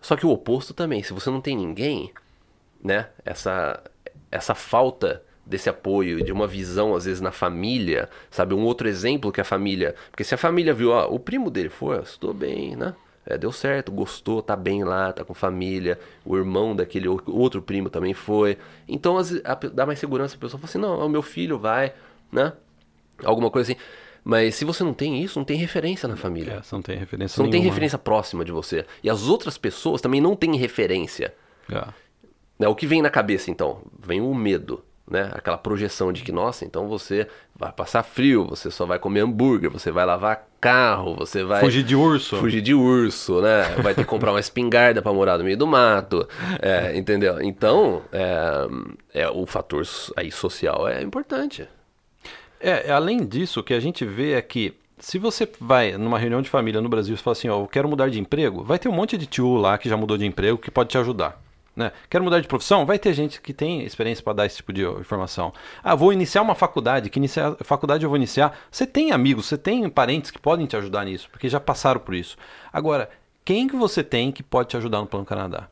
Só 0.00 0.16
que 0.16 0.26
o 0.26 0.30
oposto 0.30 0.74
também, 0.74 1.02
se 1.04 1.12
você 1.12 1.30
não 1.30 1.40
tem 1.40 1.56
ninguém, 1.56 2.12
né? 2.82 3.08
Essa, 3.24 3.80
essa 4.30 4.54
falta 4.54 5.22
desse 5.46 5.68
apoio, 5.68 6.24
de 6.24 6.32
uma 6.32 6.46
visão, 6.46 6.94
às 6.94 7.04
vezes, 7.04 7.20
na 7.20 7.30
família, 7.30 8.08
sabe? 8.30 8.52
Um 8.52 8.64
outro 8.64 8.88
exemplo 8.88 9.30
que 9.30 9.40
a 9.40 9.44
família. 9.44 9.94
Porque 10.10 10.24
se 10.24 10.34
a 10.34 10.38
família 10.38 10.74
viu, 10.74 10.90
ó, 10.90 11.06
o 11.08 11.20
primo 11.20 11.50
dele 11.50 11.68
foi, 11.68 12.00
estou 12.00 12.34
bem, 12.34 12.74
né? 12.74 12.94
É, 13.26 13.38
deu 13.38 13.50
certo, 13.50 13.90
gostou, 13.90 14.42
tá 14.42 14.54
bem 14.54 14.84
lá, 14.84 15.12
tá 15.12 15.24
com 15.24 15.32
família, 15.32 15.98
o 16.24 16.36
irmão 16.36 16.76
daquele 16.76 17.08
outro 17.08 17.62
primo 17.62 17.88
também 17.88 18.12
foi. 18.12 18.58
Então 18.86 19.16
as, 19.16 19.32
a, 19.44 19.54
dá 19.54 19.86
mais 19.86 19.98
segurança, 19.98 20.36
a 20.36 20.38
pessoa 20.38 20.60
fala 20.60 20.68
assim, 20.68 20.78
não, 20.78 21.06
o 21.06 21.08
meu 21.08 21.22
filho 21.22 21.58
vai, 21.58 21.94
né? 22.30 22.52
Alguma 23.24 23.50
coisa 23.50 23.72
assim. 23.72 23.80
Mas 24.22 24.54
se 24.54 24.64
você 24.64 24.82
não 24.82 24.94
tem 24.94 25.22
isso, 25.22 25.38
não 25.38 25.44
tem 25.44 25.56
referência 25.56 26.08
na 26.08 26.16
família. 26.16 26.62
É, 26.62 26.62
não 26.72 26.82
tem 26.82 26.98
referência 26.98 27.42
não 27.42 27.50
tem 27.50 27.60
nenhuma. 27.60 27.72
referência 27.72 27.98
próxima 27.98 28.44
de 28.44 28.52
você. 28.52 28.86
E 29.02 29.10
as 29.10 29.28
outras 29.28 29.58
pessoas 29.58 30.00
também 30.00 30.20
não 30.20 30.34
têm 30.34 30.56
referência. 30.56 31.34
É. 31.70 31.86
Né, 32.58 32.68
O 32.68 32.74
que 32.74 32.86
vem 32.86 33.02
na 33.02 33.10
cabeça, 33.10 33.50
então? 33.50 33.82
Vem 33.98 34.20
o 34.20 34.34
medo, 34.34 34.82
né? 35.08 35.30
Aquela 35.34 35.58
projeção 35.58 36.12
de 36.12 36.22
que, 36.22 36.32
nossa, 36.32 36.64
então 36.64 36.88
você 36.88 37.26
vai 37.54 37.70
passar 37.72 38.02
frio, 38.02 38.46
você 38.46 38.70
só 38.70 38.86
vai 38.86 38.98
comer 38.98 39.20
hambúrguer, 39.20 39.70
você 39.70 39.90
vai 39.90 40.04
lavar 40.04 40.48
carro, 40.60 41.14
você 41.14 41.44
vai... 41.44 41.60
Fugir 41.60 41.82
de 41.82 41.94
urso. 41.94 42.36
Fugir 42.38 42.62
de 42.62 42.74
urso, 42.74 43.40
né? 43.40 43.64
Vai 43.82 43.94
ter 43.94 44.02
que 44.02 44.08
comprar 44.08 44.32
uma 44.32 44.40
espingarda 44.40 45.02
pra 45.02 45.12
morar 45.12 45.36
no 45.36 45.44
meio 45.44 45.56
do 45.56 45.66
mato, 45.66 46.26
é, 46.60 46.96
entendeu? 46.96 47.40
Então, 47.42 48.02
é, 48.12 49.22
é, 49.22 49.28
o 49.28 49.44
fator 49.44 49.86
aí 50.16 50.30
social 50.32 50.88
é 50.88 51.02
importante. 51.02 51.68
É, 52.58 52.90
além 52.90 53.26
disso, 53.26 53.60
o 53.60 53.62
que 53.62 53.74
a 53.74 53.80
gente 53.80 54.06
vê 54.06 54.32
é 54.32 54.40
que 54.40 54.74
se 54.98 55.18
você 55.18 55.46
vai 55.60 55.98
numa 55.98 56.18
reunião 56.18 56.40
de 56.40 56.48
família 56.48 56.80
no 56.80 56.88
Brasil 56.88 57.14
e 57.14 57.18
fala 57.18 57.32
assim, 57.32 57.48
ó, 57.48 57.60
eu 57.60 57.68
quero 57.68 57.86
mudar 57.88 58.08
de 58.08 58.18
emprego, 58.18 58.64
vai 58.64 58.78
ter 58.78 58.88
um 58.88 58.92
monte 58.92 59.18
de 59.18 59.26
tio 59.26 59.56
lá 59.56 59.76
que 59.76 59.88
já 59.88 59.98
mudou 59.98 60.16
de 60.16 60.24
emprego 60.24 60.56
que 60.56 60.70
pode 60.70 60.88
te 60.88 60.96
ajudar. 60.96 61.38
Né? 61.76 61.90
Quero 62.08 62.22
mudar 62.22 62.40
de 62.40 62.46
profissão? 62.46 62.86
Vai 62.86 62.98
ter 62.98 63.12
gente 63.14 63.40
que 63.40 63.52
tem 63.52 63.82
experiência 63.84 64.22
para 64.22 64.32
dar 64.34 64.46
esse 64.46 64.56
tipo 64.56 64.72
de 64.72 64.84
informação. 64.84 65.52
Ah, 65.82 65.94
vou 65.94 66.12
iniciar 66.12 66.40
uma 66.42 66.54
faculdade. 66.54 67.10
Que 67.10 67.18
iniciar, 67.18 67.56
faculdade 67.62 68.04
eu 68.04 68.08
vou 68.08 68.16
iniciar? 68.16 68.56
Você 68.70 68.86
tem 68.86 69.10
amigos, 69.10 69.46
você 69.46 69.58
tem 69.58 69.88
parentes 69.88 70.30
que 70.30 70.38
podem 70.38 70.66
te 70.66 70.76
ajudar 70.76 71.04
nisso, 71.04 71.28
porque 71.30 71.48
já 71.48 71.58
passaram 71.58 72.00
por 72.00 72.14
isso. 72.14 72.36
Agora, 72.72 73.10
quem 73.44 73.66
que 73.66 73.74
você 73.76 74.04
tem 74.04 74.30
que 74.30 74.42
pode 74.42 74.68
te 74.68 74.76
ajudar 74.76 75.00
no 75.00 75.06
Plano 75.06 75.26
Canadá? 75.26 75.68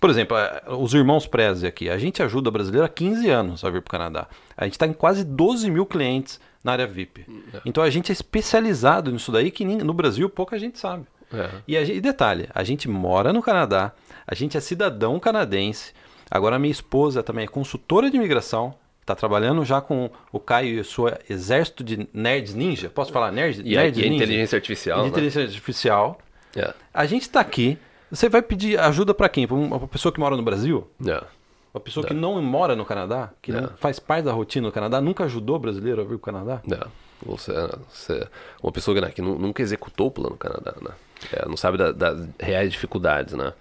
Por 0.00 0.08
exemplo, 0.08 0.36
eh, 0.38 0.62
os 0.68 0.94
irmãos 0.94 1.26
Prezi 1.26 1.66
aqui. 1.66 1.90
A 1.90 1.98
gente 1.98 2.22
ajuda 2.22 2.50
brasileiro 2.50 2.86
há 2.86 2.88
15 2.88 3.28
anos 3.28 3.64
a 3.64 3.68
vir 3.70 3.82
para 3.82 3.90
o 3.90 3.98
Canadá. 3.98 4.28
A 4.56 4.64
gente 4.64 4.74
está 4.74 4.86
em 4.86 4.92
quase 4.92 5.24
12 5.24 5.70
mil 5.70 5.84
clientes 5.84 6.40
na 6.64 6.72
área 6.72 6.86
VIP. 6.86 7.26
Então 7.66 7.82
a 7.82 7.90
gente 7.90 8.10
é 8.10 8.12
especializado 8.12 9.10
nisso 9.10 9.30
daí 9.32 9.50
que 9.50 9.64
no 9.64 9.92
Brasil 9.92 10.30
pouca 10.30 10.58
gente 10.58 10.78
sabe. 10.78 11.04
É. 11.34 11.48
E, 11.66 11.84
gente- 11.84 11.96
e 11.96 12.00
detalhe, 12.00 12.48
a 12.54 12.62
gente 12.62 12.88
mora 12.88 13.32
no 13.32 13.42
Canadá, 13.42 13.90
a 14.26 14.34
gente 14.34 14.56
é 14.56 14.60
cidadão 14.60 15.18
canadense. 15.20 15.92
Agora 16.30 16.58
minha 16.58 16.72
esposa 16.72 17.22
também 17.22 17.44
é 17.44 17.48
consultora 17.48 18.10
de 18.10 18.16
imigração. 18.16 18.74
Está 19.00 19.14
trabalhando 19.16 19.64
já 19.64 19.80
com 19.80 20.08
o 20.30 20.38
Caio 20.38 20.76
e 20.76 20.80
o 20.80 20.84
seu 20.84 21.12
exército 21.28 21.82
de 21.82 22.08
nerds 22.14 22.54
ninja. 22.54 22.88
Posso 22.88 23.12
falar 23.12 23.32
nerds? 23.32 23.58
E, 23.64 23.74
nerds 23.74 23.98
e 23.98 24.02
ninja? 24.08 24.14
inteligência 24.24 24.56
artificial, 24.56 25.00
E 25.00 25.02
né? 25.02 25.08
inteligência 25.08 25.42
artificial. 25.42 26.18
É, 26.56 26.72
A 26.94 27.04
gente 27.04 27.22
está 27.22 27.40
aqui. 27.40 27.76
Você 28.10 28.28
vai 28.28 28.42
pedir 28.42 28.78
ajuda 28.78 29.12
para 29.12 29.28
quem? 29.28 29.46
Para 29.46 29.56
uma 29.56 29.88
pessoa 29.88 30.12
que 30.12 30.20
mora 30.20 30.36
no 30.36 30.42
Brasil? 30.42 30.88
é. 31.06 31.22
Uma 31.74 31.80
pessoa 31.80 32.04
que 32.06 32.12
não 32.12 32.40
mora 32.42 32.76
no 32.76 32.84
Canadá? 32.84 33.30
Que 33.40 33.50
não 33.50 33.64
É. 33.64 33.68
faz 33.78 33.98
parte 33.98 34.26
da 34.26 34.32
rotina 34.32 34.68
do 34.68 34.72
Canadá? 34.72 35.00
Nunca 35.00 35.24
ajudou 35.24 35.56
o 35.56 35.58
brasileiro 35.58 36.02
a 36.02 36.04
vir 36.04 36.10
para 36.10 36.16
o 36.16 36.18
Canadá? 36.18 36.60
É, 36.70 36.86
você, 37.24 37.50
você, 37.90 38.28
uma 38.62 38.70
pessoa 38.70 39.00
né, 39.00 39.10
que 39.10 39.22
nu- 39.22 39.38
nunca 39.38 39.62
executou 39.62 40.08
o 40.08 40.10
plano 40.10 40.36
Canadá, 40.36 40.74
né? 40.82 40.90
É, 41.32 41.48
não 41.48 41.56
sabe 41.56 41.78
da- 41.78 41.90
das 41.90 42.28
reais 42.38 42.70
dificuldades, 42.70 43.32
né? 43.32 43.54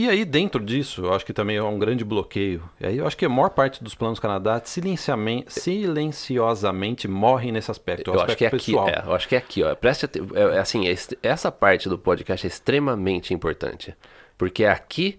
E 0.00 0.08
aí, 0.08 0.24
dentro 0.24 0.62
disso, 0.64 1.04
eu 1.06 1.12
acho 1.12 1.24
que 1.26 1.32
também 1.32 1.56
é 1.56 1.62
um 1.62 1.78
grande 1.78 2.04
bloqueio. 2.04 2.62
E 2.80 2.86
aí 2.86 2.98
eu 2.98 3.06
acho 3.06 3.16
que 3.16 3.24
a 3.24 3.28
maior 3.28 3.50
parte 3.50 3.82
dos 3.82 3.94
planos 3.94 4.20
Canadá 4.20 4.60
silenciamen- 4.64 5.44
silenciosamente 5.48 7.08
morrem 7.08 7.52
nesse 7.52 7.70
aspecto. 7.70 8.10
é 8.10 8.14
Eu 8.14 8.20
acho 8.20 8.36
que 8.36 8.44
é 8.44 8.48
aqui, 8.48 8.56
pessoal. 8.72 8.88
é, 8.88 9.02
eu 9.06 9.14
acho 9.14 9.28
que 9.28 9.34
é 9.34 9.38
aqui, 9.38 9.62
ó. 9.62 9.74
Preste 9.74 10.06
é, 10.06 10.40
é 10.56 10.58
assim, 10.58 10.88
é 10.88 10.94
essa 11.22 11.50
parte 11.50 11.88
do 11.88 11.98
podcast 11.98 12.46
é 12.46 12.48
extremamente 12.48 13.32
importante, 13.34 13.94
porque 14.36 14.64
é 14.64 14.70
aqui 14.70 15.18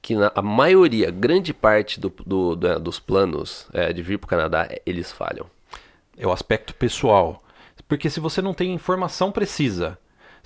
que 0.00 0.14
na, 0.14 0.30
a 0.34 0.42
maioria, 0.42 1.10
grande 1.10 1.52
parte 1.52 1.98
do, 1.98 2.12
do- 2.24 2.54
da- 2.56 2.78
dos 2.78 3.00
planos 3.00 3.66
é, 3.72 3.92
de 3.92 4.02
vir 4.02 4.18
para 4.18 4.26
o 4.26 4.28
Canadá, 4.28 4.68
eles 4.86 5.10
falham. 5.10 5.46
É 6.16 6.26
o 6.26 6.32
aspecto 6.32 6.74
pessoal. 6.74 7.42
Porque 7.88 8.10
se 8.10 8.20
você 8.20 8.42
não 8.42 8.52
tem 8.52 8.72
informação 8.74 9.32
precisa, 9.32 9.98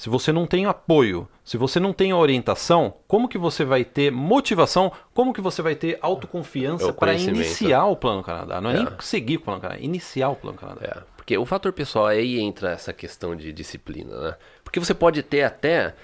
se 0.03 0.09
você 0.11 0.33
não 0.33 0.49
tem 0.49 0.67
apoio, 0.67 1.29
se 1.45 1.57
você 1.57 1.79
não 1.79 1.93
tem 1.93 2.13
orientação, 2.13 2.93
como 3.07 3.29
que 3.29 3.39
você 3.39 3.65
vai 3.65 3.85
ter 3.85 4.11
motivação? 4.11 4.91
Como 5.15 5.33
que 5.33 5.41
você 5.41 5.63
vai 5.63 5.77
ter 5.77 5.93
É 5.95 5.99
autoconfiança 6.03 6.89
o 6.89 6.93
para 6.93 7.15
iniciar 7.15 7.85
o 7.87 7.95
Plano 7.95 8.21
Canadá? 8.21 8.61
Não 8.61 8.71
é, 8.71 8.73
É. 8.75 8.77
nem 8.79 8.89
seguir 8.99 9.37
o 9.37 9.41
Plano 9.43 9.61
Canadá, 9.61 9.81
é 9.81 9.85
iniciar 9.85 10.31
o 10.31 10.35
Plano 10.35 10.59
Canadá. 10.59 10.81
É, 10.83 11.03
porque 11.17 11.39
o 11.39 11.47
fator 11.47 11.73
pessoal 11.73 12.07
aí 12.07 12.41
entra 12.41 12.73
essa 12.73 12.93
questão 12.93 13.37
de 13.37 13.53
disciplina, 13.53 14.17
né? 14.31 14.37
Porque 14.65 14.81
você 14.81 14.93
pode 14.93 15.23
ter 15.23 15.45
até 15.45 15.95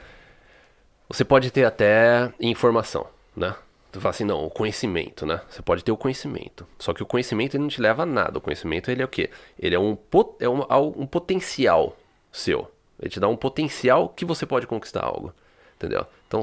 você 1.09 1.25
pode 1.25 1.51
ter 1.51 1.65
até 1.65 2.33
informação, 2.39 3.05
né? 3.35 3.57
Tu 3.91 4.01
fala 4.01 4.11
assim, 4.11 4.25
não, 4.25 4.45
o 4.45 4.51
conhecimento, 4.51 5.27
né? 5.27 5.41
Você 5.49 5.61
pode 5.61 5.83
ter 5.83 5.91
o 5.91 5.97
conhecimento. 5.97 6.65
Só 6.79 6.93
que 6.93 7.03
o 7.03 7.07
conhecimento 7.07 7.57
ele 7.57 7.63
não 7.63 7.69
te 7.71 7.81
leva 7.81 8.05
a 8.05 8.07
nada. 8.07 8.39
O 8.39 8.41
conhecimento 8.41 8.91
ele 8.93 9.03
é 9.03 9.05
o 9.05 9.09
quê? 9.09 9.29
Ele 9.59 9.75
é 9.75 9.79
um, 9.79 9.97
pot- 9.97 10.37
é 10.39 10.49
um, 10.49 10.65
al- 10.69 10.95
um 10.97 11.05
potencial 11.07 11.97
seu. 12.31 12.71
Ele 13.01 13.11
te 13.11 13.21
dá 13.21 13.29
um 13.29 13.37
potencial 13.37 14.09
que 14.09 14.25
você 14.25 14.45
pode 14.45 14.67
conquistar 14.67 15.05
algo. 15.05 15.33
Entendeu? 15.77 16.07
Então, 16.27 16.43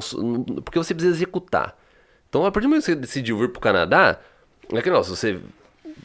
porque 0.63 0.79
você 0.79 0.93
precisa 0.93 1.15
executar. 1.15 1.77
Então, 2.29 2.45
a 2.45 2.51
partir 2.51 2.65
do 2.65 2.69
momento 2.69 2.85
que 2.85 2.91
você 2.91 2.95
decidiu 2.95 3.37
vir 3.37 3.49
pro 3.49 3.61
Canadá, 3.61 4.19
é 4.71 4.81
que, 4.81 4.89
nossa, 4.89 5.13
você 5.13 5.39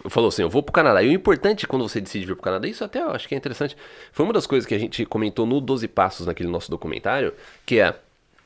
falou 0.08 0.28
assim, 0.28 0.42
eu 0.42 0.50
vou 0.50 0.62
pro 0.62 0.72
Canadá. 0.72 1.02
E 1.02 1.08
o 1.08 1.12
importante 1.12 1.66
quando 1.66 1.88
você 1.88 2.00
decide 2.00 2.26
vir 2.26 2.34
pro 2.34 2.42
Canadá, 2.42 2.66
isso 2.66 2.84
até 2.84 3.00
eu 3.00 3.10
acho 3.10 3.28
que 3.28 3.34
é 3.34 3.38
interessante. 3.38 3.76
Foi 4.12 4.24
uma 4.24 4.32
das 4.32 4.46
coisas 4.46 4.66
que 4.66 4.74
a 4.74 4.78
gente 4.78 5.04
comentou 5.06 5.46
no 5.46 5.60
12 5.60 5.86
Passos, 5.88 6.26
naquele 6.26 6.48
nosso 6.48 6.70
documentário, 6.70 7.32
que 7.64 7.78
é 7.78 7.94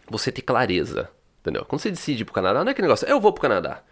você 0.08 0.30
ter 0.30 0.42
clareza. 0.42 1.08
Entendeu? 1.40 1.64
Quando 1.64 1.80
você 1.80 1.90
decide 1.90 2.22
ir 2.22 2.24
pro 2.24 2.34
Canadá, 2.34 2.60
não 2.60 2.68
é 2.68 2.72
aquele 2.72 2.86
negócio, 2.86 3.08
eu 3.08 3.20
vou 3.20 3.32
pro 3.32 3.42
Canadá. 3.42 3.82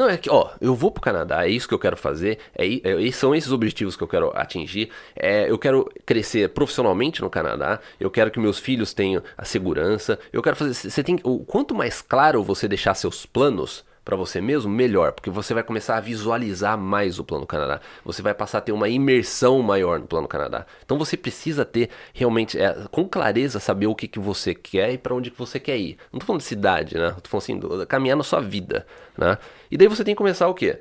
Não, 0.00 0.08
é 0.08 0.16
que, 0.16 0.30
ó, 0.30 0.52
eu 0.62 0.74
vou 0.74 0.90
pro 0.90 1.02
Canadá, 1.02 1.44
é 1.46 1.50
isso 1.50 1.68
que 1.68 1.74
eu 1.74 1.78
quero 1.78 1.94
fazer, 1.94 2.38
é, 2.56 2.66
é- 3.06 3.12
são 3.12 3.34
esses 3.34 3.52
objetivos 3.52 3.96
que 3.96 4.02
eu 4.02 4.08
quero 4.08 4.32
atingir, 4.34 4.88
é, 5.14 5.50
eu 5.50 5.58
quero 5.58 5.92
crescer 6.06 6.48
profissionalmente 6.48 7.20
no 7.20 7.28
Canadá, 7.28 7.78
eu 8.00 8.10
quero 8.10 8.30
que 8.30 8.40
meus 8.40 8.58
filhos 8.58 8.94
tenham 8.94 9.22
a 9.36 9.44
segurança, 9.44 10.18
eu 10.32 10.40
quero 10.40 10.56
fazer, 10.56 10.72
você 10.72 11.04
tem, 11.04 11.18
quanto 11.46 11.74
mais 11.74 12.00
claro 12.00 12.42
você 12.42 12.66
deixar 12.66 12.94
seus 12.94 13.26
planos 13.26 13.84
para 14.04 14.16
você 14.16 14.40
mesmo, 14.40 14.70
melhor, 14.70 15.12
porque 15.12 15.30
você 15.30 15.52
vai 15.52 15.62
começar 15.62 15.96
a 15.96 16.00
visualizar 16.00 16.76
mais 16.78 17.18
o 17.18 17.24
Plano 17.24 17.46
Canadá, 17.46 17.80
você 18.04 18.22
vai 18.22 18.34
passar 18.34 18.58
a 18.58 18.60
ter 18.60 18.72
uma 18.72 18.88
imersão 18.88 19.62
maior 19.62 20.00
no 20.00 20.06
Plano 20.06 20.26
Canadá. 20.26 20.66
Então 20.84 20.98
você 20.98 21.16
precisa 21.16 21.64
ter 21.64 21.90
realmente, 22.12 22.58
é, 22.58 22.86
com 22.90 23.06
clareza, 23.08 23.60
saber 23.60 23.86
o 23.86 23.94
que, 23.94 24.08
que 24.08 24.18
você 24.18 24.54
quer 24.54 24.92
e 24.92 24.98
para 24.98 25.14
onde 25.14 25.30
que 25.30 25.38
você 25.38 25.60
quer 25.60 25.76
ir. 25.76 25.98
Não 26.12 26.18
tô 26.18 26.26
falando 26.26 26.40
de 26.40 26.46
cidade, 26.46 26.96
né? 26.96 27.14
Tô 27.22 27.28
falando 27.28 27.42
assim, 27.42 27.58
do- 27.58 27.86
caminhar 27.86 28.16
na 28.16 28.24
sua 28.24 28.40
vida, 28.40 28.86
né? 29.16 29.36
E 29.70 29.76
daí 29.76 29.86
você 29.86 30.02
tem 30.02 30.14
que 30.14 30.18
começar 30.18 30.48
o 30.48 30.54
quê? 30.54 30.80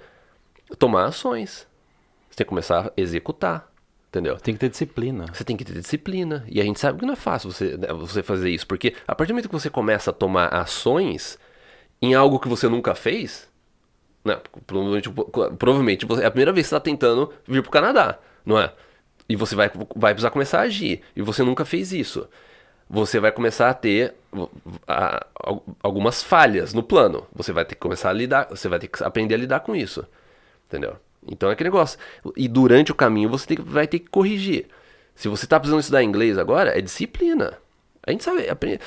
Tomar 0.77 1.05
ações. 1.05 1.67
Você 2.29 2.37
tem 2.37 2.45
que 2.45 2.49
começar 2.49 2.87
a 2.87 2.91
executar, 2.95 3.69
entendeu? 4.07 4.37
Tem 4.37 4.53
que 4.53 4.59
ter 4.59 4.69
disciplina. 4.69 5.25
Você 5.33 5.43
tem 5.43 5.57
que 5.57 5.65
ter 5.65 5.73
disciplina. 5.73 6.45
E 6.47 6.61
a 6.61 6.63
gente 6.63 6.79
sabe 6.79 6.99
que 6.99 7.05
não 7.05 7.13
é 7.13 7.17
fácil 7.17 7.51
você, 7.51 7.75
né, 7.75 7.87
você 7.91 8.23
fazer 8.23 8.49
isso. 8.49 8.65
Porque 8.65 8.95
a 9.07 9.13
partir 9.13 9.33
do 9.33 9.35
momento 9.35 9.49
que 9.49 9.53
você 9.53 9.69
começa 9.69 10.11
a 10.11 10.13
tomar 10.13 10.47
ações 10.47 11.37
em 12.01 12.13
algo 12.13 12.39
que 12.39 12.47
você 12.47 12.67
nunca 12.69 12.95
fez, 12.95 13.47
né? 14.23 14.39
Provavelmente, 14.65 15.09
provavelmente 15.57 16.05
você- 16.05 16.23
é 16.23 16.25
a 16.25 16.31
primeira 16.31 16.51
vez 16.53 16.65
que 16.65 16.69
você 16.69 16.75
está 16.75 16.83
tentando 16.83 17.31
vir 17.47 17.61
para 17.61 17.69
o 17.69 17.71
Canadá, 17.71 18.19
não 18.45 18.59
é? 18.59 18.71
E 19.27 19.35
você 19.35 19.55
vai, 19.55 19.69
vai 19.95 20.13
precisar 20.13 20.31
começar 20.31 20.59
a 20.59 20.63
agir. 20.63 21.01
E 21.15 21.21
você 21.21 21.43
nunca 21.43 21.63
fez 21.63 21.93
isso. 21.93 22.27
Você 22.89 23.19
vai 23.19 23.31
começar 23.31 23.69
a 23.69 23.73
ter 23.73 24.15
a- 24.87 25.23
a- 25.37 25.55
algumas 25.83 26.23
falhas 26.23 26.73
no 26.73 26.81
plano. 26.81 27.27
Você 27.35 27.51
vai 27.53 27.63
ter 27.63 27.75
que 27.75 27.81
começar 27.81 28.09
a 28.09 28.13
lidar, 28.13 28.47
você 28.49 28.67
vai 28.67 28.79
ter 28.79 28.87
que 28.87 29.03
aprender 29.03 29.35
a 29.35 29.37
lidar 29.37 29.59
com 29.59 29.75
isso. 29.75 30.03
Entendeu? 30.67 30.95
Então 31.27 31.49
é 31.49 31.53
aquele 31.53 31.69
negócio. 31.69 31.99
E 32.35 32.47
durante 32.47 32.91
o 32.91 32.95
caminho 32.95 33.29
você 33.29 33.45
tem 33.45 33.57
vai 33.63 33.85
ter 33.85 33.99
que 33.99 34.09
corrigir. 34.09 34.67
Se 35.13 35.27
você 35.27 35.45
está 35.45 35.59
precisando 35.59 35.81
estudar 35.81 36.01
inglês 36.01 36.37
agora, 36.37 36.75
é 36.75 36.81
disciplina. 36.81 37.57
A 38.01 38.11
gente 38.11 38.23
sabe. 38.23 38.49
aprende- 38.49 38.79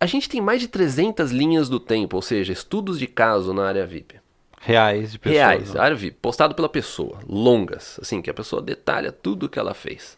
A 0.00 0.06
gente 0.06 0.28
tem 0.28 0.40
mais 0.40 0.60
de 0.60 0.68
300 0.68 1.30
linhas 1.32 1.68
do 1.68 1.80
tempo, 1.80 2.16
ou 2.16 2.22
seja, 2.22 2.52
estudos 2.52 2.98
de 2.98 3.06
caso 3.06 3.52
na 3.52 3.66
área 3.66 3.86
VIP. 3.86 4.16
Reais 4.60 5.12
de 5.12 5.18
pessoas. 5.18 5.38
Reais, 5.38 5.74
né? 5.74 5.80
área 5.80 5.96
VIP, 5.96 6.18
postado 6.20 6.54
pela 6.54 6.68
pessoa, 6.68 7.18
longas, 7.28 7.98
assim, 8.00 8.20
que 8.22 8.30
a 8.30 8.34
pessoa 8.34 8.60
detalha 8.62 9.10
tudo 9.12 9.48
que 9.48 9.58
ela 9.58 9.74
fez. 9.74 10.16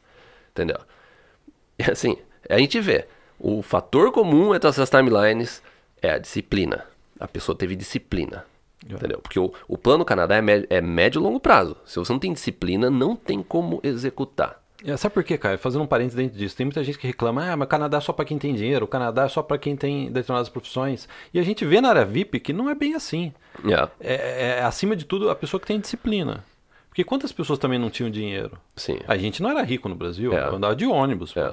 Entendeu? 0.52 0.78
E 1.78 1.90
assim, 1.90 2.16
a 2.48 2.58
gente 2.58 2.78
vê, 2.80 3.06
o 3.38 3.62
fator 3.62 4.12
comum 4.12 4.54
entre 4.54 4.68
essas 4.68 4.90
timelines 4.90 5.62
é 6.02 6.10
a 6.10 6.18
disciplina. 6.18 6.84
A 7.18 7.26
pessoa 7.28 7.56
teve 7.56 7.74
disciplina. 7.76 8.44
Entendeu? 8.84 9.18
Porque 9.20 9.38
o, 9.38 9.52
o 9.68 9.76
plano 9.76 10.04
Canadá 10.06 10.36
é, 10.36 10.40
mé- 10.42 10.66
é 10.70 10.80
médio 10.80 11.20
e 11.20 11.22
longo 11.22 11.38
prazo. 11.38 11.76
Se 11.84 11.98
você 11.98 12.10
não 12.12 12.18
tem 12.18 12.32
disciplina, 12.32 12.90
não 12.90 13.14
tem 13.14 13.42
como 13.42 13.78
executar. 13.82 14.59
É, 14.84 14.96
sabe 14.96 15.12
por 15.14 15.22
quê, 15.24 15.36
cara? 15.36 15.58
Fazendo 15.58 15.82
um 15.82 15.86
parênteses 15.86 16.16
dentro 16.16 16.38
disso, 16.38 16.56
tem 16.56 16.64
muita 16.64 16.82
gente 16.82 16.98
que 16.98 17.06
reclama, 17.06 17.50
ah, 17.52 17.56
mas 17.56 17.68
Canadá 17.68 17.98
é 17.98 18.00
só 18.00 18.12
pra 18.12 18.24
quem 18.24 18.38
tem 18.38 18.54
dinheiro, 18.54 18.84
o 18.84 18.88
Canadá 18.88 19.24
é 19.24 19.28
só 19.28 19.42
pra 19.42 19.58
quem 19.58 19.76
tem 19.76 20.10
determinadas 20.10 20.48
profissões. 20.48 21.08
E 21.34 21.38
a 21.38 21.42
gente 21.42 21.64
vê 21.64 21.80
na 21.80 21.90
área 21.90 22.04
VIP 22.04 22.40
que 22.40 22.52
não 22.52 22.68
é 22.70 22.74
bem 22.74 22.94
assim. 22.94 23.32
Yeah. 23.64 23.90
É, 24.00 24.58
é, 24.58 24.62
acima 24.62 24.96
de 24.96 25.04
tudo, 25.04 25.28
a 25.30 25.34
pessoa 25.36 25.60
que 25.60 25.66
tem 25.66 25.78
disciplina. 25.78 26.44
Porque 26.88 27.04
quantas 27.04 27.30
pessoas 27.30 27.58
também 27.58 27.78
não 27.78 27.90
tinham 27.90 28.10
dinheiro? 28.10 28.58
Sim. 28.74 28.98
A 29.06 29.16
gente 29.16 29.42
não 29.42 29.50
era 29.50 29.62
rico 29.62 29.88
no 29.88 29.94
Brasil, 29.94 30.32
É. 30.36 30.48
eu 30.48 30.56
andava 30.56 30.74
de 30.74 30.86
ônibus. 30.86 31.36
É. 31.36 31.52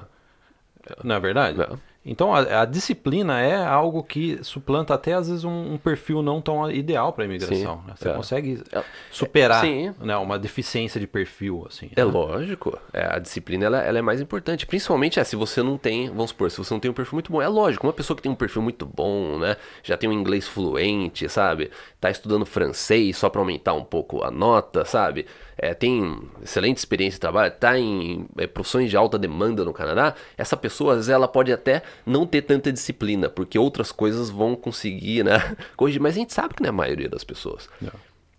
Não 1.04 1.16
é 1.16 1.20
verdade? 1.20 1.62
É. 1.62 1.70
Então 2.08 2.34
a, 2.34 2.62
a 2.62 2.66
disciplina 2.66 3.40
é 3.42 3.56
algo 3.56 4.02
que 4.02 4.40
suplanta 4.42 4.94
até 4.94 5.14
às 5.14 5.28
vezes 5.28 5.44
um, 5.44 5.74
um 5.74 5.78
perfil 5.78 6.22
não 6.24 6.42
tão 6.42 6.72
ideal 6.72 7.12
para 7.12 7.26
imigração. 7.26 7.82
Sim, 7.82 7.88
né? 7.88 7.94
Você 7.96 8.10
é. 8.10 8.14
consegue 8.14 8.64
É. 8.72 8.84
superar 9.12 9.62
Sim. 9.62 9.94
né, 10.00 10.16
uma 10.16 10.40
deficiência 10.40 11.00
de 11.00 11.06
perfil 11.06 11.66
assim. 11.68 11.90
É 11.96 12.04
né? 12.04 12.10
lógico. 12.10 12.80
É, 12.94 13.16
a 13.16 13.20
disciplina 13.20 13.66
ela, 13.66 13.82
ela 13.82 14.00
é 14.00 14.02
mais 14.02 14.22
importante. 14.22 14.66
Principalmente 14.66 15.20
é, 15.20 15.24
se 15.24 15.36
você 15.36 15.62
não 15.62 15.78
tem, 15.78 16.08
vamos 16.08 16.30
supor, 16.30 16.50
se 16.50 16.58
você 16.58 16.74
não 16.74 16.80
tem 16.80 16.90
um 16.90 16.94
perfil 16.94 17.16
muito 17.16 17.32
bom. 17.32 17.42
É 17.42 17.48
lógico, 17.48 17.86
uma 17.86 17.94
pessoa 17.94 18.16
que 18.16 18.24
tem 18.24 18.32
um 18.32 18.36
perfil 18.36 18.62
muito 18.62 18.86
bom, 18.86 19.38
né? 19.38 19.58
Já 19.84 19.98
tem 19.98 20.10
um 20.10 20.14
inglês 20.14 20.48
fluente, 20.48 21.28
sabe? 21.28 21.70
Tá 22.00 22.10
estudando 22.10 22.46
francês 22.46 23.18
só 23.18 23.30
para 23.30 23.42
aumentar 23.42 23.74
um 23.74 23.84
pouco 23.84 24.24
a 24.24 24.32
nota, 24.32 24.86
sabe? 24.86 25.26
É, 25.58 25.74
tem 25.74 26.22
excelente 26.44 26.78
experiência 26.78 27.18
de 27.18 27.22
trabalho, 27.22 27.52
tá 27.52 27.80
em 27.80 28.28
é, 28.38 28.46
profissões 28.46 28.90
de 28.92 28.96
alta 28.96 29.18
demanda 29.18 29.66
no 29.66 29.74
Canadá. 29.74 30.14
Essa 30.38 30.56
pessoa, 30.56 30.94
às 30.94 30.98
vezes, 30.98 31.10
ela 31.10 31.28
pode 31.28 31.52
até 31.52 31.82
não 32.06 32.28
ter 32.28 32.44
tanta 32.44 32.72
disciplina, 32.72 33.28
porque 33.28 33.58
outras 33.58 33.92
coisas 33.92 34.30
vão 34.30 34.56
conseguir, 34.56 35.24
né? 35.24 35.56
Corrigir. 35.76 36.02
Mas 36.02 36.16
a 36.16 36.20
gente 36.20 36.34
sabe 36.34 36.54
que 36.54 36.62
não 36.62 36.68
é 36.68 36.70
a 36.70 36.74
maioria 36.74 37.10
das 37.10 37.24
pessoas. 37.24 37.68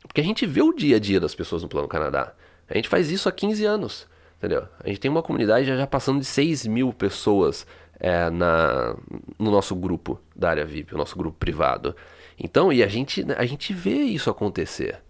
Porque 0.03 0.21
a 0.21 0.25
gente 0.25 0.47
vê 0.47 0.63
o 0.63 0.73
dia 0.73 0.97
a 0.97 1.01
dia 1.01 1.19
das 1.19 1.35
pessoas 1.35 1.63
no 1.63 1.69
Plano 1.69 1.89
Canadá. 1.89 2.33
A 2.69 2.75
gente 2.75 2.89
faz 2.89 3.11
isso 3.11 3.29
há 3.29 3.33
15 3.33 3.65
anos, 3.65 4.07
entendeu? 4.39 4.69
A 4.83 4.89
gente 4.89 5.01
tem 5.01 5.11
uma 5.11 5.23
comunidade 5.23 5.67
já, 5.67 5.77
já 5.77 5.87
passando 5.87 6.21
de 6.21 6.27
6 6.27 6.67
mil 6.67 6.93
pessoas 6.93 7.67
é, 7.99 8.31
na, 8.31 8.97
no 9.39 9.51
nosso 9.51 9.75
grupo 9.75 10.21
da 10.37 10.51
área 10.51 10.65
VIP, 10.65 10.95
o 10.95 10.99
nosso 10.99 11.17
grupo 11.17 11.37
privado. 11.37 11.97
Então, 12.39 12.73
e 12.73 12.83
a 12.83 12.87
gente, 12.87 13.27
a 13.37 13.45
gente 13.45 13.73
vê 13.73 14.03
isso 14.03 14.31
acontecer. 14.31 15.01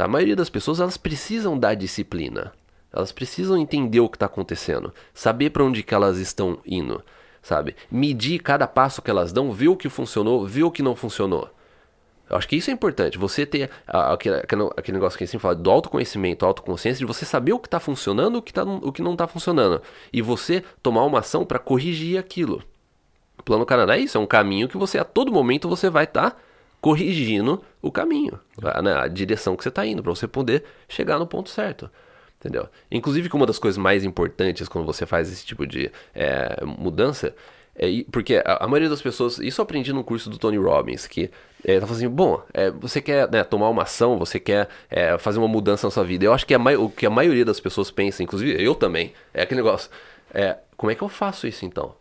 Sabe? 0.00 0.08
A 0.08 0.12
maioria 0.12 0.36
das 0.36 0.48
pessoas, 0.48 0.80
elas 0.80 0.96
precisam 0.96 1.58
da 1.58 1.74
disciplina. 1.74 2.52
Elas 2.90 3.12
precisam 3.12 3.58
entender 3.58 4.00
o 4.00 4.08
que 4.08 4.16
está 4.16 4.26
acontecendo, 4.26 4.92
saber 5.12 5.50
para 5.50 5.62
onde 5.62 5.82
que 5.82 5.94
elas 5.94 6.16
estão 6.18 6.58
indo, 6.66 7.04
sabe? 7.42 7.76
Medir 7.90 8.40
cada 8.40 8.66
passo 8.66 9.02
que 9.02 9.10
elas 9.10 9.30
dão, 9.32 9.52
ver 9.52 9.68
o 9.68 9.76
que 9.76 9.88
funcionou, 9.88 10.44
ver 10.46 10.64
o 10.64 10.70
que 10.70 10.82
não 10.82 10.96
funcionou. 10.96 11.48
Eu 12.28 12.36
acho 12.36 12.48
que 12.48 12.56
isso 12.56 12.70
é 12.70 12.72
importante. 12.72 13.18
Você 13.18 13.44
ter 13.44 13.70
aquele, 13.86 14.36
aquele- 14.36 14.96
negócio 14.96 15.18
que 15.18 15.24
a 15.24 15.26
gente 15.26 15.38
fala 15.38 15.54
do 15.54 15.70
autoconhecimento, 15.70 16.46
autoconsciência, 16.46 16.98
de 16.98 17.06
você 17.06 17.24
saber 17.24 17.52
o 17.52 17.58
que 17.58 17.68
está 17.68 17.78
funcionando 17.78 18.36
o 18.36 18.42
que, 18.42 18.52
tá, 18.52 18.64
o 18.64 18.90
que 18.90 19.02
não 19.02 19.12
está 19.12 19.28
funcionando. 19.28 19.82
E 20.12 20.22
você 20.22 20.64
tomar 20.82 21.04
uma 21.04 21.18
ação 21.18 21.44
para 21.44 21.58
corrigir 21.58 22.18
aquilo. 22.18 22.62
O 23.38 23.42
Plano 23.42 23.66
Canadá 23.66 23.96
é 23.96 24.00
isso, 24.00 24.16
é 24.16 24.20
um 24.20 24.26
caminho 24.26 24.66
que 24.68 24.76
você, 24.76 24.98
a 24.98 25.04
todo 25.04 25.30
momento, 25.30 25.68
você 25.68 25.90
vai 25.90 26.04
estar 26.04 26.40
corrigindo 26.80 27.62
o 27.82 27.90
caminho, 27.90 28.38
a, 28.62 28.82
né, 28.82 28.94
a 28.94 29.06
direção 29.06 29.56
que 29.56 29.62
você 29.62 29.68
está 29.68 29.84
indo, 29.86 30.02
para 30.02 30.10
você 30.10 30.26
poder 30.26 30.64
chegar 30.88 31.18
no 31.18 31.26
ponto 31.26 31.50
certo. 31.50 31.90
Entendeu? 32.38 32.68
Inclusive 32.90 33.28
que 33.28 33.36
uma 33.36 33.46
das 33.46 33.58
coisas 33.58 33.76
mais 33.76 34.02
importantes 34.02 34.66
quando 34.66 34.86
você 34.86 35.04
faz 35.04 35.30
esse 35.30 35.44
tipo 35.44 35.66
de 35.66 35.90
é, 36.14 36.64
mudança 36.64 37.34
é, 37.82 38.04
porque 38.10 38.42
a, 38.44 38.64
a 38.64 38.68
maioria 38.68 38.88
das 38.88 39.00
pessoas, 39.00 39.38
isso 39.38 39.60
eu 39.60 39.62
aprendi 39.62 39.92
no 39.92 40.04
curso 40.04 40.28
do 40.28 40.36
Tony 40.36 40.58
Robbins, 40.58 41.06
que 41.06 41.30
é, 41.64 41.80
tá 41.80 41.86
falando 41.86 41.96
assim, 41.96 42.08
bom, 42.08 42.42
é, 42.52 42.70
você 42.70 43.00
quer 43.00 43.30
né, 43.30 43.42
tomar 43.44 43.70
uma 43.70 43.84
ação, 43.84 44.18
você 44.18 44.38
quer 44.38 44.68
é, 44.90 45.16
fazer 45.18 45.38
uma 45.38 45.48
mudança 45.48 45.86
na 45.86 45.90
sua 45.90 46.04
vida. 46.04 46.24
Eu 46.24 46.34
acho 46.34 46.46
que 46.46 46.54
a, 46.54 46.58
o 46.78 46.90
que 46.90 47.06
a 47.06 47.10
maioria 47.10 47.44
das 47.44 47.58
pessoas 47.58 47.90
pensa, 47.90 48.22
inclusive 48.22 48.62
eu 48.62 48.74
também, 48.74 49.14
é 49.32 49.42
aquele 49.42 49.62
negócio, 49.62 49.90
é, 50.34 50.58
como 50.76 50.90
é 50.90 50.94
que 50.94 51.02
eu 51.02 51.08
faço 51.08 51.46
isso 51.46 51.64
então? 51.64 51.94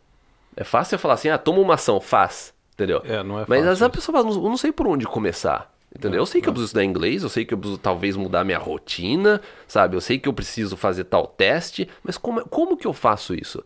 É 0.56 0.66
fácil 0.66 0.96
eu 0.96 1.00
falar 1.00 1.14
assim, 1.14 1.30
ah, 1.30 1.38
toma 1.38 1.60
uma 1.60 1.76
ação, 1.76 2.02
faz, 2.02 2.54
entendeu? 2.80 3.02
É, 3.04 3.22
não 3.22 3.40
é 3.40 3.46
Mas 3.48 3.66
fácil 3.66 3.86
a 3.86 3.90
pessoa 3.90 4.18
fala, 4.18 4.34
eu 4.34 4.42
não 4.42 4.58
sei 4.58 4.72
por 4.72 4.88
onde 4.88 5.06
começar. 5.06 5.74
Entendeu? 5.94 6.20
Eu 6.20 6.26
sei 6.26 6.40
que 6.40 6.48
eu 6.48 6.54
preciso 6.54 6.68
estudar 6.68 6.84
inglês, 6.84 7.24
eu 7.24 7.30
sei 7.30 7.44
que 7.44 7.54
eu 7.54 7.58
preciso 7.58 7.80
talvez 7.80 8.16
mudar 8.16 8.44
minha 8.44 8.60
rotina, 8.60 9.42
sabe? 9.68 9.98
Eu 9.98 10.02
sei 10.02 10.20
que 10.20 10.30
eu 10.30 10.34
preciso 10.34 10.78
fazer 10.78 11.06
tal 11.06 11.26
teste, 11.26 11.90
mas 12.04 12.16
como, 12.16 12.48
como 12.48 12.78
que 12.78 12.86
eu 12.86 12.94
faço 12.94 13.34
isso? 13.34 13.64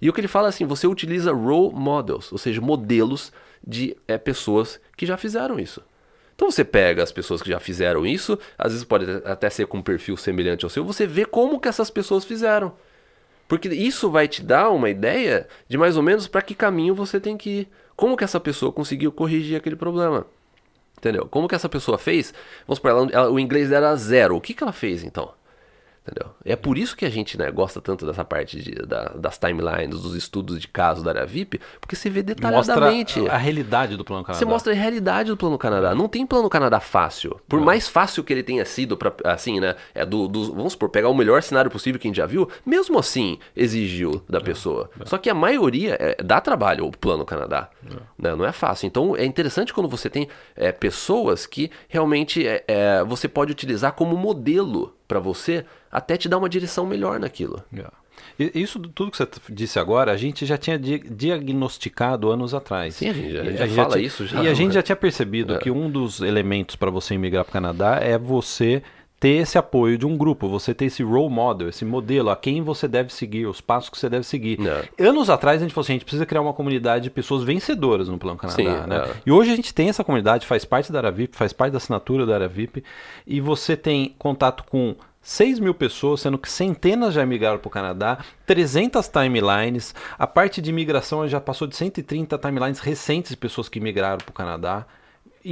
E 0.00 0.08
o 0.08 0.12
que 0.12 0.20
ele 0.20 0.28
fala 0.28 0.48
é 0.48 0.50
assim, 0.50 0.64
você 0.64 0.86
utiliza 0.86 1.32
role 1.32 1.74
models, 1.74 2.32
ou 2.32 2.38
seja, 2.38 2.60
modelos 2.62 3.30
de 3.66 3.94
é, 4.08 4.16
pessoas 4.16 4.80
que 4.96 5.04
já 5.04 5.18
fizeram 5.18 5.58
isso. 5.58 5.82
Então 6.34 6.50
você 6.50 6.64
pega 6.64 7.02
as 7.02 7.12
pessoas 7.12 7.42
que 7.42 7.50
já 7.50 7.60
fizeram 7.60 8.06
isso, 8.06 8.38
às 8.56 8.72
vezes 8.72 8.84
pode 8.84 9.06
até 9.24 9.50
ser 9.50 9.66
com 9.66 9.78
um 9.78 9.82
perfil 9.82 10.16
semelhante 10.16 10.64
ao 10.64 10.70
seu, 10.70 10.84
você 10.84 11.06
vê 11.06 11.26
como 11.26 11.60
que 11.60 11.68
essas 11.68 11.90
pessoas 11.90 12.24
fizeram. 12.24 12.72
Porque 13.48 13.68
isso 13.68 14.10
vai 14.10 14.26
te 14.26 14.42
dar 14.42 14.70
uma 14.70 14.90
ideia 14.90 15.46
de 15.68 15.78
mais 15.78 15.96
ou 15.96 16.02
menos 16.02 16.26
para 16.26 16.42
que 16.42 16.54
caminho 16.54 16.94
você 16.94 17.20
tem 17.20 17.36
que 17.36 17.50
ir. 17.50 17.68
Como 17.96 18.16
que 18.16 18.24
essa 18.24 18.38
pessoa 18.38 18.72
conseguiu 18.72 19.10
corrigir 19.10 19.56
aquele 19.56 19.76
problema. 19.76 20.26
Entendeu? 20.98 21.26
Como 21.28 21.48
que 21.48 21.54
essa 21.54 21.68
pessoa 21.68 21.98
fez? 21.98 22.32
Vamos 22.66 22.78
supor, 22.78 22.90
ela, 22.90 23.08
ela- 23.12 23.30
o 23.30 23.38
inglês 23.40 23.68
dela 23.70 23.88
era 23.88 23.96
zero. 23.96 24.36
O 24.36 24.40
que, 24.40 24.54
que 24.54 24.62
ela 24.62 24.72
fez 24.72 25.02
então? 25.04 25.32
Entendeu? 26.08 26.32
É 26.44 26.54
por 26.54 26.78
isso 26.78 26.96
que 26.96 27.04
a 27.04 27.10
gente 27.10 27.36
né, 27.36 27.50
gosta 27.50 27.80
tanto 27.80 28.06
dessa 28.06 28.24
parte 28.24 28.62
de- 28.62 28.86
da- 28.86 29.12
das 29.16 29.36
timelines, 29.38 30.00
dos 30.00 30.14
estudos 30.14 30.60
de 30.60 30.68
caso 30.68 31.02
da 31.02 31.10
área 31.10 31.26
VIP, 31.26 31.60
porque 31.80 31.96
você 31.96 32.08
vê 32.08 32.20
Mostra 32.20 32.34
detalhadamente. 32.36 33.28
a 33.28 33.36
realidade 33.36 33.96
do 33.96 34.04
plano 34.04 34.22
Canadá. 34.22 34.38
Você 34.38 34.44
mostra 34.44 34.72
a 34.72 34.76
realidade 34.76 35.30
do 35.30 35.36
Plano 35.36 35.58
Canadá. 35.58 35.94
Não 35.94 36.06
tem 36.08 36.24
Plano 36.24 36.48
Canadá 36.48 36.78
fácil. 36.78 37.40
Por 37.48 37.60
mais 37.60 37.88
fácil 37.88 38.22
que 38.22 38.32
ele 38.32 38.42
tenha 38.44 38.64
sido, 38.64 38.96
pra, 38.96 39.12
assim, 39.24 39.58
né? 39.58 39.74
É 39.94 40.06
do, 40.06 40.28
do- 40.28 40.52
vamos 40.54 40.74
supor, 40.74 40.88
pegar 40.90 41.08
o 41.08 41.14
melhor 41.14 41.42
cenário 41.42 41.70
possível 41.70 41.98
que 42.00 42.06
a 42.06 42.10
gente 42.10 42.16
já 42.18 42.26
viu, 42.26 42.48
mesmo 42.64 42.98
assim 42.98 43.38
exigiu 43.56 44.22
da 44.28 44.40
pessoa. 44.40 44.88
Só 45.06 45.18
que 45.18 45.28
a 45.28 45.34
maioria 45.34 45.96
é, 46.00 46.22
dá 46.22 46.40
trabalho 46.40 46.86
o 46.86 46.92
Plano 46.92 47.24
Canadá. 47.24 47.68
Né? 48.18 48.34
Não 48.36 48.44
é 48.44 48.52
fácil. 48.52 48.86
Então 48.86 49.16
é 49.16 49.24
interessante 49.24 49.74
quando 49.74 49.88
você 49.88 50.08
tem 50.08 50.28
é, 50.54 50.70
pessoas 50.70 51.46
que 51.46 51.70
realmente 51.88 52.46
é, 52.46 52.64
é, 52.68 53.04
você 53.04 53.26
pode 53.28 53.50
utilizar 53.50 53.92
como 53.92 54.16
modelo 54.16 54.94
para 55.06 55.18
você 55.20 55.64
até 55.90 56.16
te 56.16 56.28
dar 56.28 56.38
uma 56.38 56.48
direção 56.48 56.84
melhor 56.86 57.18
naquilo. 57.20 57.62
Yeah. 57.72 57.92
E- 58.38 58.50
Isso 58.62 58.78
tudo 58.80 59.10
que 59.10 59.16
você 59.16 59.28
disse 59.50 59.78
agora, 59.78 60.10
a 60.12 60.16
gente 60.16 60.44
já 60.46 60.56
tinha 60.56 60.78
di- 60.78 60.98
diagnosticado 60.98 62.30
anos 62.30 62.54
atrás. 62.54 62.94
Sim, 62.94 63.08
a 63.08 63.12
gente 63.12 63.32
já- 63.32 63.44
E 63.44 63.56
já 63.56 63.66
já 63.66 63.74
fala 63.74 63.94
tinha- 63.96 64.06
isso 64.06 64.26
já, 64.26 64.42
E 64.42 64.48
a 64.48 64.54
gente 64.54 64.72
já 64.74 64.82
tinha 64.82 64.96
percebido 64.96 65.54
É. 65.54 65.58
que 65.58 65.70
um 65.70 65.90
dos 65.90 66.20
elementos 66.20 66.76
para 66.76 66.90
você 66.90 67.14
emigrar 67.14 67.44
para 67.44 67.50
o 67.50 67.52
Canadá 67.52 67.98
é 68.00 68.18
você 68.18 68.82
ter 69.18 69.36
esse 69.36 69.56
apoio 69.56 69.96
de 69.96 70.04
um 70.06 70.16
grupo, 70.16 70.48
você 70.48 70.74
ter 70.74 70.86
esse 70.86 71.02
role 71.02 71.32
model, 71.32 71.68
esse 71.68 71.84
modelo, 71.84 72.28
a 72.30 72.36
quem 72.36 72.62
você 72.62 72.86
deve 72.86 73.12
seguir, 73.12 73.46
os 73.46 73.60
passos 73.60 73.88
que 73.88 73.98
você 73.98 74.08
deve 74.08 74.24
seguir. 74.24 74.58
É. 74.66 75.06
Anos 75.06 75.30
atrás 75.30 75.60
a 75.60 75.64
gente 75.64 75.72
falou 75.72 75.84
assim, 75.84 75.94
a 75.94 75.96
gente 75.96 76.04
precisa 76.04 76.26
criar 76.26 76.42
uma 76.42 76.52
comunidade 76.52 77.04
de 77.04 77.10
pessoas 77.10 77.42
vencedoras 77.42 78.08
no 78.08 78.18
Plano 78.18 78.36
Canadá, 78.36 78.56
Sim, 78.56 78.88
né? 78.88 78.96
é. 78.96 79.16
E 79.24 79.32
hoje 79.32 79.52
a 79.52 79.56
gente 79.56 79.72
tem 79.72 79.88
essa 79.88 80.04
comunidade, 80.04 80.46
faz 80.46 80.64
parte 80.64 80.92
da 80.92 80.98
área 80.98 81.10
VIP, 81.10 81.34
faz 81.36 81.52
parte 81.52 81.72
da 81.72 81.78
assinatura 81.78 82.26
da 82.26 82.34
área 82.34 82.48
VIP, 82.48 82.84
e 83.26 83.40
você 83.40 83.74
tem 83.76 84.14
contato 84.18 84.64
com 84.64 84.94
6 85.22 85.58
mil 85.58 85.74
pessoas, 85.74 86.20
sendo 86.20 86.38
que 86.38 86.48
centenas 86.48 87.14
já 87.14 87.24
migraram 87.26 87.58
para 87.58 87.66
o 87.66 87.70
Canadá, 87.70 88.18
300 88.46 89.08
timelines, 89.08 89.94
a 90.16 90.26
parte 90.26 90.60
de 90.60 90.70
imigração 90.70 91.26
já 91.26 91.40
passou 91.40 91.66
de 91.66 91.74
130 91.74 92.38
timelines 92.38 92.78
recentes 92.78 93.30
de 93.30 93.36
pessoas 93.36 93.68
que 93.68 93.80
migraram 93.80 94.18
para 94.18 94.30
o 94.30 94.32
Canadá. 94.32 94.86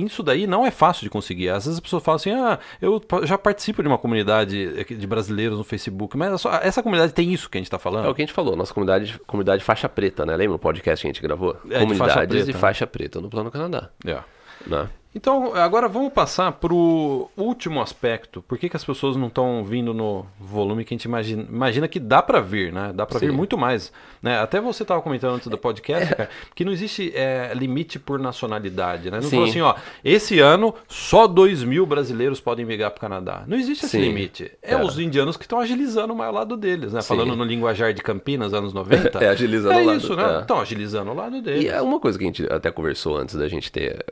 Isso 0.02 0.22
daí 0.22 0.46
não 0.46 0.66
é 0.66 0.70
fácil 0.70 1.04
de 1.04 1.11
conseguir. 1.11 1.48
Às 1.48 1.64
vezes 1.64 1.74
as 1.74 1.80
pessoas 1.80 2.02
falam 2.02 2.16
assim: 2.16 2.33
ah, 2.33 2.59
eu 2.80 3.02
já 3.22 3.38
participo 3.38 3.83
de 3.83 3.88
uma 3.88 3.98
comunidade 3.98 4.85
de 4.85 5.07
brasileiros 5.07 5.59
no 5.59 5.64
Facebook, 5.64 6.16
mas 6.16 6.44
é 6.44 6.66
essa 6.66 6.83
comunidade 6.83 7.12
tem 7.12 7.33
isso 7.33 7.48
que 7.48 7.59
a 7.59 7.61
gente 7.61 7.66
está 7.66 7.78
falando. 7.78 8.07
É 8.07 8.09
o 8.09 8.14
que 8.14 8.22
a 8.22 8.26
gente 8.26 8.35
falou, 8.35 8.57
nossa 8.57 8.74
comunidade, 8.74 9.20
comunidade 9.26 9.62
faixa 9.62 9.88
preta, 9.88 10.26
né? 10.26 10.37
Lembra 10.37 10.57
o 10.57 10.59
podcast 10.59 11.02
que 11.02 11.07
a 11.07 11.12
gente 11.12 11.22
gravou? 11.22 11.57
É, 11.70 11.78
de 11.78 11.80
Comunidades 11.80 11.98
faixa 11.98 12.26
preta, 12.26 12.44
de 12.44 12.52
faixa 12.52 12.87
preta 12.87 13.20
no 13.20 13.30
Plano 13.30 13.50
Canadá. 13.50 13.90
É. 14.04 14.18
Né? 14.66 14.88
Então, 15.14 15.55
agora 15.55 15.87
vamos 15.88 16.12
passar 16.12 16.50
para 16.53 16.74
o 16.74 17.31
último 17.37 17.81
aspecto. 17.81 18.43
Por 18.43 18.59
que, 18.59 18.68
que 18.68 18.76
as 18.76 18.84
pessoas 18.84 19.16
não 19.16 19.28
estão 19.28 19.62
vindo 19.64 19.95
no 19.95 20.26
volume 20.41 20.84
que 20.84 20.93
a 20.93 20.97
gente 20.97 21.05
imagina, 21.05 21.47
imagina 21.49 21.86
que 21.86 22.01
dá 22.01 22.20
para 22.20 22.41
vir, 22.41 22.72
né? 22.72 22.93
Dá 22.93 23.07
para 23.07 23.20
vir 23.20 23.32
muito 23.32 23.57
mais. 23.57 23.93
Né? 24.20 24.39
Até 24.41 24.61
você 24.61 24.82
estava 24.82 25.01
comentando 25.03 25.34
antes 25.34 25.47
do 25.49 25.57
podcast, 25.57 26.14
cara, 26.14 26.28
que 26.55 26.64
não 26.64 26.72
existe 26.72 27.12
é, 27.14 27.53
limite 27.55 27.99
por 27.99 28.18
nacionalidade, 28.18 29.11
né? 29.11 29.20
Não 29.20 29.30
falou 29.30 29.45
assim, 29.45 29.61
ó, 29.61 29.74
esse 30.03 30.41
ano 30.41 30.74
só 30.89 31.26
2 31.26 31.62
mil 31.62 31.86
brasileiros 31.86 32.41
podem 32.41 32.64
migrar 32.64 32.91
para 32.91 32.99
o 32.99 33.01
Canadá. 33.01 33.45
Não 33.47 33.57
existe 33.57 33.84
esse 33.84 33.99
Sim. 33.99 34.03
limite. 34.03 34.51
É, 34.62 34.72
É. 34.74 34.82
os 34.82 34.99
indianos 34.99 35.36
que 35.36 35.45
estão 35.45 35.61
agilizando 35.61 36.14
mais 36.14 36.30
o 36.30 36.34
lado 36.34 36.57
deles, 36.57 36.93
né? 36.93 37.01
Sim. 37.03 37.09
Falando 37.09 37.36
no 37.36 37.45
linguajar 37.45 37.93
de 37.93 38.03
Campinas, 38.03 38.53
anos 38.53 38.72
90. 38.72 39.05
É, 39.24 39.28
agilizando 39.28 39.74
É 39.78 39.82
o 39.82 39.86
lado, 39.86 39.99
isso, 39.99 40.16
né? 40.16 40.36
é. 40.36 40.41
Estão 40.41 40.61
agilizando 40.61 41.11
o 41.11 41.14
lado 41.14 41.41
deles. 41.41 41.64
E 41.64 41.68
é 41.68 41.80
uma 41.80 42.01
coisa 42.01 42.18
que 42.18 42.24
a 42.24 42.26
gente 42.26 42.53
até 42.53 42.70
conversou 42.70 43.16
antes 43.16 43.36
da 43.36 43.47
gente 43.47 43.70
ter. 43.70 44.05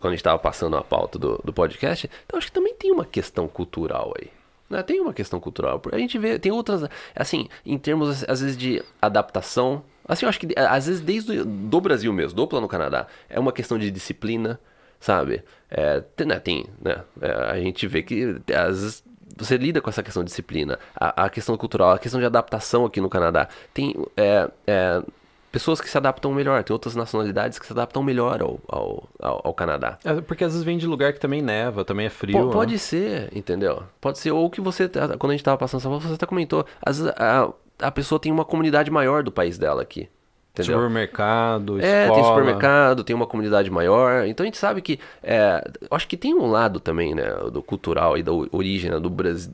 An- 0.00 0.10
quando 0.10 0.12
a 0.12 0.16
gente 0.16 0.20
estava 0.20 0.38
passando 0.38 0.76
a 0.76 0.82
pauta 0.82 1.18
do, 1.18 1.40
do 1.44 1.52
podcast, 1.52 2.10
então 2.26 2.38
acho 2.38 2.46
que 2.48 2.52
também 2.52 2.74
tem 2.74 2.90
uma 2.90 3.04
questão 3.04 3.46
cultural 3.46 4.14
aí. 4.20 4.28
Né? 4.68 4.82
Tem 4.82 5.00
uma 5.00 5.12
questão 5.12 5.40
cultural. 5.40 5.82
A 5.92 5.98
gente 5.98 6.18
vê, 6.18 6.38
tem 6.38 6.52
outras. 6.52 6.88
Assim, 7.14 7.48
em 7.66 7.76
termos, 7.76 8.24
às 8.28 8.40
vezes, 8.40 8.56
de 8.56 8.82
adaptação. 9.02 9.82
Assim, 10.06 10.24
eu 10.24 10.28
acho 10.28 10.40
que 10.40 10.48
às 10.56 10.86
vezes 10.86 11.00
desde 11.00 11.44
do 11.44 11.80
Brasil 11.80 12.12
mesmo, 12.12 12.36
do 12.36 12.46
Plano 12.46 12.68
Canadá, 12.68 13.06
é 13.28 13.38
uma 13.38 13.52
questão 13.52 13.78
de 13.78 13.90
disciplina, 13.90 14.60
sabe? 15.00 15.42
É, 15.70 16.00
tem, 16.00 16.26
né, 16.26 16.38
tem, 16.38 16.66
né? 16.80 17.02
É, 17.20 17.32
a 17.32 17.60
gente 17.60 17.86
vê 17.86 18.02
que 18.02 18.36
às 18.54 18.80
vezes 18.80 19.04
você 19.36 19.56
lida 19.56 19.80
com 19.80 19.88
essa 19.88 20.02
questão 20.02 20.22
de 20.22 20.28
disciplina, 20.28 20.78
a, 20.94 21.24
a 21.24 21.30
questão 21.30 21.56
cultural, 21.56 21.92
a 21.92 21.98
questão 21.98 22.20
de 22.20 22.26
adaptação 22.26 22.84
aqui 22.84 23.00
no 23.00 23.08
Canadá. 23.08 23.48
Tem 23.72 23.94
é, 24.16 24.50
é, 24.66 25.02
pessoas 25.50 25.80
que 25.80 25.88
se 25.88 25.96
adaptam 25.96 26.32
melhor, 26.32 26.62
tem 26.62 26.72
outras 26.72 26.94
nacionalidades 26.94 27.58
que 27.58 27.66
se 27.66 27.72
adaptam 27.72 28.02
melhor 28.02 28.40
ao, 28.42 28.58
ao, 28.68 29.08
ao, 29.20 29.40
ao 29.44 29.54
Canadá. 29.54 29.98
É, 30.04 30.20
porque 30.20 30.44
às 30.44 30.52
vezes 30.52 30.64
vem 30.64 30.78
de 30.78 30.86
lugar 30.86 31.12
que 31.12 31.20
também 31.20 31.42
neva, 31.42 31.84
também 31.84 32.06
é 32.06 32.10
frio. 32.10 32.46
Po- 32.46 32.50
pode 32.50 32.72
né? 32.72 32.78
ser, 32.78 33.28
entendeu? 33.36 33.82
Pode 34.00 34.18
ser, 34.18 34.30
ou 34.30 34.48
que 34.50 34.60
você, 34.60 34.88
quando 35.18 35.30
a 35.30 35.34
gente 35.34 35.44
tava 35.44 35.58
passando 35.58 35.80
São 35.80 35.90
Paulo, 35.90 36.06
você 36.06 36.14
até 36.14 36.26
comentou, 36.26 36.64
às 36.84 36.98
vezes 36.98 37.12
a, 37.16 37.52
a 37.80 37.90
pessoa 37.90 38.18
tem 38.18 38.30
uma 38.32 38.44
comunidade 38.44 38.90
maior 38.90 39.22
do 39.22 39.32
país 39.32 39.58
dela 39.58 39.82
aqui. 39.82 40.08
Entendeu? 40.52 40.78
Supermercado, 40.78 41.80
É, 41.80 42.02
escola. 42.02 42.14
tem 42.20 42.24
supermercado, 42.28 43.04
tem 43.04 43.14
uma 43.14 43.26
comunidade 43.26 43.70
maior. 43.70 44.26
Então 44.26 44.42
a 44.42 44.46
gente 44.48 44.58
sabe 44.58 44.82
que. 44.82 44.98
É, 45.22 45.62
acho 45.88 46.08
que 46.08 46.16
tem 46.16 46.34
um 46.34 46.50
lado 46.50 46.80
também, 46.80 47.14
né? 47.14 47.24
Do 47.52 47.62
cultural 47.62 48.18
e 48.18 48.22
da 48.22 48.32
origem 48.32 48.90
né, 48.90 48.98
do, 48.98 49.08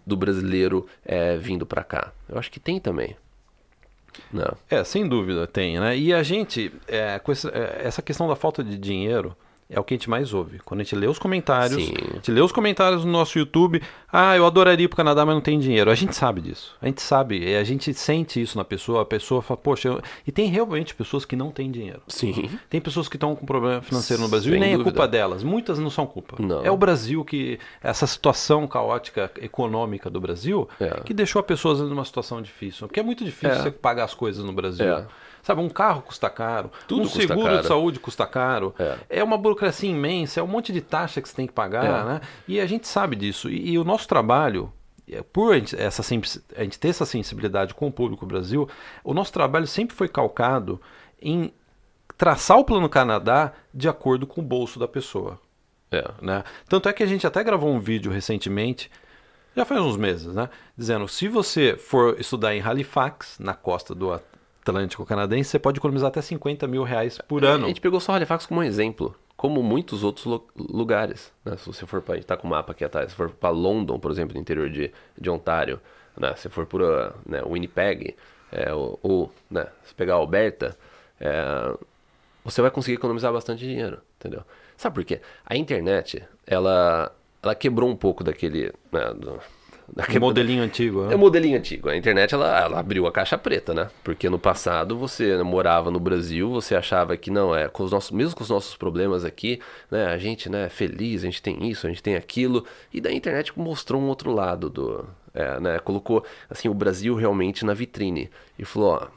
do 0.06 0.16
brasileiro 0.16 0.86
é, 1.04 1.36
vindo 1.36 1.66
pra 1.66 1.84
cá. 1.84 2.12
Eu 2.26 2.38
acho 2.38 2.50
que 2.50 2.58
tem 2.58 2.80
também. 2.80 3.14
Não. 4.32 4.56
É, 4.68 4.82
sem 4.84 5.08
dúvida 5.08 5.46
tem, 5.46 5.78
né? 5.78 5.96
E 5.96 6.12
a 6.12 6.22
gente, 6.22 6.72
é, 6.88 7.18
com 7.18 7.32
essa, 7.32 7.48
é, 7.48 7.82
essa 7.84 8.02
questão 8.02 8.28
da 8.28 8.36
falta 8.36 8.62
de 8.62 8.76
dinheiro 8.76 9.36
é 9.68 9.80
o 9.80 9.84
que 9.84 9.94
a 9.94 9.96
gente 9.96 10.08
mais 10.08 10.32
ouve. 10.32 10.60
Quando 10.64 10.80
a 10.80 10.84
gente 10.84 10.94
lê 10.94 11.06
os 11.06 11.18
comentários, 11.18 11.82
Sim. 11.84 11.94
a 12.12 12.14
gente 12.14 12.30
lê 12.30 12.40
os 12.40 12.52
comentários 12.52 13.04
no 13.04 13.10
nosso 13.10 13.38
YouTube, 13.38 13.82
ah, 14.12 14.36
eu 14.36 14.46
adoraria 14.46 14.84
ir 14.84 14.88
pro 14.88 14.96
Canadá, 14.96 15.26
mas 15.26 15.34
não 15.34 15.40
tem 15.42 15.58
dinheiro. 15.58 15.90
A 15.90 15.94
gente 15.94 16.14
sabe 16.14 16.40
disso. 16.40 16.76
A 16.80 16.86
gente 16.86 17.02
sabe, 17.02 17.54
a 17.56 17.64
gente 17.64 17.92
sente 17.94 18.40
isso 18.40 18.56
na 18.56 18.64
pessoa, 18.64 19.02
a 19.02 19.04
pessoa 19.04 19.42
fala, 19.42 19.58
poxa, 19.58 19.88
eu... 19.88 20.00
e 20.26 20.30
tem 20.30 20.48
realmente 20.48 20.94
pessoas 20.94 21.24
que 21.24 21.34
não 21.34 21.50
têm 21.50 21.70
dinheiro. 21.70 22.00
Sim. 22.06 22.48
Tem 22.70 22.80
pessoas 22.80 23.08
que 23.08 23.16
estão 23.16 23.34
com 23.34 23.44
problema 23.44 23.82
financeiro 23.82 24.22
no 24.22 24.28
Brasil 24.28 24.52
Sem 24.52 24.56
e 24.58 24.60
nem 24.60 24.72
dúvida. 24.72 24.90
é 24.90 24.92
culpa 24.92 25.08
delas. 25.08 25.42
Muitas 25.42 25.78
não 25.78 25.90
são 25.90 26.06
culpa. 26.06 26.36
Não. 26.38 26.64
É 26.64 26.70
o 26.70 26.76
Brasil 26.76 27.24
que. 27.24 27.58
Essa 27.82 28.06
situação 28.06 28.66
caótica 28.68 29.30
econômica 29.40 30.08
do 30.08 30.20
Brasil 30.20 30.68
É. 30.80 31.00
que 31.04 31.12
deixou 31.12 31.40
a 31.40 31.42
pessoa 31.42 31.72
às 31.72 31.78
vezes, 31.80 31.90
numa 31.90 32.04
situação 32.04 32.40
difícil. 32.40 32.86
Porque 32.86 33.00
é 33.00 33.02
muito 33.02 33.24
difícil 33.24 33.50
É. 33.50 33.62
você 33.62 33.70
pagar 33.70 34.04
as 34.04 34.14
coisas 34.14 34.44
no 34.44 34.52
Brasil. 34.52 34.86
É. 34.86 35.06
Sabe, 35.46 35.60
um 35.60 35.68
carro 35.68 36.02
custa 36.02 36.28
caro, 36.28 36.72
Tudo 36.88 37.02
um 37.02 37.08
seguro 37.08 37.44
caro. 37.46 37.60
de 37.60 37.68
saúde 37.68 38.00
custa 38.00 38.26
caro. 38.26 38.74
É. 38.76 38.98
É. 39.20 39.22
uma 39.22 39.38
burocracia 39.38 39.88
imensa, 39.88 40.40
é 40.40 40.42
um 40.42 40.46
monte 40.48 40.72
de 40.72 40.80
taxa 40.80 41.22
que 41.22 41.28
você 41.28 41.36
tem 41.36 41.46
que 41.46 41.52
pagar, 41.52 41.84
É. 41.84 42.04
né? 42.04 42.20
E 42.48 42.58
a 42.58 42.66
gente 42.66 42.88
sabe 42.88 43.14
disso. 43.14 43.48
E, 43.48 43.70
e 43.70 43.78
o 43.78 43.84
nosso 43.84 44.08
trabalho, 44.08 44.72
é, 45.08 45.22
por 45.22 45.54
a 45.54 45.58
gente, 45.60 45.80
essa, 45.80 46.02
a 46.56 46.64
gente 46.64 46.78
ter 46.80 46.88
essa 46.88 47.06
sensibilidade 47.06 47.74
com 47.74 47.86
o 47.86 47.92
público 47.92 48.26
Brasil, 48.26 48.68
o 49.04 49.14
nosso 49.14 49.32
trabalho 49.32 49.68
sempre 49.68 49.94
foi 49.94 50.08
calcado 50.08 50.80
em 51.22 51.52
traçar 52.18 52.58
o 52.58 52.64
plano 52.64 52.88
Canadá 52.88 53.52
de 53.72 53.88
acordo 53.88 54.26
com 54.26 54.40
o 54.40 54.44
bolso 54.44 54.80
da 54.80 54.88
pessoa. 54.88 55.38
É. 55.92 56.10
Né? 56.20 56.42
Tanto 56.68 56.88
é 56.88 56.92
que 56.92 57.04
a 57.04 57.06
gente 57.06 57.24
até 57.24 57.44
gravou 57.44 57.72
um 57.72 57.78
vídeo 57.78 58.10
recentemente, 58.10 58.90
já 59.56 59.64
faz 59.64 59.80
uns 59.80 59.96
meses, 59.96 60.34
né? 60.34 60.50
Dizendo, 60.76 61.06
se 61.06 61.28
você 61.28 61.76
for 61.76 62.18
estudar 62.20 62.52
em 62.56 62.60
Halifax, 62.60 63.38
na 63.38 63.54
costa 63.54 63.94
do 63.94 64.10
Atlântico 64.70 65.04
Canadense, 65.06 65.50
você 65.50 65.58
pode 65.58 65.78
economizar 65.78 66.08
até 66.08 66.20
50 66.20 66.66
mil 66.66 66.82
reais 66.82 67.18
por 67.28 67.44
ano. 67.44 67.64
A 67.64 67.68
gente 67.68 67.80
pegou 67.80 68.00
só 68.00 68.12
Halifax 68.12 68.46
como 68.46 68.60
um 68.60 68.64
exemplo, 68.64 69.14
como 69.36 69.62
muitos 69.62 70.02
outros 70.02 70.26
lu- 70.26 70.46
lugares. 70.56 71.32
Né? 71.44 71.56
Se 71.56 71.66
você 71.66 71.86
for 71.86 72.00
para, 72.02 72.22
tá 72.22 72.36
com 72.36 72.46
o 72.46 72.50
mapa 72.50 72.72
aqui 72.72 72.84
atrás, 72.84 73.10
se 73.10 73.16
for 73.16 73.30
para 73.30 73.50
London, 73.50 73.98
por 73.98 74.10
exemplo, 74.10 74.34
no 74.34 74.40
interior 74.40 74.68
de, 74.70 74.92
de 75.18 75.30
Ontário, 75.30 75.80
né? 76.16 76.34
se 76.36 76.48
for 76.48 76.66
para 76.66 77.14
né, 77.26 77.42
Winnipeg, 77.42 78.16
é, 78.52 78.72
ou, 78.72 78.98
ou, 79.02 79.32
né, 79.50 79.66
se 79.84 79.94
pegar 79.94 80.14
Alberta, 80.14 80.76
é, 81.20 81.74
você 82.44 82.62
vai 82.62 82.70
conseguir 82.70 82.96
economizar 82.96 83.32
bastante 83.32 83.60
dinheiro, 83.66 83.98
entendeu? 84.18 84.42
Sabe 84.76 84.94
por 84.94 85.04
quê? 85.04 85.20
A 85.44 85.56
internet, 85.56 86.22
ela, 86.46 87.12
ela 87.42 87.54
quebrou 87.54 87.88
um 87.90 87.96
pouco 87.96 88.22
daquele, 88.22 88.72
né, 88.92 89.12
do, 89.14 89.40
daquele 89.94 90.18
modelinho 90.18 90.62
antigo. 90.62 91.04
né? 91.04 91.12
é 91.12 91.16
o 91.16 91.18
modelinho 91.18 91.58
antigo. 91.58 91.88
A 91.88 91.96
internet 91.96 92.34
ela, 92.34 92.60
ela 92.60 92.80
abriu 92.80 93.06
a 93.06 93.12
caixa 93.12 93.38
preta, 93.38 93.72
né? 93.72 93.88
Porque 94.02 94.28
no 94.28 94.38
passado 94.38 94.96
você 94.96 95.42
morava 95.42 95.90
no 95.90 96.00
Brasil, 96.00 96.50
você 96.50 96.74
achava 96.74 97.16
que 97.16 97.30
não 97.30 97.54
é 97.54 97.68
com 97.68 97.82
os 97.82 97.92
nossos, 97.92 98.10
mesmo 98.10 98.36
com 98.36 98.42
os 98.42 98.50
nossos 98.50 98.76
problemas 98.76 99.24
aqui, 99.24 99.60
né? 99.90 100.06
A 100.06 100.18
gente, 100.18 100.48
né, 100.50 100.66
é 100.66 100.68
feliz, 100.68 101.22
a 101.22 101.26
gente 101.26 101.42
tem 101.42 101.68
isso, 101.68 101.86
a 101.86 101.90
gente 101.90 102.02
tem 102.02 102.16
aquilo. 102.16 102.64
E 102.92 103.00
da 103.00 103.12
internet 103.12 103.52
mostrou 103.56 104.00
um 104.00 104.08
outro 104.08 104.32
lado 104.32 104.68
do, 104.68 105.06
é, 105.36 105.60
né? 105.60 105.78
Colocou 105.78 106.24
assim 106.48 106.68
o 106.68 106.74
Brasil 106.74 107.14
realmente 107.14 107.64
na 107.64 107.74
vitrine 107.74 108.30
e 108.58 108.64
falou, 108.64 108.94
ó, 108.94 109.08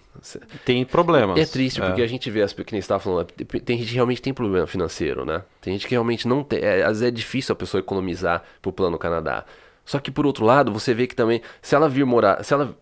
Tem 0.66 0.84
problemas. 0.84 1.40
é 1.40 1.46
triste, 1.46 1.80
porque 1.80 2.02
a 2.02 2.08
gente 2.08 2.30
vê 2.30 2.42
as 2.42 2.54
você 2.54 2.78
estava 2.78 3.00
falando, 3.00 3.28
tem 3.28 3.78
gente 3.78 3.88
que 3.88 3.96
realmente 3.96 4.22
tem 4.22 4.34
problema 4.34 4.68
financeiro, 4.68 5.24
né? 5.24 5.44
Tem 5.62 5.74
gente 5.74 5.88
que 5.88 5.94
realmente 5.94 6.28
não 6.28 6.44
tem. 6.44 6.60
é, 6.60 6.84
às 6.84 7.00
vezes 7.00 7.04
é 7.04 7.12
difícil 7.12 7.54
a 7.54 7.56
pessoa 7.56 7.80
economizar 7.80 8.44
pro 8.62 8.74
plano 8.74 8.98
Canadá. 8.98 9.46
Só 9.90 9.98
que 9.98 10.12
por 10.12 10.24
outro 10.28 10.46
lado, 10.46 10.72
você 10.72 10.94
vê 10.94 11.08
que 11.08 11.16
também, 11.16 11.42
se 11.64 11.74
ela 11.74 11.90
vir 11.90 12.06
morar, 12.06 12.44
se 12.44 12.54
ela 12.54 12.78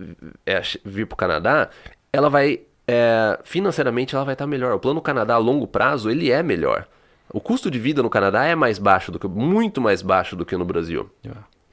é, 0.45 0.61
vir 0.83 1.07
pro 1.07 1.15
Canadá, 1.15 1.69
ela 2.11 2.29
vai. 2.29 2.59
é, 2.85 3.39
financeiramente 3.45 4.13
ela 4.13 4.25
vai 4.25 4.33
estar 4.33 4.45
melhor. 4.45 4.73
O 4.73 4.79
plano 4.79 5.01
Canadá 5.01 5.35
a 5.35 5.37
longo 5.37 5.65
prazo, 5.65 6.11
ele 6.11 6.29
é 6.29 6.43
melhor. 6.43 6.85
O 7.31 7.39
custo 7.39 7.71
de 7.71 7.79
vida 7.79 8.03
no 8.03 8.09
Canadá 8.09 8.43
é 8.43 8.55
mais 8.55 8.77
baixo 8.77 9.09
do 9.09 9.17
que. 9.17 9.25
muito 9.25 9.79
mais 9.79 10.01
baixo 10.01 10.35
do 10.35 10.45
que 10.45 10.57
no 10.57 10.65
Brasil. 10.65 11.09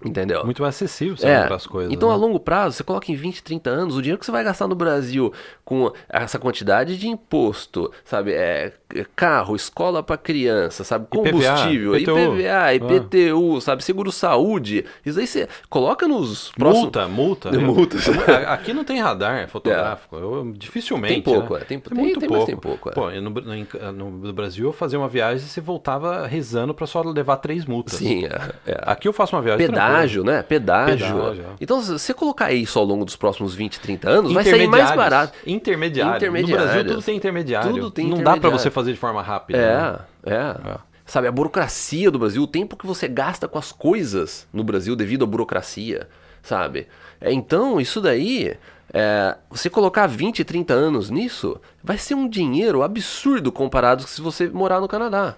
Entendeu? 0.04 0.44
Muito 0.44 0.60
mais 0.62 0.74
acessível 0.74 1.16
você 1.16 1.26
É, 1.26 1.44
para 1.46 1.56
as 1.56 1.66
coisas. 1.66 1.92
então 1.92 2.08
né? 2.08 2.14
a 2.14 2.18
longo 2.18 2.38
prazo, 2.38 2.76
você 2.76 2.84
coloca 2.84 3.10
em 3.10 3.14
20, 3.14 3.42
30 3.42 3.70
anos, 3.70 3.96
o 3.96 4.02
dinheiro 4.02 4.18
que 4.18 4.26
você 4.26 4.32
vai 4.32 4.44
gastar 4.44 4.68
no 4.68 4.74
Brasil 4.74 5.32
com 5.64 5.90
essa 6.08 6.38
quantidade 6.38 6.96
de 6.98 7.08
imposto, 7.08 7.90
sabe, 8.04 8.32
é, 8.32 8.72
é 8.94 9.06
carro, 9.16 9.56
escola 9.56 10.02
para 10.02 10.16
criança, 10.16 10.84
sabe, 10.84 11.06
IPVA, 11.06 11.30
combustível, 11.32 11.96
IPTU. 11.96 12.18
IPVA, 12.18 12.74
IPTU, 12.74 13.60
sabe, 13.60 13.82
seguro-saúde, 13.84 14.84
isso 15.04 15.18
aí 15.18 15.26
você 15.26 15.48
coloca 15.68 16.06
nos 16.06 16.50
próximos... 16.52 16.84
Multa, 16.84 17.08
multa. 17.08 17.50
né? 17.52 17.58
Multa. 17.58 17.96
A- 18.30 18.54
Aqui 18.54 18.72
não 18.72 18.84
tem 18.84 19.00
radar 19.00 19.48
fotográfico. 19.48 20.16
Eu, 20.16 20.52
dificilmente. 20.56 21.14
Tem 21.14 21.22
pouco, 21.22 21.54
né? 21.54 21.60
é, 21.60 21.64
tem- 21.64 21.78
Tem 21.80 21.98
muito 21.98 22.20
tem, 22.20 22.28
pouco. 22.28 22.46
tem 22.46 22.56
pouco, 22.56 22.88
é. 22.90 22.92
Pô, 22.92 23.10
no, 23.10 23.30
no- 23.30 24.10
no 24.10 24.32
Brasil, 24.32 24.66
eu 24.66 24.72
fazia 24.72 24.98
uma 24.98 25.08
viagem 25.08 25.44
e 25.44 25.48
você 25.48 25.60
voltava 25.60 26.26
rezando 26.26 26.72
para 26.74 26.86
só 26.86 27.02
levar 27.02 27.36
três 27.38 27.64
multas. 27.64 27.94
Sim, 27.94 28.24
é, 28.26 28.72
é. 28.72 28.80
Aqui 28.82 29.08
eu 29.08 29.12
faço 29.12 29.34
uma 29.34 29.42
viagem 29.42 29.66
Pedágio, 29.94 30.24
né? 30.24 30.42
Pedágio. 30.42 31.06
Pedágio, 31.06 31.42
é. 31.42 31.54
Então, 31.60 31.80
se 31.82 31.92
você 31.92 32.14
colocar 32.14 32.52
isso 32.52 32.78
ao 32.78 32.84
longo 32.84 33.04
dos 33.04 33.16
próximos 33.16 33.54
20, 33.54 33.80
30 33.80 34.10
anos, 34.10 34.32
vai 34.32 34.44
sair 34.44 34.66
mais 34.66 34.90
barato. 34.92 35.32
Intermediários. 35.46 36.12
No 36.12 36.16
Intermediários. 36.16 36.72
Brasil 36.72 36.84
tudo 36.90 37.02
tem 37.02 37.16
intermediário. 37.16 37.70
Tudo 37.72 37.90
tem 37.90 38.04
Não 38.06 38.16
dá 38.16 38.22
para 38.22 38.30
intermediário. 38.32 38.58
você 38.58 38.70
fazer 38.70 38.92
de 38.92 38.98
forma 38.98 39.22
rápida. 39.22 39.58
né? 39.58 39.98
É, 40.26 40.34
é, 40.34 40.76
Sabe, 41.06 41.28
a 41.28 41.32
burocracia 41.32 42.10
do 42.10 42.18
Brasil, 42.18 42.42
o 42.42 42.46
tempo 42.46 42.76
que 42.76 42.86
você 42.86 43.06
gasta 43.06 43.46
com 43.46 43.58
as 43.58 43.70
coisas 43.72 44.46
no 44.52 44.64
Brasil 44.64 44.96
devido 44.96 45.24
à 45.24 45.26
burocracia, 45.26 46.08
sabe? 46.42 46.86
É, 47.20 47.30
então, 47.30 47.78
isso 47.78 48.00
daí, 48.00 48.56
é, 48.92 49.36
você 49.50 49.68
colocar 49.68 50.06
20, 50.06 50.42
30 50.44 50.72
anos 50.72 51.10
nisso, 51.10 51.60
vai 51.82 51.98
ser 51.98 52.14
um 52.14 52.26
dinheiro 52.26 52.82
absurdo 52.82 53.52
comparado 53.52 54.02
com 54.02 54.08
se 54.08 54.22
você 54.22 54.48
morar 54.48 54.80
no 54.80 54.88
Canadá. 54.88 55.36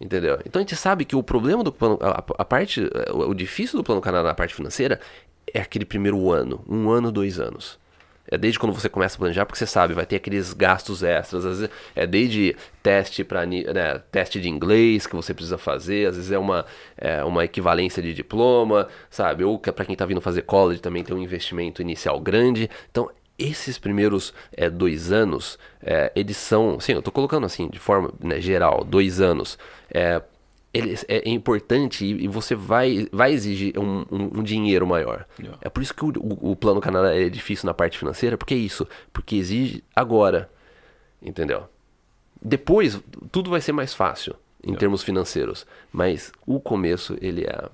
Entendeu? 0.00 0.38
Então 0.46 0.60
a 0.60 0.62
gente 0.62 0.76
sabe 0.76 1.04
que 1.04 1.16
o 1.16 1.22
problema 1.22 1.64
do 1.64 1.72
plano, 1.72 1.98
a, 2.00 2.24
a 2.38 2.44
parte, 2.44 2.88
o, 3.12 3.34
difícil 3.34 3.76
do 3.76 3.84
plano 3.84 4.00
Canadá 4.00 4.28
na 4.28 4.34
parte 4.34 4.54
financeira 4.54 5.00
é 5.52 5.60
aquele 5.60 5.84
primeiro 5.84 6.30
ano, 6.30 6.64
um 6.68 6.88
ano, 6.90 7.10
dois 7.10 7.40
anos. 7.40 7.78
É 8.30 8.36
desde 8.36 8.58
quando 8.58 8.74
você 8.74 8.90
começa 8.90 9.16
a 9.16 9.18
planejar, 9.18 9.46
porque 9.46 9.58
você 9.58 9.66
sabe, 9.66 9.94
vai 9.94 10.04
ter 10.04 10.16
aqueles 10.16 10.52
gastos 10.52 11.02
extras. 11.02 11.46
Às 11.46 11.60
vezes 11.60 11.74
é 11.96 12.06
desde 12.06 12.54
teste 12.82 13.24
para 13.24 13.46
né, 13.46 14.02
teste 14.12 14.38
de 14.38 14.50
inglês 14.50 15.06
que 15.06 15.16
você 15.16 15.32
precisa 15.32 15.56
fazer, 15.56 16.08
às 16.08 16.16
vezes 16.16 16.30
é 16.30 16.38
uma, 16.38 16.66
é 16.96 17.24
uma 17.24 17.44
equivalência 17.44 18.02
de 18.02 18.12
diploma, 18.12 18.86
sabe? 19.08 19.44
Ou 19.44 19.58
para 19.58 19.84
quem 19.84 19.94
está 19.94 20.04
vindo 20.04 20.20
fazer 20.20 20.42
college 20.42 20.80
também 20.80 21.02
tem 21.02 21.16
um 21.16 21.22
investimento 21.22 21.80
inicial 21.80 22.20
grande. 22.20 22.68
Então, 22.90 23.10
esses 23.38 23.78
primeiros 23.78 24.34
é, 24.52 24.68
dois 24.68 25.12
anos, 25.12 25.58
é, 25.82 26.10
eles 26.16 26.36
são, 26.36 26.80
sim, 26.80 26.92
eu 26.92 26.98
estou 26.98 27.12
colocando 27.12 27.46
assim, 27.46 27.68
de 27.68 27.78
forma 27.78 28.12
né, 28.20 28.40
geral, 28.40 28.84
dois 28.84 29.20
anos. 29.20 29.58
É, 29.92 30.20
eles, 30.74 31.04
é, 31.08 31.26
é 31.28 31.30
importante 31.30 32.04
e, 32.04 32.24
e 32.24 32.28
você 32.28 32.54
vai, 32.54 33.06
vai 33.12 33.32
exigir 33.32 33.78
um, 33.78 34.04
um- 34.10 34.38
um 34.40 34.42
dinheiro 34.42 34.86
maior. 34.86 35.24
Yeah. 35.38 35.58
É 35.62 35.68
por 35.68 35.82
isso 35.82 35.94
que 35.94 36.04
o, 36.04 36.08
o, 36.18 36.50
o 36.52 36.56
plano 36.56 36.80
Canadá 36.80 37.14
é 37.14 37.28
difícil 37.28 37.66
na 37.66 37.72
parte 37.74 37.96
financeira, 37.98 38.36
porque 38.36 38.54
é 38.54 38.58
isso, 38.58 38.86
porque 39.12 39.36
exige 39.36 39.82
agora, 39.96 40.50
entendeu? 41.22 41.64
Depois 42.40 43.00
tudo 43.32 43.50
vai 43.50 43.60
ser 43.60 43.72
mais 43.72 43.94
fácil 43.94 44.34
em 44.62 44.74
termos 44.74 45.02
financeiros, 45.02 45.66
mas 45.92 46.32
o 46.46 46.60
começo 46.60 47.16
ele 47.20 47.44
é, 47.44 47.68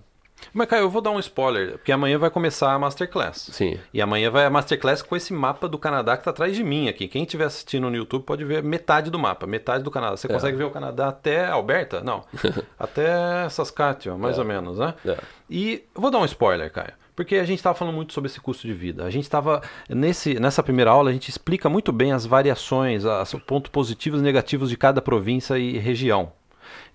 Mas, 0.55 0.69
Caio, 0.69 0.83
eu 0.83 0.91
vou 0.91 1.03
dar 1.03 1.11
um 1.11 1.19
spoiler, 1.19 1.73
porque 1.73 1.91
amanhã 1.91 2.17
vai 2.17 2.31
começar 2.31 2.73
a 2.73 2.79
Masterclass. 2.79 3.51
sim, 3.53 3.79
E 3.93 4.01
amanhã 4.01 4.31
vai 4.31 4.45
a 4.45 4.51
Masterclass 4.51 5.03
com 5.03 5.17
esse 5.17 5.33
mapa 5.33 5.69
do 5.69 5.77
Canadá 5.77 6.17
que 6.17 6.23
tá 6.23 6.31
atrás 6.31 6.55
de 6.55 6.63
mim 6.63 6.89
aqui. 6.89 7.09
Quem 7.09 7.25
estiver 7.25 7.45
assistindo 7.45 7.91
no 7.91 7.97
YouTube 7.97 8.23
pode 8.23 8.45
ver 8.45 8.63
metade 8.63 9.11
do 9.11 9.19
mapa, 9.19 9.47
metade 9.49 9.83
do 9.83 9.91
Canadá. 9.91 10.15
É. 10.15 10.17
Você 10.17 10.29
consegue 10.29 10.57
ver 10.57 10.65
o 10.65 10.71
Canadá 10.71 11.09
até 11.09 11.47
Alberta? 11.47 12.01
Não. 12.03 12.25
até 12.79 13.49
Saskatchewan, 13.49 14.17
mais 14.17 14.39
ou 14.39 14.45
menos, 14.45 14.79
né? 14.79 14.95
É. 15.05 15.19
E 15.51 15.85
vou 15.93 16.11
dar 16.11 16.19
um 16.19 16.25
spoiler, 16.25 16.71
Caio. 16.73 16.93
Porque 17.17 17.37
a 17.37 17.45
gente 17.45 17.59
estava 17.59 17.77
falando 17.77 17.95
muito 17.95 18.13
sobre 18.13 18.29
esse 18.29 18.41
custo 18.41 18.67
de 18.67 18.73
vida. 18.73 19.05
A 19.05 19.11
gente 19.11 19.25
estava. 19.25 19.63
Nessa 19.89 20.63
primeira 20.63 20.91
aula, 20.91 21.11
a 21.11 21.13
gente 21.13 21.29
explica 21.29 21.69
muito 21.69 21.93
bem 21.93 22.13
as 22.13 22.27
variações, 22.27 23.05
as 23.05 23.33
pontos 23.35 23.71
positivos 23.71 24.21
e 24.21 24.23
negativos 24.23 24.69
de 24.69 24.77
cada 24.77 25.01
província 25.01 25.59
e 25.59 25.79
região. 25.79 26.33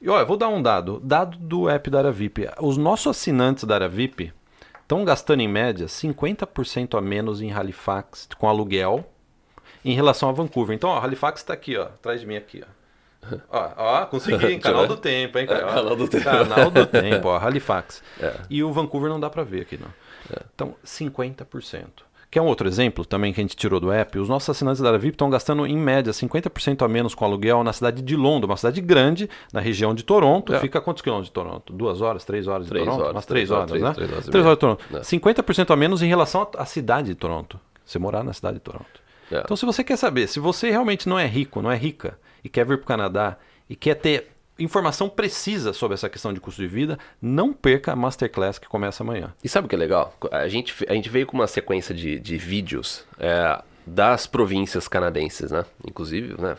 E 0.02 0.10
olha, 0.10 0.26
vou 0.26 0.38
dar 0.38 0.50
um 0.50 0.62
dado. 0.62 1.00
Dado 1.04 1.38
do 1.38 1.70
app 1.70 1.90
da 1.90 2.00
área 2.00 2.12
VIP. 2.12 2.48
Os 2.60 2.78
nossos 2.78 3.08
assinantes 3.08 3.66
da 3.66 3.76
área 3.76 3.90
VIP 3.90 4.34
estão 4.82 5.04
gastando 5.04 5.42
em 5.42 5.48
média 5.48 5.88
50% 5.88 6.98
a 6.98 7.02
menos 7.02 7.42
em 7.42 7.52
Halifax 7.52 8.28
com 8.38 8.48
aluguel 8.48 9.06
em 9.84 9.94
relação 9.94 10.30
a 10.30 10.32
Vancouver. 10.32 10.76
Então, 10.76 10.90
ó, 10.90 11.00
Halifax 11.00 11.42
está 11.42 11.54
aqui, 11.54 11.78
ó, 11.78 11.84
atrás 11.84 12.22
de 12.22 12.28
mim 12.28 12.36
aqui, 12.36 12.64
ó. 12.64 12.80
Ó, 13.50 13.72
ó 13.78 14.06
consegui, 14.06 14.54
hein? 14.54 14.60
Canal 14.62 14.88
do 14.88 14.98
tempo, 14.98 15.38
hein? 15.38 15.46
É, 15.50 15.60
canal 15.60 15.96
do 15.96 16.08
tempo. 16.08 16.24
Canal 16.24 16.72
do 16.72 16.86
tempo, 16.86 17.28
ó, 17.28 17.38
Halifax. 17.40 18.02
É. 18.20 18.34
E 18.50 18.64
o 18.64 18.72
Vancouver 18.72 19.10
não 19.10 19.20
dá 19.20 19.30
para 19.30 19.44
ver 19.44 19.62
aqui, 19.62 19.78
não. 19.78 19.94
Então, 20.54 20.76
50%. 20.86 21.86
Quer 22.32 22.42
um 22.42 22.46
outro 22.46 22.68
exemplo 22.68 23.04
também 23.06 23.34
que 23.34 23.42
a 23.42 23.44
gente 23.44 23.56
tirou 23.56 23.80
do 23.80 23.92
app? 23.92 24.20
Os 24.20 24.30
nossos 24.30 24.48
assinantes 24.50 24.80
da 24.80 24.92
VIP 24.98 25.16
estão 25.16 25.32
gastando, 25.32 25.66
em 25.66 25.76
média, 25.76 26.14
50% 26.14 26.86
a 26.86 26.88
menos 26.88 27.16
com 27.16 27.26
aluguel 27.26 27.64
na 27.64 27.74
cidade 27.74 28.04
de 28.04 28.16
London, 28.16 28.46
uma 28.46 28.56
cidade 28.56 28.80
grande, 28.82 29.28
na 29.52 29.60
região 29.60 29.96
de 29.96 30.04
Toronto. 30.04 30.54
É. 30.54 30.60
Fica 30.60 30.78
a 30.78 30.82
quantos 30.82 31.02
quilômetros 31.02 31.30
de 31.30 31.34
Toronto? 31.34 31.74
Duas 31.74 32.02
horas, 32.02 32.24
três 32.24 32.48
horas 32.48 32.66
de 32.66 32.70
Três 32.70 32.86
Toronto? 32.86 33.02
horas, 33.02 33.16
Umas 33.16 33.26
três 33.26 33.48
três 33.48 33.60
horas, 33.60 33.72
horas, 33.72 33.82
né? 33.84 33.94
três 33.94 34.12
horas 34.12 34.26
Três 34.28 34.46
horas 34.46 34.58
de 34.58 34.60
Toronto. 34.60 34.86
É. 34.94 35.00
50% 35.00 35.72
a 35.72 35.76
menos 35.76 36.04
em 36.04 36.08
relação 36.08 36.48
à 36.56 36.62
à 36.62 36.66
cidade 36.66 37.08
de 37.08 37.16
Toronto. 37.16 37.60
Você 37.84 37.98
morar 37.98 38.24
na 38.24 38.34
cidade 38.34 38.56
de 38.56 38.62
Toronto. 38.62 39.02
É. 39.32 39.40
Então, 39.40 39.58
se 39.58 39.66
você 39.66 39.84
quer 39.84 39.98
saber, 39.98 40.28
se 40.28 40.40
você 40.40 40.70
realmente 40.70 41.10
não 41.10 41.18
é 41.18 41.26
rico, 41.26 41.62
não 41.64 41.72
é 41.72 41.76
rica, 41.76 42.20
e 42.44 42.50
quer 42.50 42.64
vir 42.66 42.78
para 42.78 42.84
o 42.84 42.88
Canadá, 42.88 43.38
e 43.68 43.76
quer 43.76 43.96
ter 43.96 44.28
informação 44.60 45.10
precisa 45.10 45.74
sobre 45.74 45.96
essa 45.96 46.10
questão 46.10 46.34
de 46.34 46.40
custo 46.40 46.62
de 46.62 46.68
vida, 46.68 47.00
não 47.22 47.54
perca 47.54 47.94
a 47.94 47.96
Masterclass 47.96 48.60
que 48.60 48.68
começa 48.68 49.04
amanhã. 49.04 49.34
E 49.44 49.50
sabe 49.50 49.66
o 49.66 49.70
que 49.70 49.76
é 49.76 49.78
legal? 49.78 50.14
A 50.32 50.48
gente, 50.48 50.76
a 50.88 50.94
gente 50.94 51.10
veio 51.10 51.26
com 51.26 51.36
uma 51.36 51.48
sequência 51.48 51.96
de, 51.96 52.20
de 52.20 52.38
vídeos 52.38 53.06
é, 53.20 53.62
das 53.86 54.28
províncias 54.28 54.88
canadenses, 54.88 55.52
né? 55.52 55.66
Inclusive, 55.88 56.40
né? 56.40 56.58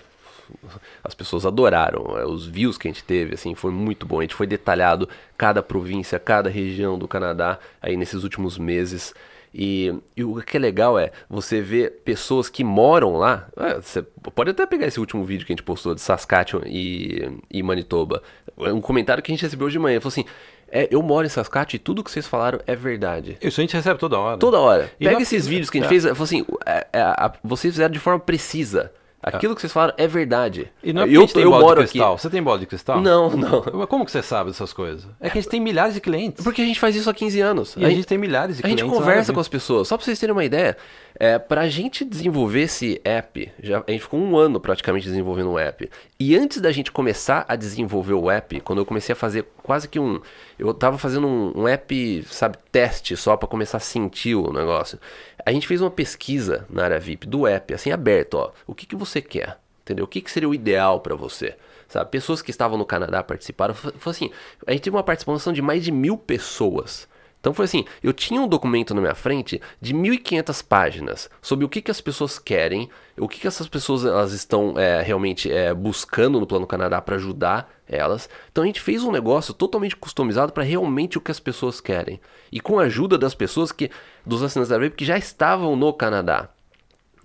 As 1.05 1.15
pessoas 1.15 1.47
adoraram 1.47 2.19
é, 2.19 2.25
os 2.25 2.47
views 2.47 2.77
que 2.77 2.89
a 2.89 2.91
gente 2.91 3.05
teve, 3.05 3.35
assim, 3.35 3.55
foi 3.55 3.71
muito 3.71 4.05
bom. 4.05 4.19
A 4.19 4.23
gente 4.23 4.35
foi 4.35 4.47
detalhado 4.47 5.09
cada 5.37 5.63
província, 5.63 6.19
cada 6.19 6.51
região 6.51 6.99
do 6.99 7.07
Canadá 7.07 7.59
aí 7.81 7.97
nesses 7.97 8.25
últimos 8.25 8.59
meses. 8.59 9.15
E, 9.53 9.93
e 10.17 10.23
o 10.23 10.37
que 10.43 10.57
é 10.57 10.61
legal 10.61 10.99
é 10.99 11.11
você 11.29 11.61
ver 11.61 12.03
pessoas 12.05 12.49
que 12.49 12.63
moram 12.63 13.17
lá. 13.17 13.49
é, 13.57 13.75
Você 13.81 14.01
pode 14.35 14.51
até 14.51 14.65
pegar 14.65 14.87
esse 14.87 15.01
último 15.01 15.25
vídeo 15.25 15.45
que 15.45 15.53
a 15.53 15.57
gente 15.57 15.65
postou 15.65 15.95
de 15.95 16.01
Saskatchewan 16.01 16.63
e, 16.67 17.29
e 17.51 17.63
Manitoba. 17.63 18.23
É 18.61 18.73
Um 18.73 18.81
comentário 18.81 19.23
que 19.23 19.33
a 19.33 19.35
gente 19.35 19.43
recebeu 19.43 19.67
hoje 19.67 19.73
de 19.75 19.79
manhã. 19.81 20.01
Falou 20.01 20.13
assim: 20.13 20.25
é, 20.71 20.87
Eu 20.91 21.03
moro 21.03 21.27
em 21.27 21.31
Saskatchewan 21.31 21.77
e 21.77 21.85
tudo 21.85 22.05
que 22.05 22.11
vocês 22.11 22.29
falaram 22.29 22.61
é 22.67 22.77
verdade. 22.77 23.37
Isso 23.43 23.61
a 23.61 23.63
gente 23.65 23.75
recebe 23.75 23.99
toda 23.99 24.19
hora. 24.19 24.39
Toda 24.39 24.61
hora. 24.61 24.91
E 25.01 25.05
Pega 25.05 25.17
na- 25.17 25.23
esses 25.23 25.47
vídeos 25.49 25.69
que 25.69 25.79
a 25.79 25.83
gente 25.83 25.87
é. 25.89 26.01
fez. 26.01 26.05
Falou 26.05 26.23
assim: 26.25 26.47
é, 26.65 26.87
é, 26.93 27.33
vocês 27.43 27.75
fizeram 27.75 27.93
de 27.93 27.99
forma 27.99 28.21
precisa. 28.21 28.93
Aquilo 29.23 29.55
que 29.55 29.61
vocês 29.61 29.73
falaram 29.73 29.93
é 29.99 30.07
verdade. 30.07 30.73
E 30.83 30.93
não 30.93 31.03
é 31.03 31.05
porque 31.05 31.17
eu 31.17 31.21
a 31.21 31.25
gente 31.25 31.35
tem 31.35 31.43
eu 31.43 31.51
bola 31.51 31.63
moro 31.63 31.81
de 31.81 31.85
aqui. 31.85 31.93
cristal. 31.93 32.19
Você 32.19 32.31
tem 32.31 32.43
bola 32.43 32.59
de 32.59 32.67
cristal? 32.67 33.01
Não, 33.01 33.31
não. 33.31 33.65
Mas 33.75 33.87
como 33.87 34.05
que 34.07 34.11
você 34.11 34.23
sabe 34.23 34.51
dessas 34.51 34.73
coisas? 34.73 35.07
É 35.21 35.29
que 35.29 35.37
a 35.39 35.41
gente 35.43 35.51
tem 35.51 35.61
milhares 35.61 35.93
de 35.95 36.01
clientes. 36.01 36.43
Porque 36.43 36.63
a 36.63 36.65
gente 36.65 36.81
faz 36.81 36.97
isso 36.97 37.11
há 37.11 37.13
15 37.15 37.41
anos. 37.41 37.75
E 37.77 37.85
a 37.85 37.91
gente 37.91 38.07
tem 38.07 38.17
milhares 38.17 38.57
de 38.57 38.65
A 38.65 38.69
gente 38.69 38.79
clientes. 38.79 38.99
lá 38.99 39.05
conversa 39.05 39.33
na 39.33 39.35
com 39.35 39.41
as 39.41 39.49
pessoas. 39.49 39.89
Só 39.89 39.97
pra 39.99 40.05
vocês 40.05 40.19
terem 40.19 40.33
uma 40.33 40.45
ideia, 40.45 40.75
é, 41.19 41.39
pra 41.39 41.69
gente 41.69 42.03
desenvolver 42.05 42.63
esse 42.63 42.99
app, 43.05 43.53
já, 43.63 43.85
a 43.87 43.91
gente 43.91 44.03
ficou 44.03 44.19
um 44.19 44.39
ano 44.39 44.59
praticamente 44.59 45.07
desenvolvendo 45.07 45.51
um 45.51 45.59
app. 45.59 45.91
E 46.19 46.35
antes 46.37 46.59
da 46.61 46.73
gente 46.73 46.91
começar 46.91 47.45
a 47.47 47.57
desenvolver 47.57 48.15
o 48.15 48.31
app, 48.31 48.61
quando 48.61 48.79
eu 48.79 48.87
comecei 48.87 49.13
a 49.13 49.17
fazer 49.17 49.45
quase 49.63 49.87
que 49.87 49.99
um. 50.01 50.21
Eu 50.59 50.73
tava 50.73 50.97
fazendo 50.99 51.27
um, 51.27 51.53
um 51.63 51.69
app, 51.69 52.25
sabe, 52.31 52.57
teste 52.73 53.17
só 53.17 53.37
pra 53.37 53.47
começar 53.49 53.77
a 53.77 53.81
sentir 53.81 54.35
o 54.35 54.51
negócio. 54.53 54.99
A 55.45 55.53
gente 55.53 55.67
fez 55.67 55.81
uma 55.81 55.91
pesquisa 55.91 56.67
na 56.69 56.85
área 56.85 56.99
VIP 56.99 57.27
do 57.27 57.47
app, 57.47 57.75
assim, 57.75 57.91
aberto, 57.91 58.35
ó. 58.35 58.53
O 58.67 58.75
que, 58.75 58.87
que 58.87 58.97
você 58.97 59.21
quer? 59.21 59.59
Entendeu? 59.83 60.05
O 60.05 60.09
que, 60.09 60.21
que 60.21 60.31
seria 60.31 60.49
o 60.49 60.55
ideal 60.55 61.01
pra 61.01 61.15
você? 61.15 61.57
Sabe? 61.89 62.11
Pessoas 62.11 62.41
que 62.41 62.51
estavam 62.51 62.79
no 62.79 62.87
Canadá 62.87 63.23
participaram. 63.23 63.75
Foi 63.75 64.11
assim, 64.11 64.31
a 64.67 64.73
gente 64.73 64.83
teve 64.83 64.97
uma 64.97 65.03
participação 65.03 65.53
de 65.53 65.61
mais 65.61 65.85
de 65.85 65.91
mil 65.91 66.17
pessoas. 66.17 67.09
Então 67.41 67.55
foi 67.55 67.65
assim, 67.65 67.87
eu 68.03 68.13
tinha 68.13 68.41
um 68.41 68.47
documento 68.47 68.95
na 68.95 69.01
minha 69.01 69.15
frente 69.15 69.61
de 69.81 69.95
1.500 69.95 70.63
páginas 70.63 71.31
sobre 71.41 71.65
o 71.65 71.69
que, 71.69 71.81
que 71.81 71.91
as 71.91 72.01
pessoas 72.01 72.39
querem, 72.39 72.91
o 73.19 73.27
que, 73.27 73.41
que 73.41 73.47
essas 73.47 73.67
pessoas 73.67 74.05
elas 74.05 74.33
estão 74.33 74.79
é, 74.79 75.01
realmente 75.01 75.51
é, 75.51 75.73
buscando 75.73 76.39
no 76.39 76.47
Plano 76.47 76.67
Canadá 76.67 77.01
para 77.01 77.17
ajudar 77.17 77.73
elas. 77.89 78.29
Então 78.53 78.63
a 78.63 78.67
gente 78.67 78.81
fez 78.81 79.03
um 79.03 79.11
negócio 79.11 79.55
totalmente 79.55 79.97
customizado 79.97 80.53
para 80.53 80.63
realmente 80.63 81.17
o 81.17 81.21
que 81.21 81.31
as 81.31 81.41
pessoas 81.41 81.81
querem. 81.81 82.21
E 82.53 82.61
com 82.61 82.79
a 82.79 82.85
ajuda 82.85 83.17
das 83.17 83.35
pessoas 83.35 83.73
que, 83.73 83.91
dos 84.25 84.43
assinantes 84.43 84.69
da 84.69 84.79
VIP 84.79 84.97
que 84.97 85.05
já 85.05 85.17
estavam 85.17 85.75
no 85.75 85.93
Canadá. 85.95 86.51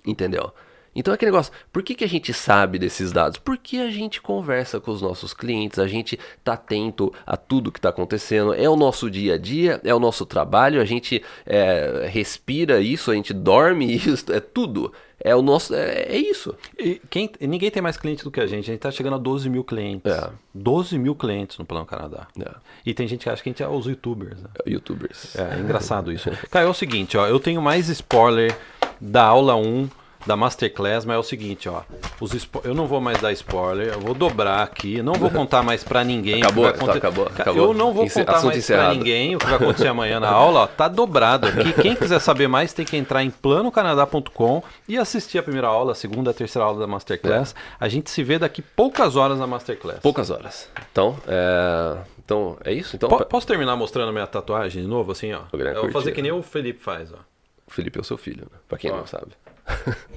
Entendeu? 0.05 0.53
Então 0.96 1.14
é 1.14 1.16
aquele 1.16 1.32
negócio, 1.32 1.52
por 1.74 1.84
que, 1.84 1.93
que 1.93 2.04
a 2.04 2.08
gente 2.08 2.34
sabe 2.34 2.80
desses 2.80 3.12
dados? 3.12 3.38
Porque 3.38 3.78
a 3.78 3.91
gente 3.91 4.22
conversa 4.22 4.80
com 4.80 4.91
os 4.91 5.02
nossos 5.02 5.34
clientes, 5.34 5.78
a 5.78 5.88
gente 5.88 6.18
tá 6.43 6.54
atento 6.54 7.14
a 7.26 7.36
tudo 7.36 7.72
que 7.72 7.80
está 7.80 7.89
acontecendo, 7.89 8.54
é 8.54 8.70
o 8.70 8.78
nosso 8.78 9.12
dia 9.12 9.34
a 9.34 9.38
dia, 9.38 9.82
é 9.84 9.93
o 9.93 10.00
nosso 10.00 10.26
trabalho, 10.26 10.82
a 10.82 10.86
gente 10.86 11.22
é, 11.46 12.08
respira 12.10 12.80
isso, 12.80 13.12
a 13.12 13.16
gente 13.16 13.34
dorme 13.34 13.91
isso, 13.93 14.32
é 14.32 14.39
tudo. 14.39 14.93
É 15.18 15.36
o 15.36 15.41
nosso. 15.41 15.74
É, 15.74 16.04
é 16.04 16.18
isso. 16.18 16.54
E 16.78 17.02
quem, 17.10 17.32
ninguém 17.39 17.72
tem 17.72 17.82
mais 17.82 17.98
cliente 17.98 18.24
do 18.24 18.30
que 18.30 18.39
a 18.39 18.46
gente. 18.46 18.70
A 18.70 18.74
gente 18.74 18.82
tá 18.82 18.91
chegando 18.91 19.16
a 19.16 19.18
12 19.18 19.50
mil 19.50 19.64
clientes. 19.64 20.12
É. 20.12 20.30
12 20.54 21.00
mil 21.00 21.16
clientes 21.16 21.58
no 21.58 21.66
Plano 21.66 21.86
Canadá. 21.86 22.28
É. 22.39 22.52
E 22.86 22.93
tem 22.93 23.08
gente 23.08 23.24
que 23.24 23.30
acha 23.30 23.41
que 23.41 23.50
a 23.50 23.52
gente 23.52 23.64
é 23.64 23.68
os 23.68 23.86
youtubers. 23.86 24.39
Né? 24.41 24.50
Youtubers. 24.68 25.36
É, 25.36 25.56
é 25.56 25.60
engraçado 25.60 26.12
isso. 26.12 26.30
Cara, 26.52 26.66
é 26.66 26.70
o 26.70 26.74
seguinte, 26.74 27.18
ó. 27.18 27.26
Eu 27.28 27.39
tenho 27.39 27.62
mais 27.62 27.88
spoiler 27.89 28.56
da 29.00 29.24
aula 29.24 29.56
1 29.56 29.89
da 30.26 30.36
Masterclass, 30.36 31.06
mas 31.06 31.16
é 31.16 31.20
o 31.20 31.24
seguinte, 31.24 31.70
ó. 31.70 31.82
Os 32.20 32.32
spo- 32.34 32.62
Eu 32.64 32.74
não 32.74 32.88
vou 32.88 33.00
mais 33.00 33.20
dar 33.22 33.32
spoiler, 33.34 33.94
eu 33.94 34.00
vou 34.00 34.14
dobrar 34.16 34.64
aqui, 34.64 35.02
não 35.02 35.14
vou 35.14 35.30
contar 35.30 35.62
mais 35.62 35.84
pra 35.84 36.04
ninguém. 36.04 36.42
Acabou, 36.42 36.72
tá, 36.74 36.94
acabou, 36.94 37.26
acabou. 37.28 37.64
Eu 37.68 37.74
não 37.74 37.94
vou 37.94 38.06
Encer- 38.06 38.26
contar 38.26 38.38
assunto 38.40 38.52
mais 38.54 38.66
pra 38.66 38.76
encerrado. 38.76 38.96
ninguém 38.98 39.36
o 39.36 39.40
que 39.40 39.46
vai 39.46 39.56
acontecer 39.56 39.88
amanhã 39.88 40.20
na 40.20 40.30
aula, 40.30 40.62
ó. 40.62 40.68
Tá 40.68 40.88
dobrado 40.88 41.48
aqui. 41.48 41.74
Quem 41.82 41.96
quiser 41.96 42.20
saber 42.20 42.48
mais 42.48 42.74
tem 42.74 42.86
que 42.86 42.98
entrar 42.98 43.24
em 43.24 43.30
planocanadá.com 43.30 44.64
e 44.88 44.98
assistir 44.98 45.38
a 45.38 45.44
primeira 45.44 45.68
aula, 45.68 45.92
a 45.92 45.96
segunda, 45.96 46.32
a 46.32 46.34
terceira 46.34 46.66
aula 46.66 46.80
da 46.80 46.88
Masterclass. 46.88 47.54
A 47.80 47.88
gente 47.88 48.10
se 48.10 48.24
vê 48.24 48.40
daqui 48.40 48.62
poucas 48.62 49.16
horas 49.16 49.38
na 49.40 49.46
Masterclass. 49.46 50.00
Poucas 50.00 50.30
horas. 50.30 50.70
Então, 50.92 51.16
é. 51.28 51.98
Então, 52.24 52.58
é 52.66 52.74
isso? 52.74 52.96
Então, 52.96 53.08
Po- 53.08 53.24
Posso 53.26 53.46
terminar 53.46 53.76
mostrando 53.76 54.12
minha 54.12 54.26
tatuagem 54.26 54.82
de 54.82 54.88
novo, 54.88 55.12
assim, 55.12 55.32
ó? 55.34 55.42
Eu 55.54 55.82
vou 55.84 55.92
fazer 55.92 56.12
que 56.12 56.22
nem 56.24 56.32
o 56.32 56.42
Felipe 56.42 56.82
faz, 56.82 57.12
ó. 57.14 57.18
o 57.68 57.72
Felipe 57.72 58.00
é 58.00 58.02
o 58.02 58.04
seu 58.04 58.18
filho, 58.18 58.48
né? 58.52 58.58
Pra 58.68 58.78
quem 58.80 58.92
Ó. 58.92 58.98
não 58.98 59.06
sabe. 59.06 59.28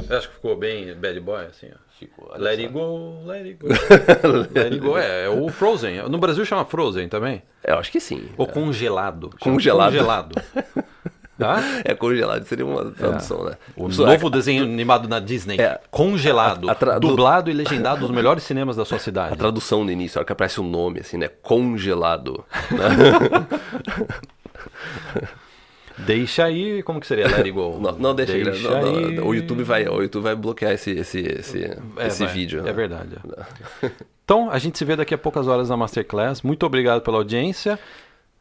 Eu 0.09 0.17
acho 0.19 0.29
que 0.29 0.35
ficou 0.35 0.57
bem 0.57 0.95
bad 0.95 1.19
boy, 1.21 1.45
assim, 1.47 1.69
ó. 1.73 1.79
Ficou, 1.99 2.33
Let 2.37 2.61
it 2.61 2.69
go, 2.69 3.23
let 3.27 3.45
it 3.45 3.55
go. 3.55 3.69
let 4.55 4.73
it 4.73 4.79
go 4.79 4.97
é, 4.97 5.25
é 5.25 5.29
o 5.29 5.49
Frozen. 5.49 6.03
No 6.09 6.19
Brasil 6.19 6.45
chama 6.45 6.65
Frozen 6.65 7.09
também. 7.09 7.43
Eu 7.65 7.77
acho 7.79 7.91
que 7.91 7.99
sim. 7.99 8.29
Ou 8.37 8.47
congelado. 8.47 9.31
Chama 9.43 9.55
Congelado. 9.57 9.93
Congelado. 9.93 10.43
Tá? 11.39 11.61
É 11.85 11.95
congelado, 11.95 12.45
seria 12.47 12.67
uma 12.67 12.91
tradução, 12.91 13.45
né? 13.45 13.53
O 13.77 13.87
Pessoa- 13.87 14.09
novo 14.09 14.29
desenho 14.29 14.65
animado 14.65 15.07
na 15.07 15.21
Disney. 15.21 15.57
É. 15.61 15.79
Congelado. 15.89 16.69
A- 16.69 16.73
a 16.73 16.75
tra- 16.75 16.99
do- 16.99 17.07
Dublado 17.11 17.49
e 17.49 17.53
legendado 17.55 18.01
nos 18.01 18.11
melhores 18.11 18.43
cinemas 18.43 18.75
da 18.75 18.85
sua 18.85 18.99
cidade. 18.99 19.35
A 19.35 19.37
tradução 19.37 19.85
no 19.85 19.93
início, 19.93 20.19
a 20.19 20.21
hora 20.21 20.27
que 20.27 20.33
aparece 20.33 20.59
o 20.59 20.65
nome, 20.65 20.99
assim, 20.99 21.17
né? 21.17 21.29
Congelado. 21.29 22.45
né? 22.73 23.47
Deixa 26.07 26.45
aí, 26.45 26.83
como 26.83 27.01
que 27.01 27.07
seria? 27.07 27.27
Let 27.27 27.39
it 27.39 27.51
go. 27.51 27.79
Não, 27.83 27.93
não 27.93 28.15
deixa, 28.15 28.33
ele- 28.37 28.51
não, 28.61 28.71
não, 28.71 28.97
aí. 29.09 29.21
O 29.21 29.35
YouTube 29.35 29.63
vai, 29.65 29.87
o 29.89 30.01
YouTube 30.03 30.23
vai 30.23 30.35
bloquear 30.37 30.73
esse, 30.73 30.93
esse, 30.93 31.21
esse, 31.21 31.65
É, 31.97 32.07
esse 32.07 32.25
vai. 32.25 32.33
vídeo. 32.33 32.61
É 32.61 32.63
né? 32.65 32.73
verdade. 32.73 33.17
é. 33.83 33.91
Então, 34.29 34.51
a 34.51 34.59
gente 34.59 34.77
se 34.77 34.85
vê 34.85 34.95
daqui 34.95 35.15
a 35.15 35.19
poucas 35.19 35.49
horas 35.49 35.71
na 35.71 35.77
Masterclass. 35.79 36.43
Muito 36.43 36.67
obrigado 36.67 37.01
pela 37.01 37.17
audiência. 37.17 37.79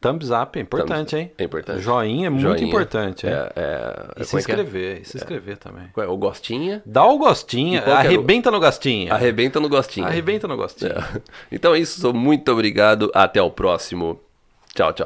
Thumbs 0.01 0.29
up 0.31 0.59
é 0.59 0.61
importante, 0.61 1.11
Thumbs- 1.11 1.13
hein? 1.13 1.31
é 1.37 1.43
importante. 1.45 1.79
Joinha 1.81 2.27
é 2.27 2.29
muito 2.29 2.41
Joinha. 2.43 2.67
importante, 2.67 3.25
hein? 3.25 3.31
É, 3.33 3.51
é, 3.55 4.21
E 4.21 4.25
se 4.25 4.35
é 4.35 4.37
é? 4.37 4.39
inscrever, 4.41 5.01
e 5.01 5.05
se 5.05 5.15
inscrever 5.17 5.57
também. 5.57 5.87
Qual 5.93 6.05
é? 6.05 6.09
O 6.09 6.17
gostinha, 6.17 6.83
Dá 6.85 7.05
o 7.05 7.17
que 7.17 7.77
era 7.77 7.89
o- 7.89 7.93
arrebenta 7.93 8.51
no 8.51 8.59
gostinho. 8.59 9.13
arrebenta 9.13 9.59
no 9.61 9.69
gostinho. 9.69 10.05
Arrebenta 10.05 10.45
no 10.47 10.57
gostinho. 10.57 10.91
É. 10.91 11.21
Então 11.51 11.73
é 11.73 11.79
isso, 11.79 12.13
muito 12.13 12.51
obrigado, 12.51 13.09
até 13.15 13.41
o 13.41 13.49
próximo. 13.49 14.19
Tchau, 14.75 14.91
tchau. 14.93 15.05